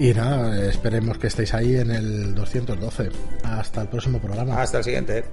Y 0.00 0.14
nada, 0.14 0.64
esperemos 0.64 1.18
que 1.18 1.26
estéis 1.26 1.52
ahí 1.52 1.76
en 1.76 1.90
el 1.90 2.34
212. 2.34 3.10
Hasta 3.44 3.82
el 3.82 3.88
próximo 3.88 4.18
programa. 4.18 4.58
Hasta 4.58 4.78
el 4.78 4.84
siguiente. 4.84 5.24